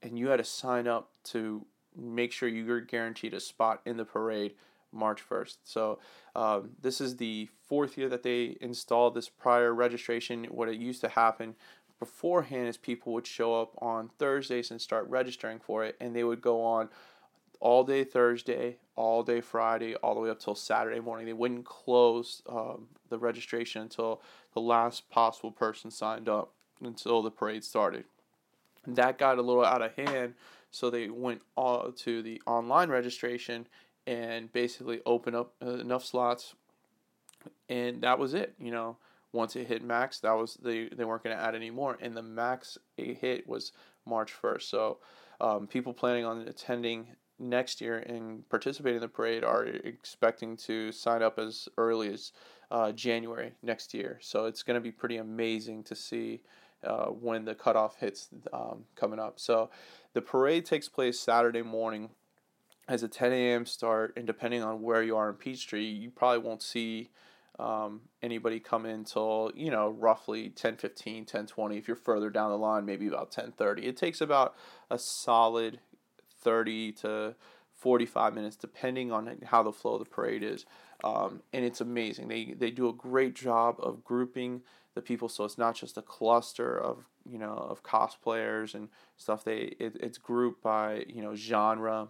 and 0.01 0.17
you 0.17 0.27
had 0.29 0.37
to 0.37 0.43
sign 0.43 0.87
up 0.87 1.09
to 1.25 1.65
make 1.95 2.31
sure 2.31 2.47
you're 2.47 2.81
guaranteed 2.81 3.33
a 3.33 3.39
spot 3.39 3.81
in 3.85 3.97
the 3.97 4.05
parade 4.05 4.53
March 4.91 5.21
1st. 5.27 5.57
So 5.63 5.99
um, 6.35 6.71
this 6.81 7.01
is 7.01 7.17
the 7.17 7.49
fourth 7.67 7.97
year 7.97 8.09
that 8.09 8.23
they 8.23 8.57
installed 8.61 9.15
this 9.15 9.29
prior 9.29 9.73
registration. 9.73 10.45
What 10.45 10.69
it 10.69 10.77
used 10.77 11.01
to 11.01 11.09
happen 11.09 11.55
beforehand 11.99 12.67
is 12.67 12.77
people 12.77 13.13
would 13.13 13.27
show 13.27 13.59
up 13.59 13.73
on 13.81 14.09
Thursdays 14.19 14.71
and 14.71 14.81
start 14.81 15.07
registering 15.09 15.59
for 15.59 15.83
it, 15.83 15.95
and 15.99 16.15
they 16.15 16.23
would 16.23 16.41
go 16.41 16.63
on 16.63 16.89
all 17.59 17.83
day 17.83 18.03
Thursday, 18.03 18.77
all 18.95 19.23
day 19.23 19.41
Friday, 19.41 19.95
all 19.95 20.13
the 20.13 20.21
way 20.21 20.29
up 20.29 20.39
till 20.39 20.55
Saturday 20.55 20.99
morning. 20.99 21.25
They 21.25 21.33
wouldn't 21.33 21.65
close 21.65 22.43
um, 22.47 22.87
the 23.09 23.17
registration 23.17 23.81
until 23.81 24.21
the 24.53 24.61
last 24.61 25.09
possible 25.09 25.51
person 25.51 25.89
signed 25.89 26.29
up 26.29 26.53
until 26.81 27.23
the 27.23 27.31
parade 27.31 27.63
started. 27.63 28.05
That 28.87 29.17
got 29.17 29.37
a 29.37 29.41
little 29.41 29.65
out 29.65 29.81
of 29.81 29.93
hand, 29.93 30.33
so 30.71 30.89
they 30.89 31.09
went 31.09 31.41
all 31.55 31.91
to 31.91 32.21
the 32.21 32.41
online 32.47 32.89
registration 32.89 33.67
and 34.05 34.51
basically 34.53 35.01
open 35.05 35.35
up 35.35 35.53
uh, 35.65 35.71
enough 35.71 36.05
slots, 36.05 36.55
and 37.69 38.01
that 38.01 38.17
was 38.17 38.33
it. 38.33 38.55
You 38.59 38.71
know, 38.71 38.97
once 39.33 39.55
it 39.55 39.67
hit 39.67 39.83
max, 39.83 40.19
that 40.21 40.31
was 40.31 40.55
they 40.55 40.89
they 40.89 41.05
weren't 41.05 41.23
going 41.23 41.35
to 41.35 41.41
add 41.41 41.55
any 41.55 41.69
more, 41.69 41.97
and 42.01 42.15
the 42.15 42.23
max 42.23 42.77
it 42.97 43.17
hit 43.17 43.47
was 43.47 43.73
March 44.05 44.31
first. 44.31 44.69
So, 44.69 44.99
um, 45.41 45.67
people 45.67 45.93
planning 45.93 46.25
on 46.25 46.47
attending 46.47 47.07
next 47.39 47.81
year 47.81 47.99
and 47.99 48.47
participating 48.49 48.95
in 48.95 49.01
the 49.01 49.07
parade 49.07 49.43
are 49.43 49.65
expecting 49.65 50.57
to 50.57 50.91
sign 50.91 51.21
up 51.21 51.37
as 51.37 51.69
early 51.77 52.11
as 52.11 52.31
uh, 52.71 52.91
January 52.91 53.53
next 53.61 53.93
year. 53.93 54.17
So 54.21 54.45
it's 54.45 54.63
going 54.63 54.75
to 54.75 54.81
be 54.81 54.91
pretty 54.91 55.17
amazing 55.17 55.83
to 55.83 55.95
see 55.95 56.41
uh, 56.83 57.05
when 57.07 57.45
the 57.45 57.55
cutoff 57.55 57.97
hits 57.97 58.29
um, 58.53 58.85
coming 58.95 59.19
up. 59.19 59.39
So 59.39 59.69
the 60.13 60.21
parade 60.21 60.65
takes 60.65 60.89
place 60.89 61.19
Saturday 61.19 61.61
morning 61.61 62.09
as 62.87 63.03
a 63.03 63.07
10 63.07 63.33
a.m. 63.33 63.65
start, 63.65 64.13
and 64.15 64.25
depending 64.25 64.63
on 64.63 64.81
where 64.81 65.03
you 65.03 65.17
are 65.17 65.29
in 65.29 65.35
Peachtree, 65.35 65.85
you 65.85 66.09
probably 66.09 66.39
won't 66.39 66.63
see 66.63 67.09
um, 67.59 68.01
anybody 68.21 68.59
come 68.59 68.85
in 68.85 68.91
until 68.91 69.51
you 69.55 69.71
know 69.71 69.89
roughly 69.89 70.49
10 70.49 70.77
15 70.77 71.25
10 71.25 71.47
20 71.47 71.77
if 71.77 71.87
you're 71.87 71.97
further 71.97 72.29
down 72.29 72.51
the 72.51 72.57
line 72.57 72.85
maybe 72.85 73.07
about 73.07 73.31
10 73.31 73.51
30 73.51 73.83
it 73.83 73.97
takes 73.97 74.21
about 74.21 74.55
a 74.91 74.99
solid 74.99 75.79
30 76.39 76.91
to 76.91 77.35
45 77.73 78.33
minutes 78.35 78.55
depending 78.55 79.11
on 79.11 79.39
how 79.45 79.63
the 79.63 79.71
flow 79.71 79.93
of 79.93 79.99
the 79.99 80.09
parade 80.09 80.43
is 80.43 80.65
um, 81.03 81.41
and 81.51 81.65
it's 81.65 81.81
amazing 81.81 82.27
they 82.27 82.53
they 82.57 82.69
do 82.69 82.89
a 82.89 82.93
great 82.93 83.33
job 83.33 83.77
of 83.79 84.03
grouping 84.03 84.61
the 84.97 85.01
people. 85.01 85.29
So 85.29 85.45
it's 85.45 85.57
not 85.57 85.75
just 85.75 85.97
a 85.97 86.01
cluster 86.01 86.77
of 86.77 87.05
you 87.29 87.37
know 87.37 87.53
of 87.53 87.83
cosplayers 87.83 88.73
and 88.73 88.89
stuff. 89.15 89.43
They 89.45 89.75
it, 89.79 89.95
it's 89.99 90.17
grouped 90.17 90.61
by 90.61 91.05
you 91.07 91.21
know 91.21 91.35
genre. 91.35 92.09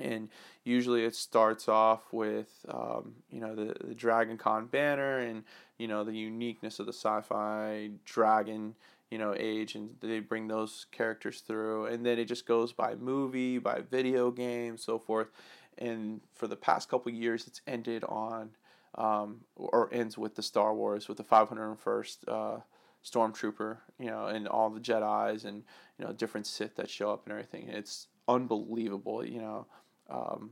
And 0.00 0.28
usually 0.62 1.04
it 1.04 1.16
starts 1.16 1.68
off 1.68 2.12
with 2.12 2.64
um, 2.68 3.16
you 3.30 3.40
know 3.40 3.54
the, 3.54 3.74
the 3.84 3.94
Dragon 3.94 4.38
Con 4.38 4.66
banner 4.66 5.18
and 5.18 5.44
you 5.76 5.86
know 5.86 6.02
the 6.02 6.12
uniqueness 6.12 6.78
of 6.80 6.86
the 6.86 6.92
sci-fi 6.92 7.90
dragon 8.04 8.74
you 9.10 9.18
know 9.18 9.34
age. 9.36 9.74
And 9.74 9.90
they 10.00 10.20
bring 10.20 10.48
those 10.48 10.86
characters 10.90 11.40
through. 11.40 11.86
And 11.86 12.04
then 12.06 12.18
it 12.18 12.26
just 12.26 12.46
goes 12.46 12.72
by 12.72 12.94
movie 12.94 13.58
by 13.58 13.82
video 13.88 14.30
game 14.30 14.78
so 14.78 14.98
forth. 14.98 15.28
And 15.76 16.20
for 16.34 16.48
the 16.48 16.56
past 16.56 16.88
couple 16.88 17.12
years 17.12 17.46
it's 17.46 17.60
ended 17.66 18.02
on 18.04 18.50
um, 18.94 19.42
or 19.56 19.88
ends 19.92 20.16
with 20.16 20.34
the 20.34 20.42
Star 20.42 20.74
Wars 20.74 21.08
with 21.08 21.18
the 21.18 21.24
501st 21.24 22.16
uh, 22.28 22.60
stormtrooper 23.04 23.78
you 23.98 24.06
know 24.06 24.26
and 24.26 24.48
all 24.48 24.70
the 24.70 24.80
Jedi's 24.80 25.44
and 25.44 25.62
you 25.98 26.04
know 26.04 26.12
different 26.12 26.46
Sith 26.46 26.76
that 26.76 26.90
show 26.90 27.10
up 27.12 27.24
and 27.24 27.32
everything 27.32 27.68
it's 27.68 28.08
unbelievable 28.26 29.24
you 29.24 29.40
know 29.40 29.66
um, 30.10 30.50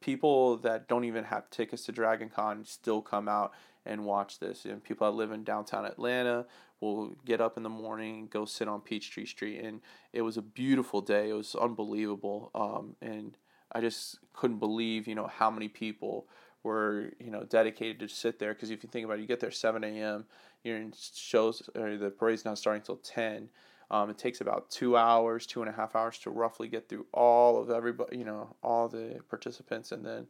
people 0.00 0.56
that 0.58 0.88
don't 0.88 1.04
even 1.04 1.24
have 1.24 1.48
tickets 1.50 1.84
to 1.84 1.92
Dragon 1.92 2.28
Con 2.28 2.64
still 2.64 3.02
come 3.02 3.28
out 3.28 3.52
and 3.84 4.04
watch 4.04 4.38
this. 4.38 4.64
And 4.64 4.82
people 4.82 5.10
that 5.10 5.16
live 5.16 5.32
in 5.32 5.44
downtown 5.44 5.84
Atlanta 5.84 6.46
will 6.80 7.14
get 7.24 7.40
up 7.40 7.56
in 7.56 7.62
the 7.62 7.68
morning, 7.68 8.28
go 8.30 8.44
sit 8.44 8.68
on 8.68 8.80
Peachtree 8.80 9.26
Street, 9.26 9.60
and 9.60 9.80
it 10.12 10.22
was 10.22 10.36
a 10.36 10.42
beautiful 10.42 11.00
day. 11.00 11.30
It 11.30 11.34
was 11.34 11.54
unbelievable, 11.54 12.50
um, 12.54 12.96
and 13.00 13.36
I 13.70 13.80
just 13.80 14.18
couldn't 14.32 14.58
believe 14.58 15.06
you 15.06 15.14
know 15.14 15.28
how 15.28 15.50
many 15.50 15.68
people 15.68 16.26
were 16.62 17.10
you 17.18 17.30
know 17.30 17.44
dedicated 17.44 17.98
to 18.00 18.08
sit 18.08 18.38
there. 18.38 18.54
Because 18.54 18.70
if 18.70 18.82
you 18.82 18.88
think 18.88 19.04
about 19.04 19.18
it, 19.18 19.22
you 19.22 19.26
get 19.26 19.40
there 19.40 19.50
seven 19.50 19.84
a.m. 19.84 20.24
You're 20.64 20.76
in 20.76 20.92
shows, 21.14 21.68
or 21.74 21.96
the 21.96 22.10
parade's 22.10 22.44
not 22.44 22.58
starting 22.58 22.80
until 22.80 22.96
ten. 22.96 23.48
Um, 23.90 24.08
it 24.08 24.16
takes 24.16 24.40
about 24.40 24.70
two 24.70 24.96
hours, 24.96 25.46
two 25.46 25.60
and 25.60 25.68
a 25.68 25.72
half 25.72 25.94
hours 25.94 26.18
to 26.20 26.30
roughly 26.30 26.66
get 26.68 26.88
through 26.88 27.04
all 27.12 27.60
of 27.60 27.68
everybody, 27.68 28.16
you 28.16 28.24
know, 28.24 28.56
all 28.62 28.88
the 28.88 29.20
participants, 29.28 29.92
and 29.92 30.04
then 30.04 30.26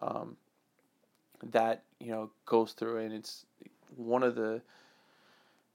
um, 0.00 0.36
that 1.42 1.82
you 1.98 2.12
know 2.12 2.30
goes 2.46 2.72
through, 2.72 2.98
and 2.98 3.12
it's 3.12 3.46
one 3.96 4.22
of 4.22 4.36
the, 4.36 4.62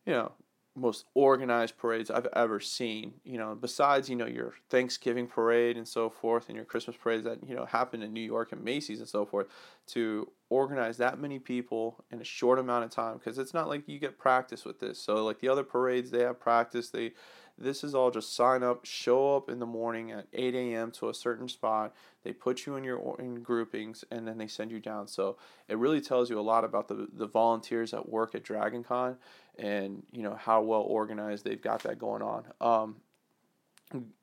you 0.06 0.14
know, 0.14 0.32
most 0.76 1.06
organized 1.14 1.78
parades 1.78 2.12
I've 2.12 2.28
ever 2.34 2.60
seen. 2.60 3.14
You 3.24 3.38
know, 3.38 3.56
besides 3.56 4.10
you 4.10 4.16
know 4.16 4.26
your 4.26 4.54
Thanksgiving 4.70 5.28
parade 5.28 5.78
and 5.78 5.88
so 5.88 6.10
forth, 6.10 6.48
and 6.48 6.56
your 6.56 6.66
Christmas 6.66 6.98
parades 6.98 7.24
that 7.24 7.48
you 7.48 7.56
know 7.56 7.66
happen 7.66 8.02
in 8.02 8.14
New 8.14 8.22
York 8.22 8.52
and 8.52 8.64
Macy's 8.64 9.00
and 9.00 9.08
so 9.08 9.26
forth, 9.26 9.48
to 9.88 10.30
organize 10.50 10.98
that 10.98 11.20
many 11.20 11.40
people 11.40 12.04
in 12.12 12.22
a 12.22 12.24
short 12.24 12.60
amount 12.60 12.84
of 12.86 12.92
time 12.92 13.18
because 13.18 13.38
it's 13.38 13.54
not 13.54 13.68
like 13.68 13.88
you 13.88 14.00
get 14.00 14.18
practice 14.18 14.66
with 14.66 14.80
this. 14.80 15.00
So 15.00 15.24
like 15.24 15.40
the 15.40 15.50
other 15.50 15.64
parades, 15.64 16.12
they 16.12 16.22
have 16.22 16.40
practice. 16.40 16.90
They 16.90 17.14
this 17.58 17.84
is 17.86 17.96
all 17.96 18.12
just 18.12 18.36
sign 18.36 18.64
up, 18.64 18.84
show 18.84 19.36
up 19.38 19.50
in 19.50 19.60
the 19.60 19.66
morning 19.66 20.12
at 20.12 20.28
8 20.34 20.56
a.m. 20.56 20.92
to 20.92 21.08
a 21.08 21.14
certain 21.14 21.48
spot. 21.48 21.96
They 22.24 22.34
put 22.34 22.66
you 22.66 22.76
in 22.76 22.84
your 22.84 23.16
in 23.20 23.44
groupings, 23.44 24.04
and 24.12 24.28
then 24.28 24.38
they 24.38 24.48
send 24.48 24.72
you 24.72 24.80
down. 24.80 25.08
So 25.08 25.38
it 25.70 25.78
really 25.78 26.02
tells 26.02 26.30
you 26.30 26.40
a 26.40 26.42
lot 26.42 26.66
about 26.66 26.88
the 26.90 27.08
the 27.14 27.28
volunteers 27.28 27.92
that 27.92 28.10
work 28.10 28.36
at 28.36 28.44
Dragon 28.44 28.84
Con 28.84 29.18
and 29.58 30.04
you 30.12 30.24
know 30.24 30.36
how 30.36 30.62
well 30.62 30.82
organized 30.82 31.46
they've 31.46 31.62
got 31.62 31.84
that 31.84 32.00
going 32.00 32.22
on. 32.22 32.46
Um, 32.62 32.96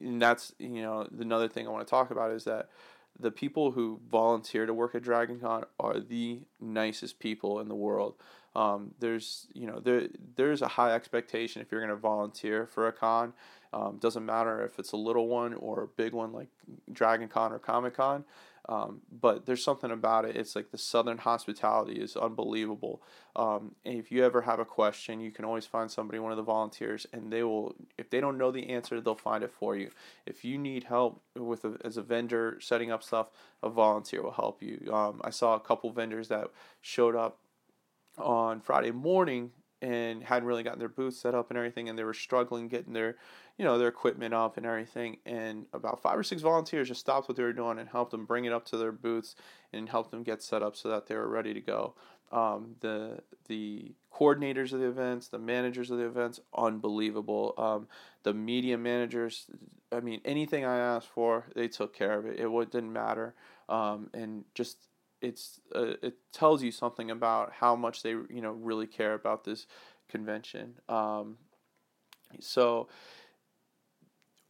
and 0.00 0.20
that's 0.20 0.52
you 0.58 0.82
know 0.82 1.08
another 1.18 1.48
thing 1.48 1.66
I 1.66 1.70
want 1.70 1.86
to 1.86 1.90
talk 1.90 2.10
about 2.10 2.30
is 2.32 2.44
that 2.44 2.68
the 3.18 3.30
people 3.30 3.72
who 3.72 4.00
volunteer 4.10 4.66
to 4.66 4.74
work 4.74 4.94
at 4.94 5.02
Dragon 5.02 5.40
Con 5.40 5.64
are 5.78 6.00
the 6.00 6.40
nicest 6.60 7.18
people 7.18 7.60
in 7.60 7.68
the 7.68 7.74
world. 7.74 8.14
Um, 8.54 8.92
there's 8.98 9.46
you 9.54 9.66
know 9.66 9.80
there 9.80 10.08
there's 10.36 10.62
a 10.62 10.68
high 10.68 10.92
expectation 10.92 11.62
if 11.62 11.72
you're 11.72 11.80
going 11.80 11.90
to 11.90 11.96
volunteer 11.96 12.66
for 12.66 12.86
a 12.86 12.92
con. 12.92 13.32
Um, 13.72 13.96
doesn't 13.98 14.26
matter 14.26 14.62
if 14.64 14.78
it's 14.78 14.92
a 14.92 14.98
little 14.98 15.28
one 15.28 15.54
or 15.54 15.84
a 15.84 15.86
big 15.86 16.12
one 16.12 16.32
like 16.32 16.48
Dragon 16.92 17.28
Con 17.28 17.52
or 17.52 17.58
Comic 17.58 17.96
Con. 17.96 18.24
Um, 18.68 19.00
but 19.10 19.44
there's 19.44 19.64
something 19.64 19.90
about 19.90 20.24
it. 20.24 20.36
It's 20.36 20.54
like 20.54 20.70
the 20.70 20.78
Southern 20.78 21.18
hospitality 21.18 22.00
is 22.00 22.16
unbelievable. 22.16 23.02
Um, 23.34 23.74
and 23.84 23.98
if 23.98 24.12
you 24.12 24.24
ever 24.24 24.42
have 24.42 24.60
a 24.60 24.64
question, 24.64 25.20
you 25.20 25.32
can 25.32 25.44
always 25.44 25.66
find 25.66 25.90
somebody, 25.90 26.20
one 26.20 26.30
of 26.30 26.36
the 26.36 26.44
volunteers, 26.44 27.06
and 27.12 27.32
they 27.32 27.42
will. 27.42 27.74
If 27.98 28.10
they 28.10 28.20
don't 28.20 28.38
know 28.38 28.52
the 28.52 28.68
answer, 28.70 29.00
they'll 29.00 29.14
find 29.16 29.42
it 29.42 29.50
for 29.50 29.76
you. 29.76 29.90
If 30.26 30.44
you 30.44 30.58
need 30.58 30.84
help 30.84 31.20
with 31.36 31.64
a, 31.64 31.76
as 31.84 31.96
a 31.96 32.02
vendor 32.02 32.58
setting 32.60 32.92
up 32.92 33.02
stuff, 33.02 33.28
a 33.62 33.68
volunteer 33.68 34.22
will 34.22 34.32
help 34.32 34.62
you. 34.62 34.88
Um, 34.92 35.20
I 35.24 35.30
saw 35.30 35.54
a 35.54 35.60
couple 35.60 35.90
vendors 35.90 36.28
that 36.28 36.48
showed 36.80 37.16
up 37.16 37.38
on 38.18 38.60
Friday 38.60 38.90
morning 38.90 39.50
and 39.80 40.22
hadn't 40.22 40.46
really 40.46 40.62
gotten 40.62 40.78
their 40.78 40.88
booths 40.88 41.18
set 41.18 41.34
up 41.34 41.50
and 41.50 41.58
everything, 41.58 41.88
and 41.88 41.98
they 41.98 42.04
were 42.04 42.14
struggling 42.14 42.68
getting 42.68 42.92
their 42.92 43.16
you 43.58 43.64
know, 43.64 43.78
their 43.78 43.88
equipment 43.88 44.34
up 44.34 44.56
and 44.56 44.66
everything. 44.66 45.18
And 45.26 45.66
about 45.72 46.00
five 46.02 46.18
or 46.18 46.22
six 46.22 46.42
volunteers 46.42 46.88
just 46.88 47.00
stopped 47.00 47.28
what 47.28 47.36
they 47.36 47.42
were 47.42 47.52
doing 47.52 47.78
and 47.78 47.88
helped 47.88 48.10
them 48.10 48.24
bring 48.24 48.44
it 48.44 48.52
up 48.52 48.64
to 48.66 48.76
their 48.76 48.92
booths 48.92 49.36
and 49.72 49.88
helped 49.88 50.10
them 50.10 50.22
get 50.22 50.42
set 50.42 50.62
up 50.62 50.76
so 50.76 50.88
that 50.88 51.06
they 51.06 51.14
were 51.14 51.28
ready 51.28 51.54
to 51.54 51.60
go. 51.60 51.94
Um, 52.30 52.76
the 52.80 53.20
the 53.48 53.92
coordinators 54.12 54.72
of 54.72 54.80
the 54.80 54.86
events, 54.86 55.28
the 55.28 55.38
managers 55.38 55.90
of 55.90 55.98
the 55.98 56.06
events, 56.06 56.40
unbelievable. 56.56 57.54
Um, 57.58 57.88
the 58.22 58.32
media 58.32 58.78
managers, 58.78 59.46
I 59.90 60.00
mean, 60.00 60.20
anything 60.24 60.64
I 60.64 60.78
asked 60.78 61.08
for, 61.08 61.46
they 61.54 61.68
took 61.68 61.94
care 61.94 62.18
of 62.18 62.24
it. 62.24 62.40
It 62.40 62.48
didn't 62.70 62.92
matter, 62.92 63.34
um, 63.68 64.08
and 64.14 64.44
just 64.54 64.78
it's 65.22 65.60
uh, 65.74 65.94
it 66.02 66.14
tells 66.32 66.62
you 66.62 66.70
something 66.70 67.10
about 67.10 67.52
how 67.52 67.76
much 67.76 68.02
they 68.02 68.10
you 68.10 68.40
know 68.42 68.52
really 68.52 68.86
care 68.86 69.14
about 69.14 69.44
this 69.44 69.66
convention. 70.08 70.74
Um, 70.88 71.38
so 72.40 72.88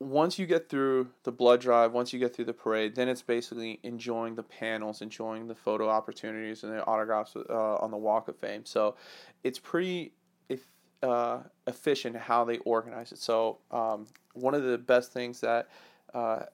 once 0.03 0.39
you 0.39 0.47
get 0.47 0.69
through 0.69 1.09
the 1.23 1.33
blood 1.33 1.61
drive, 1.61 1.93
once 1.93 2.13
you 2.13 2.19
get 2.19 2.35
through 2.35 2.45
the 2.45 2.53
parade, 2.53 2.97
then 2.97 3.09
it's 3.09 3.23
basically 3.23 3.79
enjoying 3.83 4.35
the 4.35 4.43
panels, 4.43 5.01
enjoying 5.01 5.47
the 5.47 5.55
photo 5.55 5.89
opportunities 5.89 6.65
and 6.65 6.73
the 6.73 6.85
autographs 6.87 7.37
uh, 7.37 7.77
on 7.77 7.91
the 7.91 7.97
Walk 7.97 8.29
of 8.29 8.37
Fame. 8.37 8.65
So 8.65 8.97
it's 9.45 9.59
pretty 9.59 10.13
if, 10.49 10.67
uh, 11.03 11.41
efficient 11.67 12.17
how 12.17 12.45
they 12.45 12.59
organize 12.59 13.13
it. 13.13 13.19
So 13.19 13.59
um, 13.71 14.07
one 14.35 14.55
of 14.55 14.65
the 14.65 14.79
best 14.79 15.13
things 15.13 15.41
that 15.41 15.69
uh, 16.13 16.45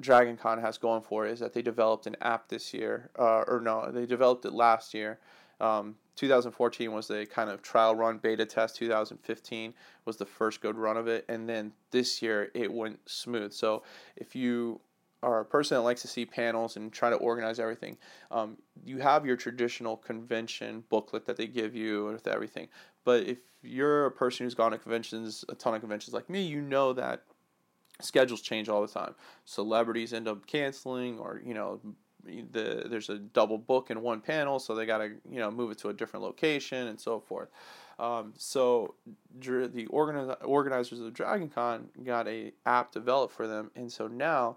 Dragon 0.00 0.36
Con 0.36 0.60
has 0.60 0.78
going 0.78 1.02
for 1.02 1.26
it 1.26 1.32
is 1.32 1.40
that 1.40 1.52
they 1.52 1.62
developed 1.62 2.06
an 2.06 2.16
app 2.20 2.48
this 2.48 2.72
year, 2.72 3.10
uh, 3.18 3.42
or 3.48 3.60
no, 3.62 3.90
they 3.90 4.06
developed 4.06 4.44
it 4.44 4.52
last 4.52 4.94
year. 4.94 5.18
Um, 5.60 5.96
2014 6.14 6.92
was 6.92 7.08
the 7.08 7.26
kind 7.26 7.50
of 7.50 7.62
trial 7.62 7.94
run 7.94 8.18
beta 8.18 8.44
test. 8.44 8.76
2015 8.76 9.74
was 10.04 10.16
the 10.16 10.24
first 10.24 10.60
good 10.60 10.76
run 10.76 10.96
of 10.96 11.08
it, 11.08 11.24
and 11.28 11.48
then 11.48 11.72
this 11.90 12.22
year 12.22 12.50
it 12.54 12.72
went 12.72 12.98
smooth. 13.08 13.52
So 13.52 13.82
if 14.16 14.36
you 14.36 14.80
are 15.22 15.40
a 15.40 15.44
person 15.44 15.76
that 15.76 15.82
likes 15.82 16.02
to 16.02 16.08
see 16.08 16.24
panels 16.24 16.76
and 16.76 16.92
try 16.92 17.10
to 17.10 17.16
organize 17.16 17.58
everything, 17.58 17.96
um, 18.30 18.56
you 18.84 18.98
have 18.98 19.26
your 19.26 19.36
traditional 19.36 19.96
convention 19.96 20.84
booklet 20.88 21.24
that 21.26 21.36
they 21.36 21.46
give 21.48 21.74
you 21.74 22.04
with 22.06 22.28
everything. 22.28 22.68
But 23.04 23.24
if 23.24 23.38
you're 23.62 24.06
a 24.06 24.12
person 24.12 24.46
who's 24.46 24.54
gone 24.54 24.70
to 24.70 24.78
conventions, 24.78 25.44
a 25.48 25.56
ton 25.56 25.74
of 25.74 25.80
conventions 25.80 26.14
like 26.14 26.30
me, 26.30 26.42
you 26.42 26.60
know 26.60 26.92
that 26.92 27.22
schedules 28.00 28.40
change 28.40 28.68
all 28.68 28.82
the 28.82 28.88
time. 28.88 29.14
Celebrities 29.44 30.12
end 30.12 30.28
up 30.28 30.46
canceling, 30.46 31.18
or 31.18 31.42
you 31.44 31.54
know, 31.54 31.80
the 32.24 32.86
there's 32.88 33.08
a 33.10 33.18
double 33.18 33.58
book 33.58 33.90
in 33.90 34.02
one 34.02 34.20
panel, 34.20 34.58
so 34.58 34.74
they 34.74 34.86
got 34.86 34.98
to 34.98 35.08
you 35.30 35.38
know 35.38 35.50
move 35.50 35.70
it 35.70 35.78
to 35.78 35.88
a 35.88 35.92
different 35.92 36.24
location 36.24 36.88
and 36.88 37.00
so 37.00 37.20
forth. 37.20 37.48
Um, 37.98 38.32
so 38.36 38.94
the 39.40 39.86
organi- 39.86 40.36
organizers 40.44 41.00
of 41.00 41.12
DragonCon 41.12 42.04
got 42.04 42.28
a 42.28 42.52
app 42.64 42.92
developed 42.92 43.34
for 43.34 43.48
them, 43.48 43.70
and 43.74 43.90
so 43.90 44.06
now 44.06 44.56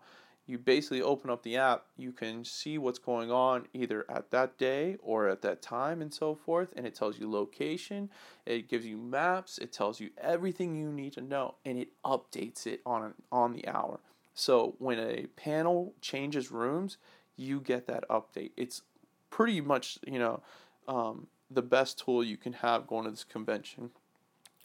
you 0.52 0.58
basically 0.58 1.02
open 1.02 1.30
up 1.30 1.44
the 1.44 1.56
app, 1.56 1.86
you 1.96 2.12
can 2.12 2.44
see 2.44 2.78
what's 2.78 3.00
going 3.00 3.32
on 3.32 3.68
either 3.74 4.06
at 4.10 4.32
that 4.32 4.58
day 4.58 4.98
or 5.02 5.30
at 5.30 5.42
that 5.44 5.62
time 5.62 6.02
and 6.02 6.14
so 6.14 6.36
forth, 6.36 6.74
and 6.76 6.86
it 6.86 6.94
tells 6.94 7.18
you 7.18 7.32
location, 7.32 8.10
it 8.46 8.68
gives 8.68 8.86
you 8.86 8.98
maps, 8.98 9.58
it 9.58 9.72
tells 9.72 10.02
you 10.02 10.10
everything 10.18 10.76
you 10.76 10.92
need 10.92 11.14
to 11.14 11.22
know, 11.22 11.56
and 11.66 11.80
it 11.80 11.88
updates 12.04 12.68
it 12.68 12.82
on 12.86 13.14
on 13.32 13.54
the 13.54 13.66
hour. 13.66 14.02
So 14.34 14.76
when 14.80 15.00
a 15.00 15.28
panel 15.38 15.94
changes 16.02 16.52
rooms, 16.52 16.98
you 17.38 17.62
get 17.62 17.88
that 17.88 18.04
update. 18.10 18.52
It's 18.58 18.82
pretty 19.30 19.62
much, 19.62 20.00
you 20.06 20.20
know, 20.20 20.42
um, 20.86 21.28
the 21.50 21.62
best 21.62 21.98
tool 21.98 22.24
you 22.24 22.36
can 22.36 22.54
have 22.54 22.88
going 22.88 23.06
to 23.06 23.12
this 23.12 23.24
convention. 23.24 23.92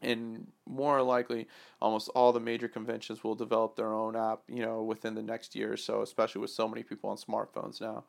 And 0.06 0.46
more 0.66 1.02
likely, 1.02 1.48
almost 1.80 2.08
all 2.14 2.32
the 2.32 2.40
major 2.40 2.68
conventions 2.68 3.24
will 3.24 3.34
develop 3.34 3.76
their 3.76 3.92
own 3.92 4.16
app, 4.16 4.40
you 4.48 4.62
know, 4.62 4.82
within 4.82 5.14
the 5.14 5.22
next 5.22 5.54
year 5.54 5.72
or 5.72 5.76
so, 5.76 6.02
especially 6.02 6.40
with 6.40 6.50
so 6.50 6.68
many 6.68 6.82
people 6.82 7.10
on 7.10 7.16
smartphones 7.16 7.80
now. 7.80 8.04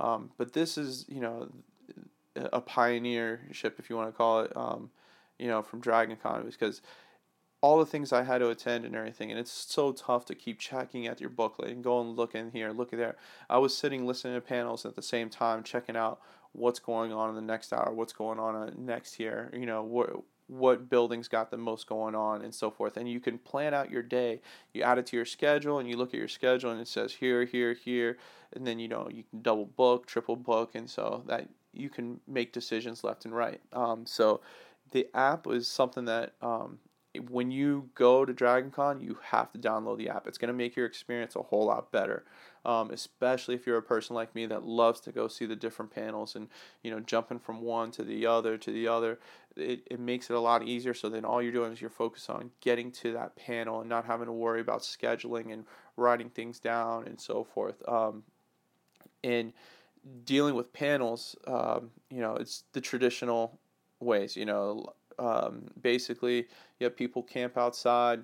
Um, 0.00 0.30
but 0.38 0.52
this 0.52 0.78
is, 0.78 1.04
you 1.08 1.20
know, 1.20 1.50
a 2.34 2.60
pioneership, 2.60 3.78
if 3.78 3.90
you 3.90 3.96
want 3.96 4.08
to 4.08 4.16
call 4.16 4.40
it, 4.40 4.56
um, 4.56 4.90
you 5.38 5.48
know, 5.48 5.62
from 5.62 5.80
Dragon 5.80 6.16
Con 6.16 6.44
because 6.48 6.80
all 7.60 7.78
the 7.78 7.86
things 7.86 8.12
I 8.12 8.24
had 8.24 8.38
to 8.38 8.48
attend 8.50 8.84
and 8.84 8.96
everything, 8.96 9.30
and 9.30 9.38
it's 9.38 9.52
so 9.52 9.92
tough 9.92 10.24
to 10.26 10.34
keep 10.34 10.58
checking 10.58 11.06
at 11.06 11.20
your 11.20 11.30
booklet 11.30 11.70
and 11.70 11.84
go 11.84 12.00
and 12.00 12.16
look 12.16 12.34
in 12.34 12.50
here, 12.50 12.72
look 12.72 12.92
at 12.92 12.98
there. 12.98 13.16
I 13.48 13.58
was 13.58 13.76
sitting 13.76 14.04
listening 14.04 14.34
to 14.34 14.40
panels 14.40 14.84
at 14.84 14.96
the 14.96 15.02
same 15.02 15.30
time, 15.30 15.62
checking 15.62 15.96
out 15.96 16.20
what's 16.52 16.80
going 16.80 17.12
on 17.12 17.28
in 17.30 17.36
the 17.36 17.40
next 17.40 17.72
hour, 17.72 17.92
what's 17.92 18.12
going 18.12 18.40
on 18.40 18.56
uh, 18.56 18.70
next 18.76 19.20
year, 19.20 19.50
you 19.54 19.64
know, 19.64 19.82
what 20.48 20.90
buildings 20.90 21.28
got 21.28 21.50
the 21.50 21.56
most 21.56 21.86
going 21.86 22.14
on 22.14 22.42
and 22.42 22.54
so 22.54 22.70
forth. 22.70 22.96
And 22.96 23.08
you 23.08 23.20
can 23.20 23.38
plan 23.38 23.74
out 23.74 23.90
your 23.90 24.02
day. 24.02 24.40
You 24.74 24.82
add 24.82 24.98
it 24.98 25.06
to 25.06 25.16
your 25.16 25.24
schedule 25.24 25.78
and 25.78 25.88
you 25.88 25.96
look 25.96 26.12
at 26.12 26.18
your 26.18 26.28
schedule 26.28 26.70
and 26.70 26.80
it 26.80 26.88
says 26.88 27.14
here, 27.14 27.44
here, 27.44 27.72
here, 27.72 28.18
and 28.54 28.66
then 28.66 28.78
you 28.78 28.88
know 28.88 29.08
you 29.10 29.24
can 29.30 29.42
double 29.42 29.66
book, 29.66 30.06
triple 30.06 30.36
book, 30.36 30.74
and 30.74 30.88
so 30.88 31.22
that 31.26 31.48
you 31.72 31.88
can 31.88 32.20
make 32.26 32.52
decisions 32.52 33.02
left 33.02 33.24
and 33.24 33.34
right. 33.34 33.60
Um, 33.72 34.04
so 34.04 34.40
the 34.90 35.08
app 35.14 35.46
is 35.46 35.66
something 35.66 36.04
that 36.04 36.34
um, 36.42 36.78
when 37.28 37.50
you 37.50 37.90
go 37.94 38.24
to 38.24 38.32
DragonCon, 38.32 39.02
you 39.02 39.18
have 39.22 39.52
to 39.52 39.58
download 39.58 39.98
the 39.98 40.08
app. 40.08 40.26
It's 40.26 40.38
going 40.38 40.48
to 40.48 40.54
make 40.54 40.76
your 40.76 40.86
experience 40.86 41.36
a 41.36 41.42
whole 41.42 41.66
lot 41.66 41.90
better, 41.92 42.24
um, 42.64 42.90
especially 42.90 43.54
if 43.54 43.66
you're 43.66 43.78
a 43.78 43.82
person 43.82 44.14
like 44.14 44.34
me 44.34 44.46
that 44.46 44.64
loves 44.64 45.00
to 45.00 45.12
go 45.12 45.28
see 45.28 45.46
the 45.46 45.56
different 45.56 45.90
panels 45.90 46.36
and 46.36 46.48
you 46.82 46.90
know 46.90 47.00
jumping 47.00 47.38
from 47.38 47.60
one 47.60 47.90
to 47.92 48.02
the 48.02 48.26
other 48.26 48.56
to 48.56 48.70
the 48.70 48.88
other. 48.88 49.18
It, 49.54 49.82
it 49.90 50.00
makes 50.00 50.30
it 50.30 50.34
a 50.34 50.40
lot 50.40 50.66
easier. 50.66 50.94
So 50.94 51.10
then 51.10 51.26
all 51.26 51.42
you're 51.42 51.52
doing 51.52 51.72
is 51.72 51.80
you're 51.80 51.90
focused 51.90 52.30
on 52.30 52.50
getting 52.62 52.90
to 52.92 53.12
that 53.12 53.36
panel 53.36 53.80
and 53.80 53.88
not 53.88 54.06
having 54.06 54.26
to 54.26 54.32
worry 54.32 54.62
about 54.62 54.80
scheduling 54.80 55.52
and 55.52 55.66
writing 55.96 56.30
things 56.30 56.58
down 56.58 57.06
and 57.06 57.20
so 57.20 57.44
forth. 57.44 57.86
Um, 57.86 58.22
and 59.22 59.52
dealing 60.24 60.54
with 60.54 60.72
panels, 60.72 61.36
um, 61.46 61.90
you 62.10 62.20
know, 62.20 62.36
it's 62.36 62.64
the 62.72 62.80
traditional 62.80 63.58
ways. 64.00 64.36
You 64.36 64.46
know, 64.46 64.94
um, 65.18 65.64
basically, 65.80 66.46
you 66.78 66.84
have 66.84 66.96
people 66.96 67.22
camp 67.22 67.56
outside, 67.56 68.22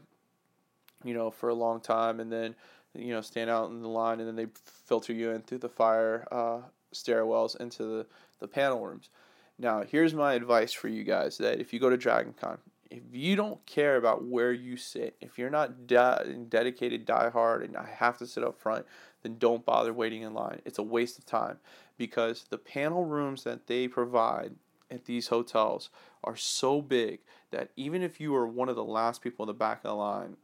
you 1.05 1.15
know, 1.15 1.31
for 1.31 1.49
a 1.49 1.55
long 1.55 1.81
time, 1.81 2.21
and 2.21 2.33
then 2.33 2.55
you 2.95 3.13
know 3.13 3.21
stand 3.21 3.51
out 3.51 3.71
in 3.71 3.83
the 3.83 3.89
line, 3.89 4.21
and 4.21 4.29
then 4.29 4.37
they 4.37 4.47
filter 4.85 5.13
you 5.13 5.31
in 5.31 5.43
through 5.43 5.59
the 5.59 5.69
fire 5.69 6.27
uh, 6.31 6.61
stairwells 6.95 7.59
into 7.61 7.85
the, 7.85 8.07
the 8.41 8.49
panel 8.49 8.85
rooms. 8.85 9.11
Now, 9.59 9.83
here's 9.83 10.15
my 10.15 10.35
advice 10.35 10.73
for 10.73 10.89
you 10.89 11.05
guys: 11.05 11.39
that 11.39 11.61
if 11.61 11.73
you 11.73 11.81
go 11.81 11.91
to 11.91 11.99
DragonCon, 11.99 12.59
if 12.91 13.03
you 13.13 13.37
don't 13.37 13.65
care 13.67 13.97
about 13.97 14.25
where 14.25 14.53
you 14.53 14.77
sit, 14.77 15.17
if 15.21 15.39
you're 15.39 15.51
not 15.51 15.87
de- 15.87 16.47
dedicated 16.49 17.07
diehard 17.07 17.65
and 17.65 17.77
I 17.77 17.87
have 17.87 18.19
to 18.19 18.27
sit 18.27 18.45
up 18.45 18.59
front, 18.59 18.87
then 19.23 19.37
don't 19.39 19.65
bother 19.65 19.93
waiting 19.93 20.23
in 20.23 20.35
line. 20.35 20.61
It's 20.65 20.79
a 20.79 20.83
waste 20.83 21.19
of 21.19 21.27
time 21.27 21.59
because 21.97 22.45
the 22.49 22.59
panel 22.59 23.05
rooms 23.05 23.45
that 23.45 23.67
they 23.67 23.89
provide 23.89 24.55
at 24.91 25.05
these 25.05 25.29
hotels 25.29 25.91
are 26.25 26.37
so 26.37 26.81
big 26.81 27.21
that 27.51 27.71
even 27.77 28.03
if 28.03 28.21
you 28.21 28.35
are 28.35 28.47
one 28.47 28.69
of 28.69 28.77
the 28.77 28.85
last 28.85 29.23
people 29.23 29.45
in 29.45 29.49
the 29.49 29.55
back 29.55 29.79
of 29.79 29.91
the 29.91 29.95
line, 29.95 30.37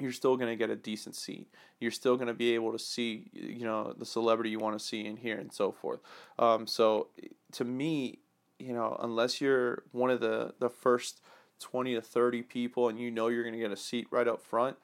you're 0.00 0.12
still 0.12 0.36
going 0.36 0.50
to 0.50 0.56
get 0.56 0.70
a 0.70 0.76
decent 0.76 1.14
seat. 1.14 1.48
You're 1.80 1.90
still 1.90 2.16
going 2.16 2.28
to 2.28 2.34
be 2.34 2.54
able 2.54 2.72
to 2.72 2.78
see, 2.78 3.30
you 3.32 3.64
know, 3.64 3.94
the 3.96 4.04
celebrity 4.04 4.50
you 4.50 4.58
want 4.58 4.78
to 4.78 4.84
see 4.84 5.06
in 5.06 5.16
here 5.16 5.38
and 5.38 5.52
so 5.52 5.72
forth. 5.72 6.00
Um, 6.38 6.66
so 6.66 7.08
to 7.52 7.64
me, 7.64 8.18
you 8.58 8.72
know, 8.72 8.98
unless 9.00 9.40
you're 9.40 9.84
one 9.92 10.10
of 10.10 10.20
the, 10.20 10.54
the 10.58 10.68
first 10.68 11.20
20 11.60 11.94
to 11.94 12.02
30 12.02 12.42
people 12.42 12.88
and 12.88 12.98
you 12.98 13.10
know 13.10 13.28
you're 13.28 13.42
going 13.42 13.54
to 13.54 13.60
get 13.60 13.72
a 13.72 13.76
seat 13.76 14.06
right 14.10 14.28
up 14.28 14.42
front, 14.42 14.76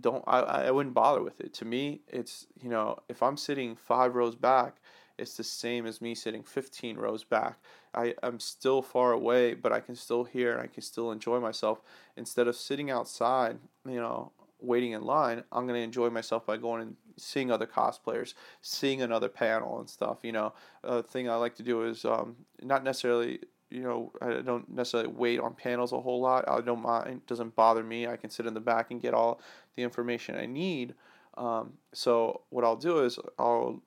don't 0.00 0.24
I, 0.26 0.40
I 0.40 0.70
wouldn't 0.72 0.94
bother 0.94 1.22
with 1.22 1.40
it. 1.40 1.54
To 1.54 1.64
me, 1.64 2.00
it's, 2.08 2.46
you 2.60 2.68
know, 2.68 2.98
if 3.08 3.22
I'm 3.22 3.36
sitting 3.36 3.76
five 3.76 4.14
rows 4.14 4.34
back, 4.34 4.76
it's 5.18 5.36
the 5.36 5.44
same 5.44 5.86
as 5.86 6.00
me 6.00 6.14
sitting 6.14 6.42
15 6.42 6.96
rows 6.96 7.24
back. 7.24 7.58
I, 7.94 8.14
I'm 8.22 8.38
still 8.38 8.82
far 8.82 9.12
away, 9.12 9.54
but 9.54 9.72
I 9.72 9.80
can 9.80 9.96
still 9.96 10.24
hear 10.24 10.52
and 10.52 10.60
I 10.60 10.66
can 10.66 10.82
still 10.82 11.10
enjoy 11.10 11.40
myself. 11.40 11.80
Instead 12.16 12.48
of 12.48 12.56
sitting 12.56 12.90
outside, 12.90 13.58
you 13.86 14.00
know, 14.00 14.32
waiting 14.60 14.92
in 14.92 15.02
line, 15.02 15.44
I'm 15.52 15.66
going 15.66 15.78
to 15.78 15.84
enjoy 15.84 16.10
myself 16.10 16.46
by 16.46 16.56
going 16.56 16.82
and 16.82 16.96
seeing 17.16 17.50
other 17.50 17.66
cosplayers, 17.66 18.34
seeing 18.62 19.02
another 19.02 19.28
panel 19.28 19.80
and 19.80 19.88
stuff. 19.88 20.18
You 20.22 20.32
know, 20.32 20.54
a 20.84 21.02
thing 21.02 21.28
I 21.28 21.36
like 21.36 21.54
to 21.56 21.62
do 21.62 21.82
is 21.82 22.04
um, 22.04 22.36
not 22.62 22.84
necessarily 22.84 23.40
you 23.70 23.82
know, 23.82 24.12
I 24.22 24.42
don't 24.42 24.68
necessarily 24.70 25.12
wait 25.12 25.40
on 25.40 25.54
panels 25.54 25.92
a 25.92 26.00
whole 26.00 26.20
lot. 26.20 26.48
I 26.48 26.60
don't 26.60 26.82
mind; 26.82 27.08
it 27.08 27.26
doesn't 27.26 27.56
bother 27.56 27.82
me. 27.82 28.06
I 28.06 28.16
can 28.16 28.30
sit 28.30 28.46
in 28.46 28.54
the 28.54 28.60
back 28.60 28.90
and 28.90 29.02
get 29.02 29.12
all 29.12 29.40
the 29.74 29.82
information 29.82 30.36
I 30.36 30.46
need. 30.46 30.94
Um, 31.36 31.74
so 31.92 32.42
what 32.50 32.64
I'll 32.64 32.76
do 32.76 33.00
is 33.00 33.18
I'll 33.38 33.82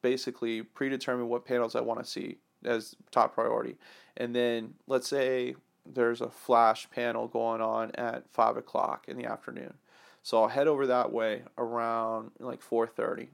basically 0.00 0.62
predetermine 0.62 1.28
what 1.28 1.44
panels 1.44 1.74
I 1.74 1.80
want 1.80 2.00
to 2.00 2.08
see 2.08 2.38
as 2.64 2.94
top 3.10 3.34
priority. 3.34 3.76
And 4.16 4.34
then 4.34 4.74
let's 4.86 5.08
say 5.08 5.56
there's 5.94 6.20
a 6.20 6.30
flash 6.30 6.88
panel 6.90 7.28
going 7.28 7.60
on 7.60 7.90
at 7.92 8.28
five 8.30 8.56
o'clock 8.56 9.06
in 9.08 9.16
the 9.16 9.26
afternoon. 9.26 9.74
So 10.22 10.42
I'll 10.42 10.48
head 10.48 10.68
over 10.68 10.86
that 10.86 11.12
way 11.12 11.42
around 11.56 12.32
like 12.38 12.60
4:30. 12.60 13.28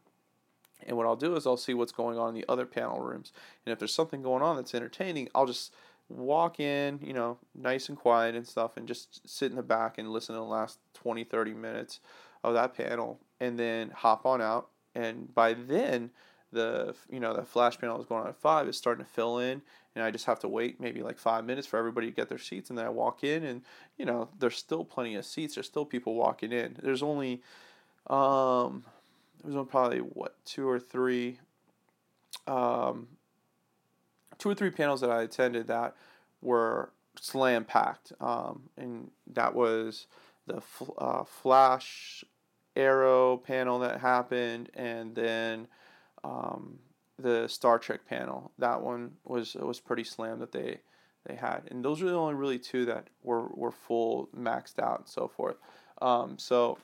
And 0.86 0.96
what 0.96 1.06
I'll 1.06 1.16
do 1.16 1.34
is 1.36 1.46
I'll 1.46 1.56
see 1.56 1.74
what's 1.74 1.92
going 1.92 2.18
on 2.18 2.30
in 2.30 2.34
the 2.34 2.44
other 2.48 2.66
panel 2.66 3.00
rooms. 3.00 3.32
And 3.64 3.72
if 3.72 3.78
there's 3.78 3.94
something 3.94 4.22
going 4.22 4.42
on 4.42 4.56
that's 4.56 4.74
entertaining, 4.74 5.28
I'll 5.34 5.46
just 5.46 5.72
walk 6.08 6.60
in, 6.60 6.98
you 7.02 7.12
know, 7.12 7.38
nice 7.54 7.88
and 7.88 7.96
quiet 7.96 8.34
and 8.34 8.46
stuff 8.46 8.76
and 8.76 8.86
just 8.86 9.26
sit 9.28 9.50
in 9.50 9.56
the 9.56 9.62
back 9.62 9.96
and 9.96 10.10
listen 10.10 10.34
to 10.34 10.40
the 10.40 10.46
last 10.46 10.78
20, 10.94 11.24
30 11.24 11.54
minutes 11.54 12.00
of 12.42 12.54
that 12.54 12.76
panel 12.76 13.18
and 13.40 13.58
then 13.58 13.90
hop 13.90 14.26
on 14.26 14.42
out. 14.42 14.68
And 14.94 15.34
by 15.34 15.54
then, 15.54 16.10
the 16.54 16.94
you 17.10 17.20
know 17.20 17.34
the 17.34 17.44
flash 17.44 17.78
panel 17.78 18.00
is 18.00 18.06
going 18.06 18.22
on 18.22 18.28
at 18.28 18.36
five 18.36 18.66
is 18.68 18.76
starting 18.76 19.04
to 19.04 19.10
fill 19.10 19.38
in 19.38 19.60
and 19.94 20.04
i 20.04 20.10
just 20.10 20.24
have 20.24 20.40
to 20.40 20.48
wait 20.48 20.80
maybe 20.80 21.02
like 21.02 21.18
five 21.18 21.44
minutes 21.44 21.66
for 21.66 21.78
everybody 21.78 22.06
to 22.06 22.12
get 22.14 22.28
their 22.28 22.38
seats 22.38 22.70
and 22.70 22.78
then 22.78 22.86
i 22.86 22.88
walk 22.88 23.22
in 23.22 23.44
and 23.44 23.62
you 23.98 24.04
know 24.04 24.28
there's 24.38 24.56
still 24.56 24.84
plenty 24.84 25.14
of 25.14 25.24
seats. 25.24 25.54
There's 25.54 25.66
still 25.66 25.84
people 25.84 26.14
walking 26.14 26.52
in. 26.52 26.76
There's 26.82 27.02
only 27.02 27.42
um 28.08 28.84
there's 29.42 29.56
only 29.56 29.68
probably 29.68 29.98
what 29.98 30.36
two 30.44 30.68
or 30.68 30.78
three 30.80 31.38
um 32.46 33.08
two 34.38 34.48
or 34.48 34.54
three 34.54 34.70
panels 34.70 35.00
that 35.00 35.10
i 35.10 35.22
attended 35.22 35.68
that 35.68 35.94
were 36.42 36.90
slam 37.18 37.64
packed 37.64 38.12
um 38.20 38.64
and 38.76 39.10
that 39.26 39.54
was 39.54 40.06
the 40.46 40.60
uh, 40.98 41.24
flash 41.24 42.24
Arrow 42.76 43.36
panel 43.36 43.78
that 43.80 44.00
happened, 44.00 44.70
and 44.74 45.14
then 45.14 45.68
um, 46.24 46.78
the 47.18 47.46
Star 47.48 47.78
Trek 47.78 48.00
panel. 48.08 48.50
That 48.58 48.82
one 48.82 49.12
was 49.24 49.54
was 49.54 49.80
pretty 49.80 50.04
slam 50.04 50.40
that 50.40 50.52
they 50.52 50.80
they 51.26 51.36
had, 51.36 51.62
and 51.70 51.84
those 51.84 52.02
were 52.02 52.10
the 52.10 52.16
only 52.16 52.34
really 52.34 52.58
two 52.58 52.84
that 52.86 53.08
were 53.22 53.48
were 53.48 53.72
full 53.72 54.28
maxed 54.36 54.78
out 54.78 55.00
and 55.00 55.08
so 55.08 55.28
forth. 55.28 55.56
Um, 56.02 56.38
so 56.38 56.78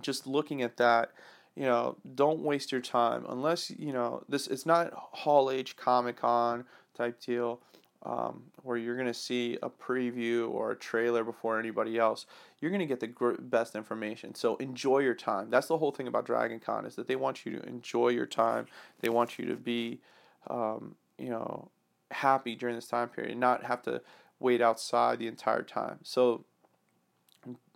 just 0.00 0.26
looking 0.26 0.62
at 0.62 0.78
that, 0.78 1.12
you 1.54 1.64
know, 1.64 1.96
don't 2.14 2.40
waste 2.40 2.72
your 2.72 2.80
time 2.80 3.24
unless 3.28 3.70
you 3.70 3.92
know 3.92 4.24
this. 4.28 4.46
It's 4.48 4.66
not 4.66 4.92
Hall 4.94 5.50
H 5.50 5.76
Comic 5.76 6.16
Con 6.16 6.64
type 6.94 7.20
deal 7.20 7.60
um, 8.04 8.42
where 8.62 8.76
you're 8.76 8.96
going 8.96 9.06
to 9.06 9.14
see 9.14 9.58
a 9.62 9.70
preview 9.70 10.50
or 10.50 10.72
a 10.72 10.76
trailer 10.76 11.22
before 11.22 11.58
anybody 11.58 11.98
else, 11.98 12.26
you're 12.60 12.70
going 12.70 12.80
to 12.80 12.86
get 12.86 13.00
the 13.00 13.06
gr- 13.06 13.40
best 13.40 13.76
information. 13.76 14.34
So 14.34 14.56
enjoy 14.56 15.00
your 15.00 15.14
time. 15.14 15.50
That's 15.50 15.68
the 15.68 15.78
whole 15.78 15.92
thing 15.92 16.08
about 16.08 16.26
Dragon 16.26 16.58
Con 16.58 16.84
is 16.84 16.96
that 16.96 17.06
they 17.06 17.16
want 17.16 17.46
you 17.46 17.58
to 17.58 17.66
enjoy 17.66 18.08
your 18.08 18.26
time. 18.26 18.66
They 19.00 19.08
want 19.08 19.38
you 19.38 19.46
to 19.46 19.56
be, 19.56 20.00
um, 20.48 20.96
you 21.18 21.30
know, 21.30 21.70
happy 22.10 22.56
during 22.56 22.74
this 22.74 22.88
time 22.88 23.08
period, 23.08 23.32
and 23.32 23.40
not 23.40 23.64
have 23.64 23.82
to 23.82 24.02
wait 24.40 24.60
outside 24.60 25.18
the 25.18 25.28
entire 25.28 25.62
time. 25.62 25.98
So 26.02 26.44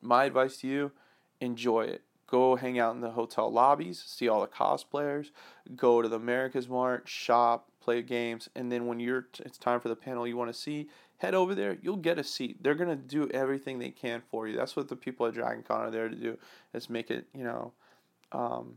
my 0.03 0.25
advice 0.25 0.57
to 0.59 0.67
you, 0.67 0.93
enjoy 1.41 1.83
it. 1.83 2.03
Go 2.27 2.57
hang 2.57 2.79
out 2.79 2.95
in 2.97 3.01
the 3.01 3.12
hotel 3.12 3.51
lobbies, 3.51 4.03
see 4.05 4.29
all 4.29 4.41
the 4.41 4.49
cosplayers, 4.49 5.31
go 5.77 6.03
to 6.03 6.09
the 6.09 6.17
America's 6.17 6.69
Mart, 6.69 7.09
shop, 7.09 7.71
play 7.87 8.03
games, 8.03 8.49
and 8.57 8.70
then 8.70 8.87
when 8.88 8.99
you're 8.99 9.29
it's 9.38 9.57
time 9.57 9.79
for 9.79 9.88
the 9.88 9.94
panel 9.94 10.27
you 10.27 10.37
want 10.37 10.53
to 10.53 10.59
see, 10.59 10.88
head 11.18 11.35
over 11.35 11.55
there. 11.55 11.79
You'll 11.81 11.96
get 11.96 12.18
a 12.18 12.25
seat. 12.25 12.61
They're 12.61 12.75
gonna 12.75 12.96
do 12.96 13.31
everything 13.31 13.79
they 13.79 13.90
can 13.90 14.22
for 14.29 14.49
you. 14.49 14.57
That's 14.57 14.75
what 14.75 14.88
the 14.88 14.96
people 14.96 15.25
at 15.27 15.35
Dragon 15.35 15.62
Con 15.62 15.83
are 15.83 15.90
there 15.90 16.09
to 16.09 16.16
do. 16.16 16.37
Is 16.75 16.90
make 16.90 17.12
it 17.12 17.29
you 17.33 17.44
know, 17.44 17.72
um, 18.33 18.75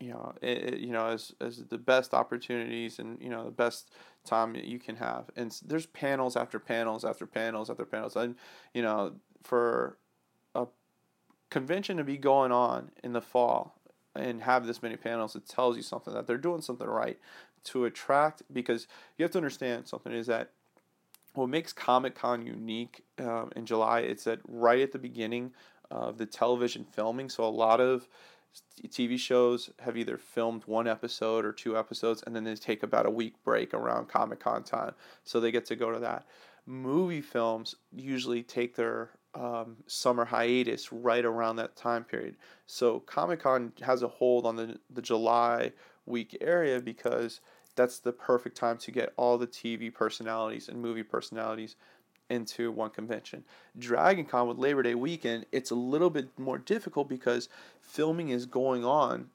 you 0.00 0.10
know, 0.10 0.34
it, 0.42 0.80
you 0.80 0.92
know 0.92 1.06
as 1.06 1.32
as 1.40 1.64
the 1.64 1.78
best 1.78 2.12
opportunities 2.12 2.98
and 2.98 3.16
you 3.22 3.30
know 3.30 3.44
the 3.44 3.52
best 3.52 3.92
time 4.26 4.56
you 4.56 4.80
can 4.80 4.96
have. 4.96 5.30
And 5.36 5.56
there's 5.64 5.86
panels 5.86 6.36
after 6.36 6.58
panels 6.58 7.04
after 7.04 7.26
panels 7.26 7.70
after 7.70 7.84
panels, 7.84 8.16
and 8.16 8.34
you 8.74 8.82
know 8.82 9.12
for 9.44 9.98
a 10.56 10.66
convention 11.48 11.96
to 11.98 12.04
be 12.04 12.16
going 12.16 12.50
on 12.50 12.90
in 13.04 13.12
the 13.12 13.22
fall 13.22 13.76
and 14.14 14.42
have 14.42 14.66
this 14.66 14.82
many 14.82 14.96
panels, 14.96 15.36
it 15.36 15.48
tells 15.48 15.76
you 15.76 15.82
something 15.82 16.12
that 16.12 16.26
they're 16.26 16.36
doing 16.36 16.60
something 16.60 16.86
right 16.86 17.18
to 17.64 17.84
attract 17.84 18.42
because 18.52 18.86
you 19.16 19.22
have 19.22 19.32
to 19.32 19.38
understand 19.38 19.86
something 19.86 20.12
is 20.12 20.26
that 20.26 20.50
what 21.34 21.48
makes 21.48 21.72
Comic 21.72 22.14
Con 22.14 22.44
unique 22.44 23.04
um, 23.18 23.50
in 23.56 23.64
July 23.64 24.00
it's 24.00 24.24
that 24.24 24.40
right 24.46 24.80
at 24.80 24.92
the 24.92 24.98
beginning 24.98 25.52
of 25.90 26.18
the 26.18 26.26
television 26.26 26.84
filming. 26.84 27.28
So 27.28 27.44
a 27.44 27.46
lot 27.46 27.80
of 27.80 28.08
TV 28.88 29.18
shows 29.18 29.70
have 29.80 29.96
either 29.96 30.16
filmed 30.16 30.64
one 30.66 30.86
episode 30.86 31.44
or 31.44 31.52
two 31.52 31.78
episodes 31.78 32.22
and 32.26 32.34
then 32.34 32.44
they 32.44 32.54
take 32.54 32.82
about 32.82 33.06
a 33.06 33.10
week 33.10 33.34
break 33.44 33.74
around 33.74 34.08
Comic 34.08 34.40
Con 34.40 34.62
time. 34.62 34.94
So 35.24 35.40
they 35.40 35.52
get 35.52 35.66
to 35.66 35.76
go 35.76 35.90
to 35.90 36.00
that. 36.00 36.26
Movie 36.66 37.20
films 37.20 37.74
usually 37.94 38.42
take 38.42 38.76
their 38.76 39.10
um, 39.34 39.76
summer 39.86 40.24
hiatus 40.24 40.92
right 40.92 41.24
around 41.24 41.56
that 41.56 41.76
time 41.76 42.04
period. 42.04 42.36
So 42.66 43.00
Comic 43.00 43.40
Con 43.40 43.72
has 43.82 44.02
a 44.02 44.08
hold 44.08 44.46
on 44.46 44.56
the, 44.56 44.78
the 44.90 45.02
July 45.02 45.72
week 46.06 46.36
area 46.40 46.80
because 46.80 47.40
that's 47.74 47.98
the 47.98 48.12
perfect 48.12 48.56
time 48.56 48.76
to 48.78 48.90
get 48.90 49.12
all 49.16 49.38
the 49.38 49.46
TV 49.46 49.92
personalities 49.92 50.68
and 50.68 50.80
movie 50.80 51.02
personalities 51.02 51.76
into 52.28 52.70
one 52.70 52.90
convention. 52.90 53.44
Dragon 53.78 54.24
Con 54.24 54.48
with 54.48 54.58
Labor 54.58 54.82
Day 54.82 54.94
weekend, 54.94 55.46
it's 55.52 55.70
a 55.70 55.74
little 55.74 56.10
bit 56.10 56.28
more 56.38 56.58
difficult 56.58 57.08
because 57.08 57.48
filming 57.80 58.30
is 58.30 58.46
going 58.46 58.84
on, 58.84 59.28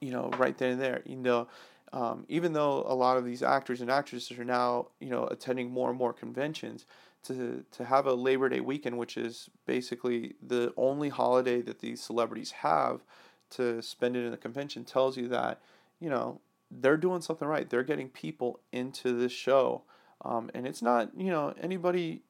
you 0.00 0.10
know, 0.10 0.30
right 0.38 0.56
then 0.56 0.72
and 0.72 0.80
there. 0.80 1.02
You 1.04 1.16
know, 1.16 1.48
um, 1.92 2.24
even 2.28 2.52
though 2.52 2.84
a 2.86 2.94
lot 2.94 3.16
of 3.16 3.24
these 3.24 3.42
actors 3.42 3.80
and 3.80 3.90
actresses 3.90 4.38
are 4.38 4.44
now, 4.44 4.88
you 5.00 5.10
know, 5.10 5.24
attending 5.26 5.70
more 5.70 5.90
and 5.90 5.98
more 5.98 6.12
conventions, 6.12 6.86
to 7.22 7.64
to 7.72 7.84
have 7.84 8.06
a 8.06 8.14
Labor 8.14 8.48
Day 8.48 8.60
weekend, 8.60 8.96
which 8.96 9.16
is 9.16 9.50
basically 9.66 10.34
the 10.46 10.72
only 10.76 11.08
holiday 11.08 11.60
that 11.62 11.80
these 11.80 12.00
celebrities 12.00 12.50
have 12.50 13.02
to 13.50 13.82
spend 13.82 14.16
it 14.16 14.24
in 14.24 14.30
the 14.30 14.36
convention, 14.36 14.84
tells 14.84 15.16
you 15.16 15.28
that, 15.28 15.60
you 16.00 16.08
know, 16.08 16.40
they're 16.70 16.96
doing 16.96 17.20
something 17.20 17.48
right. 17.48 17.68
They're 17.68 17.82
getting 17.82 18.08
people 18.08 18.60
into 18.72 19.12
this 19.12 19.32
show. 19.32 19.82
Um, 20.24 20.50
and 20.54 20.66
it's 20.66 20.82
not, 20.82 21.10
you 21.16 21.30
know, 21.30 21.54
anybody, 21.60 22.22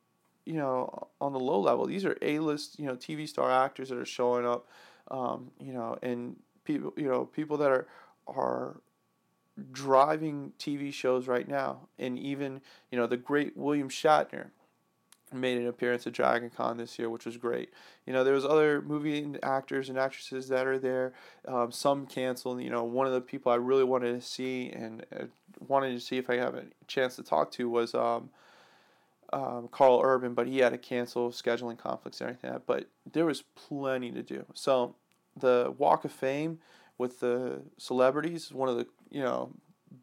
you 0.46 0.54
know, 0.54 1.08
on 1.20 1.32
the 1.32 1.40
low 1.40 1.60
level. 1.60 1.86
These 1.86 2.04
are 2.04 2.16
A-list, 2.22 2.78
you 2.78 2.86
know, 2.86 2.96
TV 2.96 3.28
star 3.28 3.50
actors 3.50 3.88
that 3.90 3.98
are 3.98 4.06
showing 4.06 4.46
up, 4.46 4.68
um, 5.10 5.50
you 5.58 5.72
know, 5.72 5.98
and 6.02 6.36
people, 6.64 6.92
you 6.96 7.08
know, 7.08 7.26
people 7.26 7.56
that 7.58 7.70
are 7.70 7.86
are 8.26 8.80
driving 9.72 10.52
TV 10.58 10.92
shows 10.92 11.26
right 11.26 11.48
now. 11.48 11.88
And 11.98 12.18
even, 12.18 12.60
you 12.90 12.98
know, 12.98 13.06
the 13.06 13.16
great 13.16 13.56
William 13.56 13.88
Shatner 13.88 14.50
made 15.32 15.58
an 15.58 15.66
appearance 15.66 16.06
at 16.06 16.12
Dragon 16.12 16.50
Con 16.50 16.76
this 16.76 16.98
year, 16.98 17.08
which 17.08 17.26
was 17.26 17.36
great. 17.36 17.70
You 18.06 18.12
know, 18.12 18.24
there 18.24 18.34
was 18.34 18.44
other 18.44 18.82
movie 18.82 19.34
actors 19.42 19.88
and 19.88 19.98
actresses 19.98 20.48
that 20.48 20.66
are 20.66 20.78
there. 20.78 21.12
Um, 21.46 21.70
some 21.70 22.06
canceled. 22.06 22.62
You 22.62 22.70
know, 22.70 22.84
one 22.84 23.06
of 23.06 23.12
the 23.12 23.20
people 23.20 23.52
I 23.52 23.56
really 23.56 23.84
wanted 23.84 24.20
to 24.20 24.26
see 24.26 24.70
and 24.70 25.04
uh, 25.18 25.24
wanted 25.66 25.92
to 25.92 26.00
see 26.00 26.18
if 26.18 26.28
I 26.28 26.36
have 26.36 26.54
a 26.54 26.64
chance 26.86 27.16
to 27.16 27.22
talk 27.22 27.50
to 27.52 27.68
was 27.68 27.94
um, 27.94 28.30
um, 29.32 29.68
Karl 29.70 30.00
Urban, 30.02 30.34
but 30.34 30.46
he 30.46 30.58
had 30.58 30.70
to 30.70 30.78
cancel 30.78 31.30
scheduling 31.30 31.78
conflicts 31.78 32.20
and 32.20 32.30
everything. 32.30 32.52
Like 32.52 32.66
but 32.66 32.86
there 33.10 33.26
was 33.26 33.42
plenty 33.42 34.10
to 34.12 34.22
do. 34.22 34.44
So 34.54 34.96
the 35.36 35.72
Walk 35.78 36.04
of 36.04 36.12
Fame 36.12 36.58
with 36.98 37.20
the 37.20 37.62
celebrities 37.78 38.46
is 38.46 38.52
one 38.52 38.68
of 38.68 38.76
the 38.76 38.86
you 39.10 39.22
know 39.22 39.52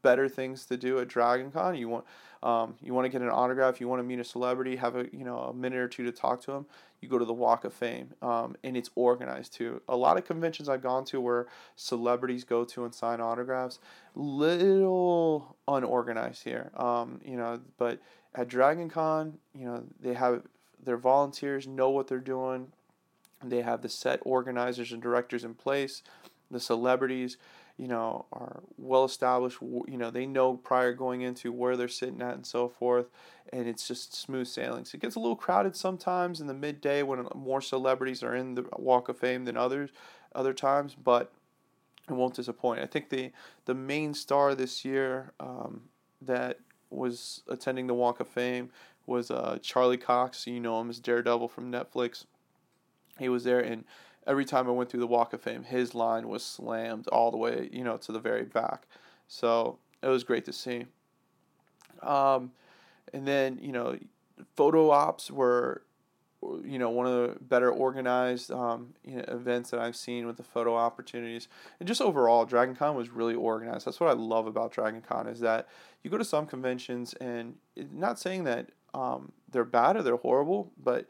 better 0.02 0.28
things 0.28 0.66
to 0.66 0.78
do 0.78 1.00
at 1.00 1.08
Dragon 1.08 1.52
Con. 1.52 1.76
You 1.76 1.90
want 1.90 2.06
um, 2.44 2.76
you 2.82 2.94
want 2.94 3.06
to 3.06 3.10
get 3.10 3.22
an 3.22 3.30
autograph, 3.30 3.82
you 3.82 3.88
want 3.88 4.00
to 4.00 4.04
meet 4.04 4.20
a 4.20 4.24
celebrity, 4.24 4.76
have 4.76 4.96
a 4.96 5.08
you 5.12 5.24
know 5.24 5.40
a 5.40 5.54
minute 5.54 5.80
or 5.80 5.88
two 5.88 6.04
to 6.06 6.12
talk 6.12 6.42
to 6.44 6.52
them. 6.52 6.66
You 7.02 7.10
go 7.10 7.20
to 7.20 7.26
the 7.26 7.34
Walk 7.34 7.64
of 7.64 7.74
Fame, 7.74 8.14
um, 8.22 8.56
and 8.64 8.76
it's 8.76 8.90
organized 8.96 9.54
too. 9.54 9.82
A 9.88 9.96
lot 9.96 10.18
of 10.18 10.26
conventions 10.26 10.68
I've 10.70 10.82
gone 10.82 11.06
to 11.06 11.22
where 11.22 11.48
celebrities 11.76 12.44
go 12.44 12.66
to 12.66 12.86
and 12.86 12.94
sign 12.94 13.22
autographs, 13.22 13.80
little 14.16 15.56
unorganized 15.68 16.44
here. 16.44 16.72
Um, 16.76 17.22
you 17.24 17.38
know, 17.38 17.60
but 17.78 18.00
at 18.34 18.48
Dragon 18.48 18.90
Con, 18.90 19.38
you 19.54 19.66
know 19.66 19.84
they 20.00 20.14
have 20.14 20.44
their 20.84 20.98
volunteers 20.98 21.68
know 21.68 21.90
what 21.90 22.08
they're 22.08 22.20
doing. 22.20 22.68
They 23.44 23.62
have 23.62 23.82
the 23.82 23.90
set 23.90 24.20
organizers 24.24 24.92
and 24.92 25.02
directors 25.02 25.44
in 25.44 25.54
place. 25.54 26.02
The 26.50 26.60
celebrities 26.60 27.38
you 27.78 27.88
know, 27.88 28.26
are 28.34 28.64
well 28.78 29.06
established. 29.06 29.60
You 29.62 29.98
know, 29.98 30.10
they 30.10 30.26
know 30.26 30.56
prior 30.56 30.94
going 30.94 31.22
into 31.22 31.52
where 31.52 31.78
they're 31.78 31.88
sitting 31.88 32.22
at 32.22 32.34
and 32.34 32.46
so 32.46 32.68
forth, 32.68 33.08
and 33.54 33.68
it's 33.68 33.88
just 33.88 34.16
smooth 34.16 34.48
sailing. 34.48 34.86
So 34.86 34.96
it 34.96 35.02
gets 35.02 35.16
a 35.16 35.20
little 35.20 35.36
crowded 35.36 35.76
sometimes 35.76 36.42
in 36.42 36.48
the 36.48 36.54
midday 36.54 37.04
when 37.04 37.28
more 37.36 37.62
celebrities 37.62 38.24
are 38.24 38.36
in 38.36 38.56
the 38.56 38.66
Walk 38.78 39.10
of 39.10 39.18
Fame 39.18 39.46
than 39.46 39.58
others, 39.58 39.92
other 40.34 40.54
times, 40.54 40.96
but 40.96 41.32
it 42.10 42.14
won't 42.14 42.36
disappoint. 42.36 42.82
I 42.82 42.88
think 42.88 43.10
the 43.10 43.32
the 43.66 43.76
main 43.76 44.14
star 44.14 44.56
this 44.56 44.84
year 44.84 45.34
um, 45.40 45.82
that 46.22 46.60
was 46.90 47.44
attending 47.48 47.88
the 47.88 47.94
Walk 47.94 48.20
of 48.20 48.28
Fame 48.28 48.72
was 49.06 49.30
uh, 49.30 49.60
Charlie 49.62 49.98
Cox. 49.98 50.48
You 50.48 50.60
know 50.60 50.82
him 50.82 50.90
as 50.90 51.00
Daredevil 51.00 51.50
from 51.50 51.72
Netflix. 51.72 52.26
He 53.20 53.30
was 53.30 53.44
there, 53.44 53.60
and 53.60 53.84
every 54.28 54.46
time 54.46 54.68
I 54.68 54.72
went 54.72 54.90
through 54.90 55.00
the 55.00 55.08
Walk 55.08 55.34
of 55.34 55.42
Fame, 55.42 55.64
his 55.64 55.96
line 55.96 56.28
was 56.28 56.44
slammed 56.44 57.08
all 57.08 57.32
the 57.32 57.38
way, 57.38 57.70
you 57.72 57.84
know, 57.84 57.98
to 57.98 58.12
the 58.12 58.20
very 58.20 58.44
back. 58.44 58.86
So 59.28 59.80
it 60.04 60.08
was 60.08 60.24
great 60.24 60.46
to 60.46 60.54
see. 60.54 60.86
Um, 62.04 62.52
and 63.14 63.28
then 63.28 63.58
you 63.62 63.72
know, 63.72 63.98
photo 64.56 64.92
ops 64.92 65.32
were, 65.32 65.84
you 66.64 66.78
know, 66.78 66.90
one 66.90 67.08
of 67.08 67.14
the 67.14 67.40
better 67.42 67.72
organized 67.72 68.52
um, 68.52 68.94
you 69.04 69.16
know, 69.16 69.26
events 69.28 69.72
that 69.72 69.80
I've 69.80 69.96
seen 69.96 70.28
with 70.28 70.38
the 70.38 70.44
photo 70.44 70.76
opportunities. 70.76 71.48
And 71.80 71.88
just 71.88 72.02
overall, 72.02 72.46
Dragon 72.46 72.76
Con 72.76 72.96
was 72.96 73.10
really 73.10 73.36
organized. 73.36 73.86
That's 73.86 74.00
what 74.00 74.10
I 74.10 74.14
love 74.14 74.46
about 74.46 74.72
Dragon 74.72 75.02
Con 75.02 75.28
is 75.28 75.40
that 75.40 75.68
you 76.04 76.12
go 76.12 76.18
to 76.18 76.26
some 76.26 76.46
conventions 76.46 77.14
and 77.16 77.56
not 77.92 78.20
saying 78.20 78.44
that 78.44 78.70
um, 78.94 79.32
they're 79.52 79.66
bad 79.66 79.98
or 79.98 80.04
they're 80.04 80.18
horrible, 80.18 80.72
but 80.82 81.08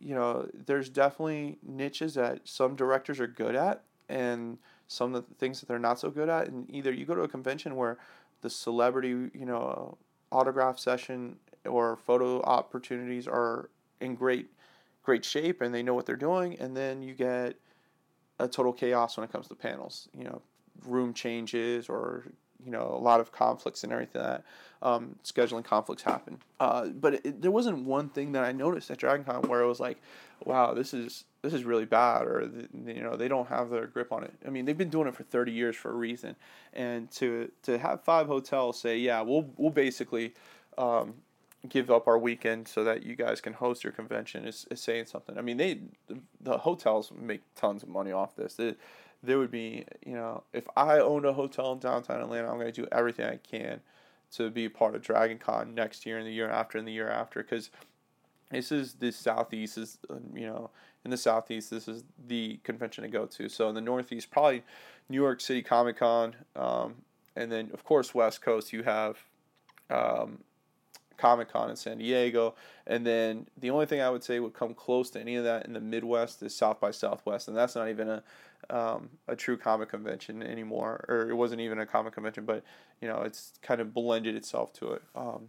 you 0.00 0.14
know, 0.14 0.48
there's 0.66 0.88
definitely 0.88 1.58
niches 1.62 2.14
that 2.14 2.40
some 2.44 2.74
directors 2.74 3.20
are 3.20 3.26
good 3.26 3.54
at 3.54 3.82
and 4.08 4.58
some 4.88 5.14
of 5.14 5.28
the 5.28 5.34
things 5.34 5.60
that 5.60 5.66
they're 5.66 5.78
not 5.78 6.00
so 6.00 6.10
good 6.10 6.28
at. 6.28 6.48
And 6.48 6.68
either 6.70 6.92
you 6.92 7.04
go 7.04 7.14
to 7.14 7.22
a 7.22 7.28
convention 7.28 7.76
where 7.76 7.98
the 8.40 8.50
celebrity, 8.50 9.08
you 9.08 9.46
know, 9.46 9.98
autograph 10.32 10.78
session 10.78 11.36
or 11.66 11.96
photo 11.96 12.42
opportunities 12.42 13.28
are 13.28 13.70
in 14.00 14.14
great, 14.14 14.50
great 15.02 15.24
shape 15.24 15.60
and 15.60 15.74
they 15.74 15.82
know 15.82 15.94
what 15.94 16.06
they're 16.06 16.16
doing. 16.16 16.58
And 16.58 16.76
then 16.76 17.02
you 17.02 17.14
get 17.14 17.56
a 18.38 18.48
total 18.48 18.72
chaos 18.72 19.16
when 19.16 19.24
it 19.24 19.30
comes 19.30 19.48
to 19.48 19.54
panels, 19.54 20.08
you 20.16 20.24
know, 20.24 20.40
room 20.86 21.12
changes 21.12 21.88
or, 21.88 22.24
you 22.64 22.70
know 22.70 22.94
a 22.94 23.02
lot 23.02 23.20
of 23.20 23.32
conflicts 23.32 23.84
and 23.84 23.92
everything 23.92 24.22
that 24.22 24.44
um, 24.82 25.16
scheduling 25.24 25.64
conflicts 25.64 26.02
happen. 26.02 26.38
Uh, 26.58 26.86
but 26.86 27.14
it, 27.24 27.42
there 27.42 27.50
wasn't 27.50 27.84
one 27.84 28.08
thing 28.08 28.32
that 28.32 28.44
I 28.44 28.52
noticed 28.52 28.90
at 28.90 28.98
DragonCon 28.98 29.46
where 29.46 29.60
it 29.60 29.66
was 29.66 29.80
like, 29.80 29.98
wow, 30.44 30.74
this 30.74 30.94
is 30.94 31.24
this 31.42 31.52
is 31.52 31.64
really 31.64 31.84
bad, 31.84 32.26
or 32.26 32.50
you 32.86 33.02
know 33.02 33.16
they 33.16 33.28
don't 33.28 33.48
have 33.48 33.70
their 33.70 33.86
grip 33.86 34.12
on 34.12 34.24
it. 34.24 34.34
I 34.46 34.50
mean, 34.50 34.64
they've 34.64 34.78
been 34.78 34.90
doing 34.90 35.08
it 35.08 35.14
for 35.14 35.24
thirty 35.24 35.52
years 35.52 35.76
for 35.76 35.90
a 35.90 35.94
reason, 35.94 36.36
and 36.72 37.10
to 37.12 37.50
to 37.62 37.78
have 37.78 38.02
five 38.02 38.26
hotels 38.26 38.80
say, 38.80 38.98
yeah, 38.98 39.20
we'll 39.20 39.50
we'll 39.56 39.70
basically. 39.70 40.34
Um, 40.78 41.14
give 41.68 41.90
up 41.90 42.08
our 42.08 42.18
weekend 42.18 42.66
so 42.66 42.84
that 42.84 43.02
you 43.02 43.14
guys 43.14 43.40
can 43.40 43.52
host 43.52 43.84
your 43.84 43.92
convention 43.92 44.46
is, 44.46 44.66
is 44.70 44.80
saying 44.80 45.04
something. 45.04 45.36
I 45.36 45.42
mean, 45.42 45.58
they 45.58 45.80
the, 46.06 46.18
the 46.40 46.58
hotels 46.58 47.12
make 47.14 47.42
tons 47.54 47.82
of 47.82 47.90
money 47.90 48.12
off 48.12 48.34
this. 48.34 48.58
It, 48.58 48.78
there 49.22 49.38
would 49.38 49.50
be, 49.50 49.84
you 50.04 50.14
know, 50.14 50.44
if 50.52 50.66
I 50.76 50.98
owned 50.98 51.26
a 51.26 51.32
hotel 51.32 51.72
in 51.72 51.78
downtown 51.78 52.20
Atlanta, 52.20 52.48
I'm 52.48 52.54
going 52.54 52.72
to 52.72 52.82
do 52.82 52.88
everything 52.90 53.26
I 53.26 53.36
can 53.36 53.80
to 54.32 54.50
be 54.50 54.68
part 54.68 54.94
of 54.94 55.02
Dragon 55.02 55.38
Con 55.38 55.74
next 55.74 56.06
year 56.06 56.18
and 56.18 56.26
the 56.26 56.32
year 56.32 56.48
after 56.48 56.78
and 56.78 56.86
the 56.86 56.92
year 56.92 57.10
after 57.10 57.42
because 57.42 57.70
this 58.50 58.72
is 58.72 58.94
the 58.94 59.12
southeast 59.12 59.78
is 59.78 59.98
um, 60.08 60.22
you 60.34 60.46
know 60.46 60.70
in 61.04 61.10
the 61.10 61.16
southeast 61.16 61.70
this 61.70 61.88
is 61.88 62.04
the 62.26 62.58
convention 62.64 63.02
to 63.02 63.08
go 63.08 63.26
to 63.26 63.48
so 63.48 63.68
in 63.68 63.74
the 63.74 63.80
northeast 63.80 64.30
probably 64.30 64.62
new 65.08 65.22
york 65.22 65.40
city 65.40 65.62
comic 65.62 65.98
con 65.98 66.34
um, 66.56 66.96
and 67.36 67.50
then 67.50 67.70
of 67.72 67.84
course 67.84 68.14
west 68.14 68.42
coast 68.42 68.72
you 68.72 68.82
have 68.82 69.18
um, 69.88 70.38
Comic 71.20 71.52
Con 71.52 71.70
in 71.70 71.76
San 71.76 71.98
Diego. 71.98 72.54
And 72.86 73.06
then 73.06 73.46
the 73.58 73.70
only 73.70 73.86
thing 73.86 74.00
I 74.00 74.08
would 74.08 74.24
say 74.24 74.40
would 74.40 74.54
come 74.54 74.72
close 74.74 75.10
to 75.10 75.20
any 75.20 75.36
of 75.36 75.44
that 75.44 75.66
in 75.66 75.74
the 75.74 75.80
Midwest 75.80 76.42
is 76.42 76.54
South 76.54 76.80
by 76.80 76.90
Southwest, 76.90 77.46
and 77.46 77.56
that's 77.56 77.76
not 77.76 77.88
even 77.88 78.08
a 78.08 78.22
um, 78.68 79.10
a 79.28 79.34
true 79.34 79.56
comic 79.56 79.88
convention 79.88 80.42
anymore, 80.42 81.04
or 81.08 81.30
it 81.30 81.34
wasn't 81.34 81.60
even 81.60 81.78
a 81.78 81.86
comic 81.86 82.14
convention, 82.14 82.44
but 82.44 82.62
you 83.00 83.08
know 83.08 83.22
it's 83.22 83.52
kind 83.62 83.80
of 83.80 83.94
blended 83.94 84.36
itself 84.36 84.72
to 84.74 84.92
it. 84.92 85.02
Um, 85.14 85.48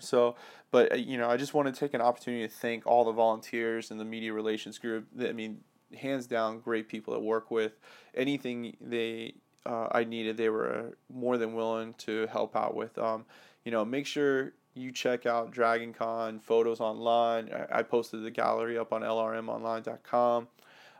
so, 0.00 0.36
but 0.70 0.92
uh, 0.92 0.96
you 0.96 1.16
know, 1.16 1.30
I 1.30 1.36
just 1.36 1.54
want 1.54 1.72
to 1.72 1.78
take 1.78 1.94
an 1.94 2.00
opportunity 2.00 2.46
to 2.46 2.52
thank 2.52 2.86
all 2.86 3.04
the 3.04 3.12
volunteers 3.12 3.90
and 3.90 3.98
the 3.98 4.04
media 4.04 4.32
relations 4.32 4.78
group. 4.78 5.06
I 5.20 5.32
mean, 5.32 5.60
hands 5.96 6.26
down, 6.26 6.60
great 6.60 6.88
people 6.88 7.14
to 7.14 7.20
work 7.20 7.50
with. 7.50 7.78
Anything 8.14 8.76
they 8.80 9.34
uh, 9.66 9.88
I 9.92 10.04
needed, 10.04 10.36
they 10.36 10.50
were 10.50 10.96
more 11.12 11.38
than 11.38 11.54
willing 11.54 11.94
to 11.94 12.26
help 12.26 12.56
out 12.56 12.74
with. 12.74 12.98
Um, 12.98 13.24
you 13.64 13.72
know, 13.72 13.84
make 13.84 14.06
sure 14.06 14.52
you 14.74 14.92
check 14.92 15.24
out 15.24 15.52
Dragon 15.52 15.92
Con 15.92 16.40
photos 16.40 16.80
online. 16.80 17.50
I, 17.52 17.78
I 17.78 17.82
posted 17.82 18.24
the 18.24 18.30
gallery 18.30 18.76
up 18.76 18.92
on 18.92 19.02
lrmonline.com. 19.02 20.48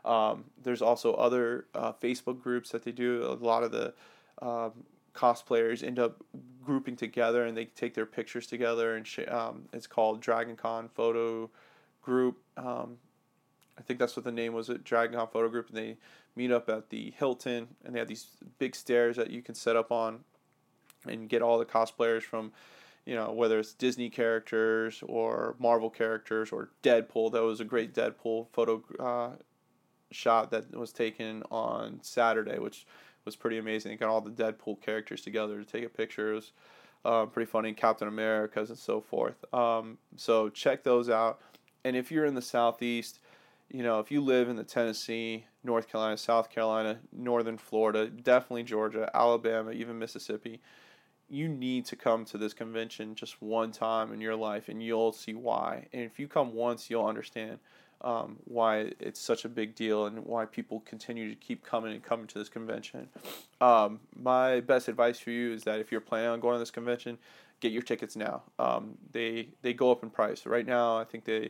Um, 0.05 0.45
there's 0.61 0.81
also 0.81 1.13
other 1.15 1.65
uh, 1.73 1.93
Facebook 1.93 2.41
groups 2.41 2.69
that 2.69 2.83
they 2.83 2.91
do. 2.91 3.23
A 3.23 3.43
lot 3.43 3.63
of 3.63 3.71
the 3.71 3.93
um, 4.41 4.71
cosplayers 5.13 5.83
end 5.83 5.99
up 5.99 6.23
grouping 6.63 6.95
together 6.95 7.45
and 7.45 7.57
they 7.57 7.65
take 7.65 7.93
their 7.93 8.05
pictures 8.05 8.47
together 8.47 8.95
and 8.95 9.07
sh- 9.07 9.27
um, 9.27 9.63
it's 9.73 9.87
called 9.87 10.21
Dragon 10.21 10.55
Con 10.55 10.89
Photo 10.93 11.49
Group. 12.01 12.37
Um, 12.55 12.97
I 13.77 13.81
think 13.81 13.99
that's 13.99 14.15
what 14.15 14.23
the 14.23 14.31
name 14.31 14.53
was. 14.53 14.69
It 14.69 14.83
Dragon 14.83 15.17
Con 15.17 15.27
Photo 15.27 15.49
Group, 15.49 15.69
and 15.69 15.77
they 15.77 15.97
meet 16.35 16.51
up 16.51 16.69
at 16.69 16.89
the 16.89 17.13
Hilton, 17.17 17.67
and 17.83 17.93
they 17.93 17.99
have 17.99 18.07
these 18.07 18.27
big 18.57 18.75
stairs 18.75 19.17
that 19.17 19.31
you 19.31 19.41
can 19.41 19.53
set 19.53 19.75
up 19.75 19.91
on, 19.91 20.19
and 21.05 21.27
get 21.27 21.41
all 21.41 21.57
the 21.57 21.65
cosplayers 21.65 22.23
from 22.23 22.53
you 23.05 23.15
know, 23.15 23.31
whether 23.31 23.59
it's 23.59 23.73
Disney 23.73 24.09
characters 24.09 25.03
or 25.07 25.55
Marvel 25.59 25.89
characters 25.89 26.51
or 26.51 26.69
Deadpool. 26.81 27.31
That 27.31 27.43
was 27.43 27.59
a 27.59 27.65
great 27.65 27.93
Deadpool 27.93 28.47
photo 28.51 28.83
uh, 28.99 29.35
shot 30.11 30.51
that 30.51 30.75
was 30.75 30.91
taken 30.93 31.43
on 31.51 31.99
Saturday, 32.01 32.59
which 32.59 32.85
was 33.25 33.35
pretty 33.35 33.57
amazing. 33.57 33.97
Got 33.97 34.09
all 34.09 34.21
the 34.21 34.31
Deadpool 34.31 34.81
characters 34.81 35.21
together 35.21 35.61
to 35.61 35.65
take 35.65 35.83
a 35.83 35.89
picture. 35.89 36.31
It 36.31 36.35
was 36.35 36.51
uh, 37.03 37.25
pretty 37.25 37.49
funny. 37.49 37.73
Captain 37.73 38.07
America's 38.07 38.69
and 38.69 38.79
so 38.79 39.01
forth. 39.01 39.43
Um, 39.53 39.97
so 40.15 40.49
check 40.49 40.83
those 40.83 41.09
out. 41.09 41.39
And 41.83 41.95
if 41.95 42.11
you're 42.11 42.25
in 42.25 42.35
the 42.35 42.41
Southeast, 42.41 43.19
you 43.71 43.83
know, 43.83 43.99
if 43.99 44.11
you 44.11 44.21
live 44.21 44.49
in 44.49 44.55
the 44.55 44.63
Tennessee, 44.63 45.45
North 45.63 45.87
Carolina, 45.87 46.17
South 46.17 46.49
Carolina, 46.49 46.99
Northern 47.11 47.57
Florida, 47.57 48.07
definitely 48.07 48.63
Georgia, 48.63 49.09
Alabama, 49.13 49.71
even 49.71 49.97
Mississippi, 49.97 50.61
you 51.27 51.47
need 51.47 51.85
to 51.85 51.95
come 51.95 52.23
to 52.25 52.37
this 52.37 52.53
convention 52.53 53.15
just 53.15 53.41
one 53.41 53.71
time 53.71 54.13
in 54.13 54.21
your 54.21 54.35
life 54.35 54.69
and 54.69 54.81
you'll 54.81 55.11
see 55.11 55.33
why. 55.33 55.87
And 55.91 56.03
if 56.03 56.19
you 56.19 56.27
come 56.27 56.53
once, 56.53 56.89
you'll 56.89 57.05
understand 57.05 57.59
um, 58.05 58.37
why 58.45 58.91
it's 58.99 59.19
such 59.19 59.45
a 59.45 59.49
big 59.49 59.73
deal 59.73 60.05
and 60.05 60.23
why 60.23 60.45
people 60.45 60.81
continue 60.81 61.27
to 61.27 61.35
keep 61.35 61.65
coming 61.65 61.91
and 61.91 62.03
coming 62.03 62.27
to 62.27 62.37
this 62.37 62.47
convention. 62.47 63.09
Um, 63.59 63.99
my 64.15 64.59
best 64.61 64.87
advice 64.87 65.19
for 65.19 65.31
you 65.31 65.51
is 65.51 65.63
that 65.63 65.79
if 65.79 65.91
you're 65.91 66.01
planning 66.01 66.29
on 66.29 66.39
going 66.39 66.53
to 66.53 66.59
this 66.59 66.71
convention, 66.71 67.17
get 67.59 67.71
your 67.71 67.81
tickets 67.81 68.15
now. 68.15 68.43
Um, 68.59 68.97
they 69.11 69.49
they 69.63 69.73
go 69.73 69.91
up 69.91 70.03
in 70.03 70.11
price. 70.11 70.45
Right 70.45 70.67
now, 70.67 70.97
I 70.97 71.03
think 71.03 71.25
they 71.25 71.49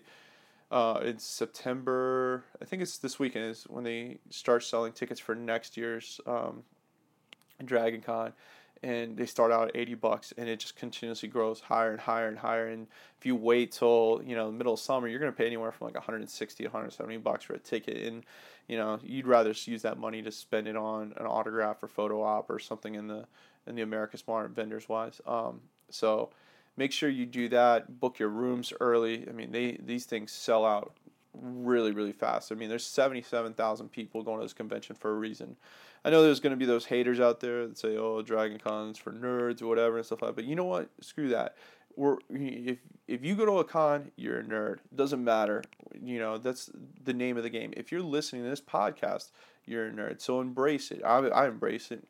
uh, 0.71 0.99
it's 1.01 1.25
September. 1.25 2.45
I 2.61 2.65
think 2.65 2.81
it's 2.81 2.97
this 2.97 3.19
weekend 3.19 3.45
is 3.45 3.65
when 3.69 3.83
they 3.83 4.19
start 4.29 4.63
selling 4.63 4.93
tickets 4.93 5.19
for 5.19 5.35
next 5.35 5.75
year's 5.75 6.21
um, 6.25 6.63
Dragon 7.63 8.01
Con 8.01 8.31
and 8.85 9.17
they 9.17 9.25
start 9.25 9.51
out 9.51 9.69
at 9.69 9.75
80 9.75 9.95
bucks 9.95 10.33
and 10.37 10.47
it 10.47 10.59
just 10.59 10.75
continuously 10.75 11.27
grows 11.27 11.59
higher 11.59 11.91
and 11.91 11.99
higher 11.99 12.27
and 12.27 12.37
higher. 12.37 12.67
And 12.67 12.85
if 13.17 13.25
you 13.25 13.35
wait 13.35 13.71
till 13.71 14.21
you 14.23 14.35
know 14.35 14.51
middle 14.51 14.73
of 14.73 14.79
summer 14.79 15.07
you're 15.07 15.19
going 15.19 15.31
to 15.31 15.37
pay 15.37 15.47
anywhere 15.47 15.71
from 15.71 15.85
like 15.85 15.95
160 15.95 16.63
170 16.63 17.17
bucks 17.17 17.45
for 17.45 17.55
a 17.55 17.59
ticket. 17.59 17.97
And 17.97 18.23
you 18.67 18.77
know 18.77 18.99
you'd 19.03 19.25
rather 19.25 19.53
use 19.65 19.81
that 19.81 19.97
money 19.97 20.21
to 20.21 20.31
spend 20.31 20.67
it 20.67 20.75
on 20.75 21.15
an 21.17 21.25
autograph 21.25 21.81
or 21.81 21.87
photo 21.87 22.21
op 22.21 22.47
or 22.49 22.59
something 22.59 22.93
in 22.93 23.07
the 23.07 23.25
in 23.65 23.75
the 23.75 23.81
AmericasMart 23.81 24.51
vendors 24.51 24.87
wise. 24.87 25.19
Um, 25.25 25.61
so 25.89 26.29
make 26.77 26.91
sure 26.91 27.09
you 27.09 27.25
do 27.25 27.49
that. 27.49 27.99
Book 27.99 28.19
your 28.19 28.29
rooms 28.29 28.71
early. 28.79 29.27
I 29.27 29.31
mean 29.31 29.51
they 29.51 29.79
these 29.83 30.05
things 30.05 30.31
sell 30.31 30.63
out 30.63 30.93
really 31.45 31.91
really 31.91 32.11
fast 32.11 32.51
i 32.51 32.55
mean 32.55 32.69
there's 32.69 32.85
77,000 32.85 33.89
people 33.89 34.23
going 34.23 34.39
to 34.39 34.45
this 34.45 34.53
convention 34.53 34.95
for 34.95 35.11
a 35.11 35.15
reason 35.15 35.55
I 36.05 36.11
know 36.11 36.21
there's 36.21 36.39
going 36.39 36.51
to 36.51 36.57
be 36.57 36.67
those 36.67 36.85
haters 36.85 37.19
out 37.19 37.39
there 37.39 37.65
that 37.65 37.79
say, 37.79 37.97
"Oh, 37.97 38.21
Dragon 38.21 38.59
Con's 38.59 38.99
for 38.99 39.11
nerds 39.11 39.63
or 39.63 39.65
whatever 39.65 39.97
and 39.97 40.05
stuff 40.05 40.21
like 40.21 40.29
that." 40.29 40.35
But 40.35 40.45
you 40.45 40.55
know 40.55 40.63
what? 40.63 40.87
Screw 41.01 41.29
that. 41.29 41.55
We're 41.95 42.17
if 42.29 42.77
if 43.07 43.25
you 43.25 43.35
go 43.35 43.45
to 43.47 43.57
a 43.57 43.63
con, 43.63 44.11
you're 44.15 44.39
a 44.39 44.43
nerd. 44.43 44.75
It 44.75 44.95
doesn't 44.95 45.23
matter. 45.23 45.63
You 45.99 46.19
know 46.19 46.37
that's 46.37 46.69
the 47.03 47.13
name 47.13 47.37
of 47.37 47.43
the 47.43 47.49
game. 47.49 47.73
If 47.75 47.91
you're 47.91 48.03
listening 48.03 48.43
to 48.43 48.49
this 48.49 48.61
podcast, 48.61 49.31
you're 49.65 49.87
a 49.87 49.91
nerd. 49.91 50.21
So 50.21 50.41
embrace 50.41 50.91
it. 50.91 51.01
I 51.03 51.17
I 51.17 51.47
embrace 51.47 51.89
it. 51.89 52.03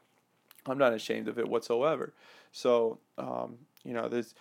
I'm 0.66 0.78
not 0.78 0.94
ashamed 0.94 1.30
of 1.30 1.40
it 1.40 1.48
whatsoever. 1.48 2.14
So 2.52 3.00
um, 3.18 3.60
you 3.86 3.94
know 3.94 4.10
there's 4.10 4.36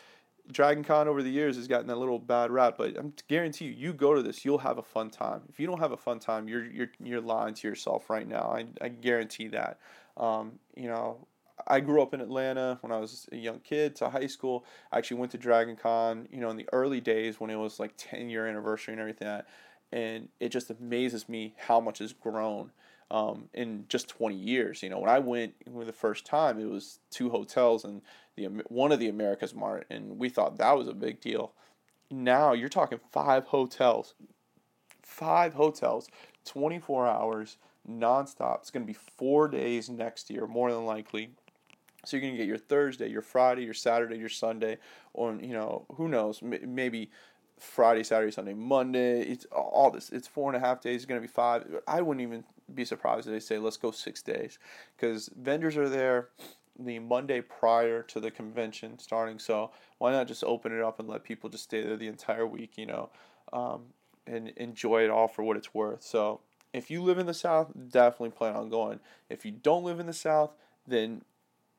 Dragon 0.53 0.85
Con 0.85 1.09
over 1.09 1.23
the 1.23 1.31
years 1.31 1.57
has 1.57 1.67
gotten 1.67 1.89
a 1.91 1.97
little 1.97 2.19
bad 2.19 2.51
rap, 2.51 2.75
but 2.77 2.97
I'm 2.99 3.15
guarantee 3.29 3.67
you, 3.67 3.73
you 3.73 3.93
go 3.93 4.15
to 4.15 4.23
this, 4.23 4.45
you'll 4.45 4.59
have 4.59 4.79
a 4.79 4.83
fun 4.83 5.11
time. 5.11 5.43
If 5.49 5.59
you 5.59 5.67
don't 5.67 5.81
have 5.81 5.93
a 5.93 5.97
fun 5.97 6.19
time, 6.19 6.49
you're 6.49 6.67
you're 6.67 6.91
you're 7.03 7.21
lying 7.21 7.55
to 7.55 7.69
yourself 7.69 8.11
right 8.11 8.29
now. 8.29 8.55
I, 8.55 8.67
I 8.85 8.89
guarantee 8.89 9.49
that. 9.49 9.79
Um, 10.17 10.59
you 10.77 10.89
know, 10.89 11.27
I 11.67 11.81
grew 11.81 12.03
up 12.03 12.15
in 12.15 12.21
Atlanta 12.21 12.79
when 12.83 12.93
I 12.93 12.99
was 12.99 13.27
a 13.33 13.37
young 13.37 13.61
kid 13.61 13.97
to 13.97 14.11
high 14.11 14.27
school. 14.27 14.65
I 14.93 14.99
actually 14.99 15.19
went 15.19 15.33
to 15.33 15.39
Dragon 15.39 15.77
Con, 15.77 16.29
you 16.31 16.41
know, 16.41 16.51
in 16.51 16.57
the 16.57 16.69
early 16.73 17.01
days 17.01 17.41
when 17.41 17.51
it 17.51 17.57
was 17.57 17.81
like 17.81 17.95
10 17.97 18.29
year 18.29 18.47
anniversary 18.47 18.93
and 18.93 19.01
everything 19.01 19.29
that, 19.29 19.47
and 19.93 20.29
it 20.41 20.51
just 20.51 20.71
amazes 20.71 21.29
me 21.29 21.55
how 21.57 21.81
much 21.81 21.99
has 21.99 22.13
grown 22.13 22.71
um, 23.11 23.49
in 23.55 23.85
just 23.89 24.09
20 24.09 24.35
years. 24.35 24.83
You 24.83 24.91
know, 24.91 24.99
when 24.99 25.11
I 25.11 25.21
went 25.21 25.55
the 25.65 25.93
first 25.93 26.27
time, 26.27 26.59
it 26.61 26.69
was 26.69 26.99
two 27.11 27.31
hotels 27.31 27.85
and 27.85 28.03
the 28.37 28.47
one 28.69 28.93
of 28.93 28.99
the 28.99 29.11
AmericasMart, 29.11 29.85
and 29.91 30.19
we 30.19 30.29
thought 30.29 30.59
that 30.59 30.77
was 30.77 30.89
a 30.89 30.95
big 30.95 31.21
deal. 31.21 31.53
Now 32.11 32.53
you're 32.53 32.69
talking 32.69 33.01
five 33.11 33.47
hotels, 33.47 34.15
five 35.03 35.55
hotels, 35.55 36.09
24 36.45 37.07
hours 37.07 37.57
nonstop. 37.89 38.61
It's 38.61 38.71
going 38.71 38.85
to 38.85 38.93
be 38.93 38.99
four 39.17 39.49
days 39.49 39.89
next 39.89 40.31
year, 40.31 40.47
more 40.47 40.71
than 40.71 40.85
likely. 40.85 41.31
So 42.05 42.17
you're 42.17 42.23
going 42.23 42.35
to 42.35 42.39
get 42.39 42.47
your 42.47 42.59
Thursday, 42.59 43.09
your 43.09 43.23
Friday, 43.23 43.65
your 43.65 43.75
Saturday, 43.75 44.19
your 44.19 44.29
Sunday, 44.29 44.79
or 45.13 45.35
you 45.41 45.53
know 45.53 45.87
who 45.95 46.09
knows, 46.09 46.41
maybe 46.43 47.11
Friday, 47.59 48.03
Saturday, 48.03 48.33
Sunday, 48.33 48.55
Monday. 48.55 49.23
It's 49.23 49.47
all 49.47 49.91
this. 49.91 50.11
It's 50.11 50.29
four 50.29 50.53
and 50.53 50.63
a 50.63 50.67
half 50.67 50.81
days. 50.81 50.97
It's 50.97 51.05
going 51.07 51.21
to 51.21 51.27
be 51.27 51.33
five. 51.33 51.65
I 51.87 52.03
wouldn't 52.03 52.23
even 52.23 52.45
be 52.73 52.85
surprised 52.85 53.27
if 53.27 53.33
they 53.33 53.41
say 53.41 53.59
let's 53.59 53.77
go 53.77 53.91
six 53.91 54.23
days 54.23 54.59
because 54.97 55.31
vendors 55.37 55.77
are 55.77 55.89
there 55.89 56.29
the 56.79 56.99
Monday 56.99 57.41
prior 57.41 58.03
to 58.03 58.21
the 58.21 58.31
convention 58.31 58.99
starting. 58.99 59.39
So 59.39 59.71
why 59.99 60.13
not 60.13 60.29
just 60.29 60.45
open 60.45 60.77
it 60.77 60.83
up 60.83 60.99
and 60.99 61.09
let 61.09 61.25
people 61.25 61.51
just 61.51 61.65
stay 61.65 61.83
there 61.83 61.97
the 61.97 62.09
entire 62.09 62.47
week, 62.47 62.77
you 62.77 62.87
know, 62.87 63.11
um, 63.53 63.83
and 64.27 64.49
enjoy 64.57 65.05
it 65.05 65.11
all 65.11 65.29
for 65.29 65.43
what 65.43 65.57
it's 65.57 65.75
worth. 65.75 66.03
So 66.03 66.41
if 66.73 66.91
you 66.91 67.03
live 67.03 67.19
in 67.19 67.27
the 67.27 67.35
South, 67.35 67.71
definitely 67.91 68.31
plan 68.31 68.57
on 68.57 68.69
going. 68.69 69.01
If 69.31 69.45
you 69.45 69.53
don't 69.53 69.85
live 69.85 70.01
in 70.01 70.07
the 70.07 70.13
South, 70.13 70.51
then 70.87 71.23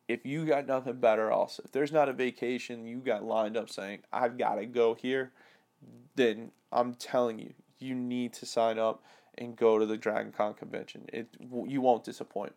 if 0.08 0.26
you 0.26 0.46
got 0.46 0.68
nothing 0.68 1.00
better 1.00 1.32
else, 1.32 1.60
if 1.64 1.72
there's 1.72 1.92
not 1.92 2.10
a 2.10 2.14
vacation 2.14 2.86
you 2.86 3.00
got 3.00 3.24
lined 3.24 3.58
up 3.58 3.70
saying, 3.70 4.00
I've 4.14 4.38
got 4.38 4.56
to 4.56 4.66
go 4.66 4.94
here, 4.94 5.32
then 6.16 6.52
I'm 6.72 6.94
telling 6.94 7.40
you, 7.40 7.54
you 7.80 7.96
need 7.96 8.34
to 8.34 8.46
sign 8.46 8.80
up 8.80 9.04
and 9.38 9.56
go 9.56 9.78
to 9.78 9.86
the 9.86 9.98
Dragon 9.98 10.32
Con 10.32 10.54
convention. 10.54 11.06
It 11.12 11.28
you 11.40 11.82
won't 11.82 12.06
disappoint 12.06 12.54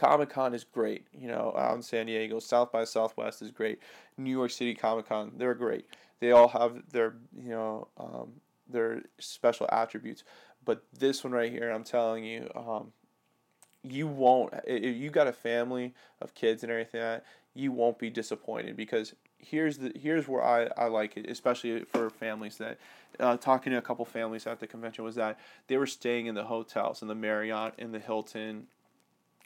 Comic 0.00 0.30
Con 0.30 0.54
is 0.54 0.64
great. 0.64 1.06
You 1.12 1.28
know, 1.28 1.54
out 1.56 1.76
in 1.76 1.82
San 1.82 2.06
Diego, 2.06 2.38
South 2.38 2.72
by 2.72 2.84
Southwest 2.84 3.42
is 3.42 3.50
great. 3.50 3.80
New 4.16 4.30
York 4.30 4.50
City 4.50 4.74
Comic 4.74 5.08
Con, 5.08 5.32
they're 5.36 5.54
great. 5.54 5.86
They 6.20 6.32
all 6.32 6.48
have 6.48 6.82
their 6.90 7.16
you 7.36 7.50
know 7.50 7.88
um, 7.98 8.32
their 8.68 9.02
special 9.18 9.68
attributes. 9.70 10.24
But 10.64 10.82
this 10.98 11.22
one 11.22 11.34
right 11.34 11.52
here, 11.52 11.70
I'm 11.70 11.84
telling 11.84 12.24
you, 12.24 12.50
um, 12.54 12.92
you 13.82 14.06
won't. 14.06 14.54
If 14.66 14.96
you 14.96 15.10
got 15.10 15.26
a 15.26 15.32
family 15.32 15.94
of 16.22 16.34
kids 16.34 16.62
and 16.62 16.72
everything 16.72 17.02
like 17.02 17.22
that, 17.22 17.24
you 17.54 17.70
won't 17.70 17.98
be 17.98 18.08
disappointed 18.08 18.76
because 18.76 19.14
here's 19.36 19.76
the 19.76 19.92
here's 19.94 20.26
where 20.26 20.42
I, 20.42 20.68
I 20.78 20.86
like 20.86 21.18
it, 21.18 21.28
especially 21.28 21.84
for 21.84 22.08
families 22.08 22.56
that 22.56 22.78
uh, 23.18 23.36
talking 23.36 23.72
to 23.72 23.78
a 23.78 23.82
couple 23.82 24.06
families 24.06 24.46
at 24.46 24.60
the 24.60 24.66
convention 24.66 25.04
was 25.04 25.16
that 25.16 25.38
they 25.66 25.76
were 25.76 25.86
staying 25.86 26.24
in 26.24 26.34
the 26.34 26.44
hotels 26.44 27.02
in 27.02 27.08
the 27.08 27.14
Marriott, 27.14 27.74
in 27.76 27.92
the 27.92 27.98
Hilton, 27.98 28.66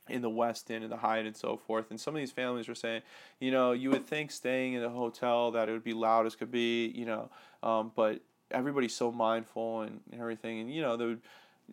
in 0.08 0.22
the 0.22 0.30
Westin, 0.30 0.82
in 0.82 0.90
the 0.90 0.96
Hyatt, 0.96 1.26
and 1.26 1.36
so 1.36 1.56
forth. 1.56 1.90
And 1.90 2.00
some 2.00 2.14
of 2.14 2.20
these 2.20 2.32
families 2.32 2.68
were 2.68 2.74
saying, 2.74 3.02
you 3.40 3.50
know, 3.50 3.72
you 3.72 3.90
would 3.90 4.06
think 4.06 4.30
staying 4.30 4.74
in 4.74 4.82
a 4.82 4.90
hotel 4.90 5.50
that 5.52 5.68
it 5.68 5.72
would 5.72 5.84
be 5.84 5.94
loud 5.94 6.26
as 6.26 6.36
could 6.36 6.50
be, 6.50 6.88
you 6.88 7.06
know, 7.06 7.30
um, 7.62 7.92
but 7.94 8.20
everybody's 8.50 8.94
so 8.94 9.10
mindful 9.10 9.82
and, 9.82 10.00
and 10.12 10.20
everything, 10.20 10.60
and 10.60 10.72
you 10.72 10.82
know, 10.82 10.96
there 10.96 11.08
would 11.08 11.22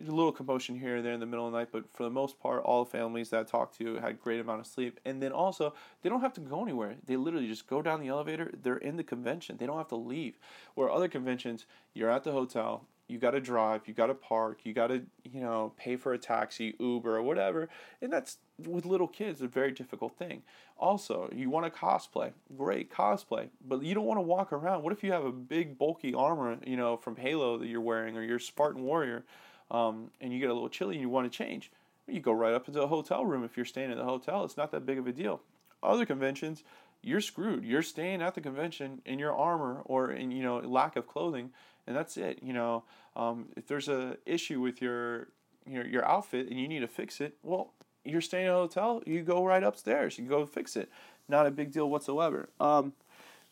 a 0.00 0.10
little 0.10 0.32
commotion 0.32 0.78
here 0.78 0.96
and 0.96 1.04
there 1.04 1.12
in 1.12 1.20
the 1.20 1.26
middle 1.26 1.46
of 1.46 1.52
the 1.52 1.58
night, 1.58 1.68
but 1.70 1.84
for 1.92 2.04
the 2.04 2.10
most 2.10 2.40
part, 2.40 2.62
all 2.64 2.84
the 2.84 2.90
families 2.90 3.30
that 3.30 3.40
I 3.40 3.42
talked 3.42 3.76
to 3.78 3.96
had 3.96 4.20
great 4.20 4.40
amount 4.40 4.60
of 4.60 4.66
sleep. 4.66 4.98
And 5.04 5.22
then 5.22 5.32
also, 5.32 5.74
they 6.00 6.08
don't 6.08 6.22
have 6.22 6.32
to 6.34 6.40
go 6.40 6.62
anywhere. 6.62 6.96
They 7.04 7.16
literally 7.16 7.46
just 7.46 7.66
go 7.66 7.82
down 7.82 8.00
the 8.00 8.08
elevator. 8.08 8.50
They're 8.62 8.76
in 8.76 8.96
the 8.96 9.04
convention. 9.04 9.58
They 9.58 9.66
don't 9.66 9.76
have 9.76 9.88
to 9.88 9.96
leave. 9.96 10.38
Where 10.74 10.90
other 10.90 11.08
conventions, 11.08 11.66
you're 11.92 12.10
at 12.10 12.24
the 12.24 12.32
hotel, 12.32 12.86
you 13.12 13.18
got 13.18 13.32
to 13.32 13.40
drive, 13.40 13.82
you 13.86 13.94
got 13.94 14.06
to 14.06 14.14
park, 14.14 14.60
you 14.64 14.72
got 14.72 14.88
to 14.88 15.02
you 15.24 15.40
know 15.40 15.72
pay 15.76 15.96
for 15.96 16.12
a 16.12 16.18
taxi, 16.18 16.74
Uber, 16.78 17.16
or 17.16 17.22
whatever, 17.22 17.68
and 18.00 18.12
that's 18.12 18.38
with 18.66 18.86
little 18.86 19.08
kids 19.08 19.42
a 19.42 19.46
very 19.46 19.70
difficult 19.70 20.16
thing. 20.16 20.42
Also, 20.78 21.28
you 21.32 21.50
want 21.50 21.64
to 21.64 21.78
cosplay, 21.78 22.32
great 22.56 22.90
cosplay, 22.90 23.48
but 23.64 23.82
you 23.82 23.94
don't 23.94 24.06
want 24.06 24.18
to 24.18 24.22
walk 24.22 24.52
around. 24.52 24.82
What 24.82 24.92
if 24.92 25.04
you 25.04 25.12
have 25.12 25.24
a 25.24 25.32
big 25.32 25.78
bulky 25.78 26.14
armor, 26.14 26.58
you 26.66 26.76
know, 26.76 26.96
from 26.96 27.16
Halo 27.16 27.58
that 27.58 27.68
you're 27.68 27.80
wearing, 27.80 28.16
or 28.16 28.22
you're 28.22 28.40
Spartan 28.40 28.82
Warrior? 28.82 29.24
um, 29.72 30.10
and 30.20 30.32
you 30.32 30.38
get 30.38 30.50
a 30.50 30.52
little 30.52 30.68
chilly 30.68 30.94
and 30.94 31.00
you 31.00 31.08
want 31.08 31.30
to 31.30 31.36
change, 31.36 31.72
you 32.06 32.20
go 32.20 32.32
right 32.32 32.54
up 32.54 32.68
into 32.68 32.82
a 32.82 32.86
hotel 32.86 33.24
room 33.24 33.42
if 33.42 33.56
you're 33.56 33.66
staying 33.66 33.90
in 33.90 33.98
the 33.98 34.04
hotel. 34.04 34.44
It's 34.44 34.56
not 34.56 34.70
that 34.72 34.86
big 34.86 34.98
of 34.98 35.06
a 35.06 35.12
deal. 35.12 35.40
Other 35.82 36.04
conventions, 36.04 36.62
you're 37.00 37.20
screwed. 37.20 37.64
You're 37.64 37.82
staying 37.82 38.22
at 38.22 38.34
the 38.34 38.40
convention 38.40 39.00
in 39.04 39.18
your 39.18 39.32
armor 39.32 39.80
or 39.84 40.12
in 40.12 40.30
you 40.30 40.42
know 40.42 40.58
lack 40.58 40.94
of 40.94 41.06
clothing, 41.06 41.50
and 41.86 41.96
that's 41.96 42.16
it. 42.16 42.40
You 42.42 42.52
know, 42.52 42.84
um, 43.16 43.48
if 43.56 43.66
there's 43.66 43.88
a 43.88 44.16
issue 44.26 44.60
with 44.60 44.80
your 44.80 45.28
your 45.66 45.86
your 45.86 46.04
outfit 46.04 46.48
and 46.48 46.58
you 46.58 46.68
need 46.68 46.80
to 46.80 46.88
fix 46.88 47.20
it, 47.20 47.36
well, 47.42 47.72
you're 48.04 48.20
staying 48.20 48.46
in 48.46 48.52
a 48.52 48.54
hotel. 48.54 49.02
You 49.06 49.22
go 49.22 49.44
right 49.44 49.62
upstairs. 49.62 50.18
You 50.18 50.26
go 50.26 50.44
fix 50.46 50.76
it. 50.76 50.90
Not 51.28 51.46
a 51.46 51.50
big 51.50 51.72
deal 51.72 51.88
whatsoever. 51.88 52.48
Um, 52.58 52.92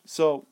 so, 0.05 0.45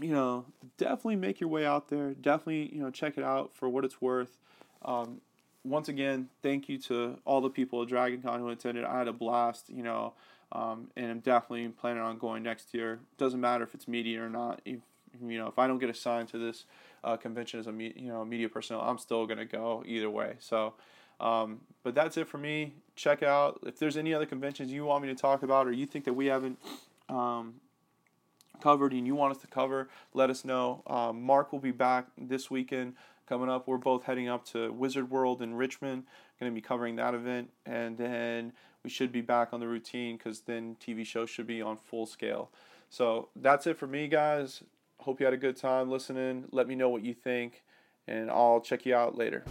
you 0.00 0.12
know, 0.12 0.46
definitely 0.76 1.16
make 1.16 1.40
your 1.40 1.50
way 1.50 1.66
out 1.66 1.88
there. 1.88 2.14
Definitely, 2.14 2.74
you 2.74 2.80
know, 2.80 2.90
check 2.90 3.18
it 3.18 3.24
out 3.24 3.54
for 3.54 3.68
what 3.68 3.84
it's 3.84 4.00
worth. 4.00 4.38
Um, 4.84 5.20
once 5.64 5.88
again, 5.88 6.28
thank 6.42 6.68
you 6.68 6.78
to 6.78 7.18
all 7.24 7.40
the 7.40 7.50
people 7.50 7.82
at 7.82 7.88
Dragon 7.88 8.22
Con 8.22 8.40
who 8.40 8.48
attended. 8.48 8.84
I 8.84 8.98
had 8.98 9.08
a 9.08 9.12
blast, 9.12 9.68
you 9.68 9.82
know, 9.82 10.14
um, 10.52 10.90
and 10.96 11.10
I'm 11.10 11.20
definitely 11.20 11.68
planning 11.68 12.02
on 12.02 12.16
going 12.16 12.42
next 12.42 12.72
year. 12.72 13.00
Doesn't 13.18 13.40
matter 13.40 13.64
if 13.64 13.74
it's 13.74 13.86
media 13.86 14.22
or 14.24 14.30
not. 14.30 14.62
If, 14.64 14.78
you 15.20 15.38
know, 15.38 15.48
if 15.48 15.58
I 15.58 15.66
don't 15.66 15.78
get 15.78 15.90
assigned 15.90 16.28
to 16.28 16.38
this 16.38 16.64
uh, 17.04 17.16
convention 17.16 17.60
as 17.60 17.66
a 17.66 17.72
me- 17.72 17.94
you 17.96 18.08
know 18.08 18.24
media 18.24 18.48
personnel, 18.48 18.82
I'm 18.82 18.98
still 18.98 19.26
gonna 19.26 19.44
go 19.44 19.82
either 19.86 20.10
way. 20.10 20.34
So, 20.38 20.74
um, 21.20 21.60
but 21.82 21.94
that's 21.94 22.16
it 22.16 22.28
for 22.28 22.38
me. 22.38 22.74
Check 22.96 23.22
out 23.22 23.60
if 23.66 23.78
there's 23.78 23.96
any 23.96 24.14
other 24.14 24.26
conventions 24.26 24.72
you 24.72 24.84
want 24.84 25.02
me 25.02 25.08
to 25.08 25.14
talk 25.14 25.42
about 25.42 25.66
or 25.66 25.72
you 25.72 25.86
think 25.86 26.04
that 26.04 26.14
we 26.14 26.26
haven't 26.26 26.58
um, 27.08 27.54
covered 28.60 28.92
and 28.92 29.06
you 29.06 29.14
want 29.14 29.34
us 29.34 29.40
to 29.42 29.46
cover. 29.46 29.88
Let 30.14 30.30
us 30.30 30.44
know. 30.44 30.82
Um, 30.86 31.22
Mark 31.22 31.52
will 31.52 31.60
be 31.60 31.70
back 31.70 32.06
this 32.16 32.50
weekend 32.50 32.94
coming 33.28 33.48
up. 33.48 33.68
We're 33.68 33.78
both 33.78 34.04
heading 34.04 34.28
up 34.28 34.44
to 34.46 34.72
Wizard 34.72 35.10
World 35.10 35.42
in 35.42 35.54
Richmond, 35.54 36.04
going 36.40 36.50
to 36.50 36.54
be 36.54 36.60
covering 36.60 36.96
that 36.96 37.14
event, 37.14 37.50
and 37.66 37.96
then 37.96 38.52
we 38.82 38.90
should 38.90 39.12
be 39.12 39.20
back 39.20 39.52
on 39.52 39.60
the 39.60 39.68
routine 39.68 40.16
because 40.16 40.40
then 40.40 40.76
TV 40.80 41.04
shows 41.04 41.28
should 41.28 41.46
be 41.46 41.60
on 41.60 41.76
full 41.76 42.06
scale. 42.06 42.50
So 42.90 43.28
that's 43.36 43.66
it 43.66 43.76
for 43.76 43.86
me, 43.86 44.08
guys. 44.08 44.62
Hope 45.00 45.20
you 45.20 45.26
had 45.26 45.34
a 45.34 45.38
good 45.38 45.56
time 45.56 45.90
listening. 45.90 46.46
Let 46.50 46.66
me 46.66 46.74
know 46.74 46.88
what 46.88 47.02
you 47.04 47.14
think, 47.14 47.64
and 48.06 48.30
I'll 48.30 48.60
check 48.60 48.84
you 48.84 48.94
out 48.94 49.16
later. 49.16 49.44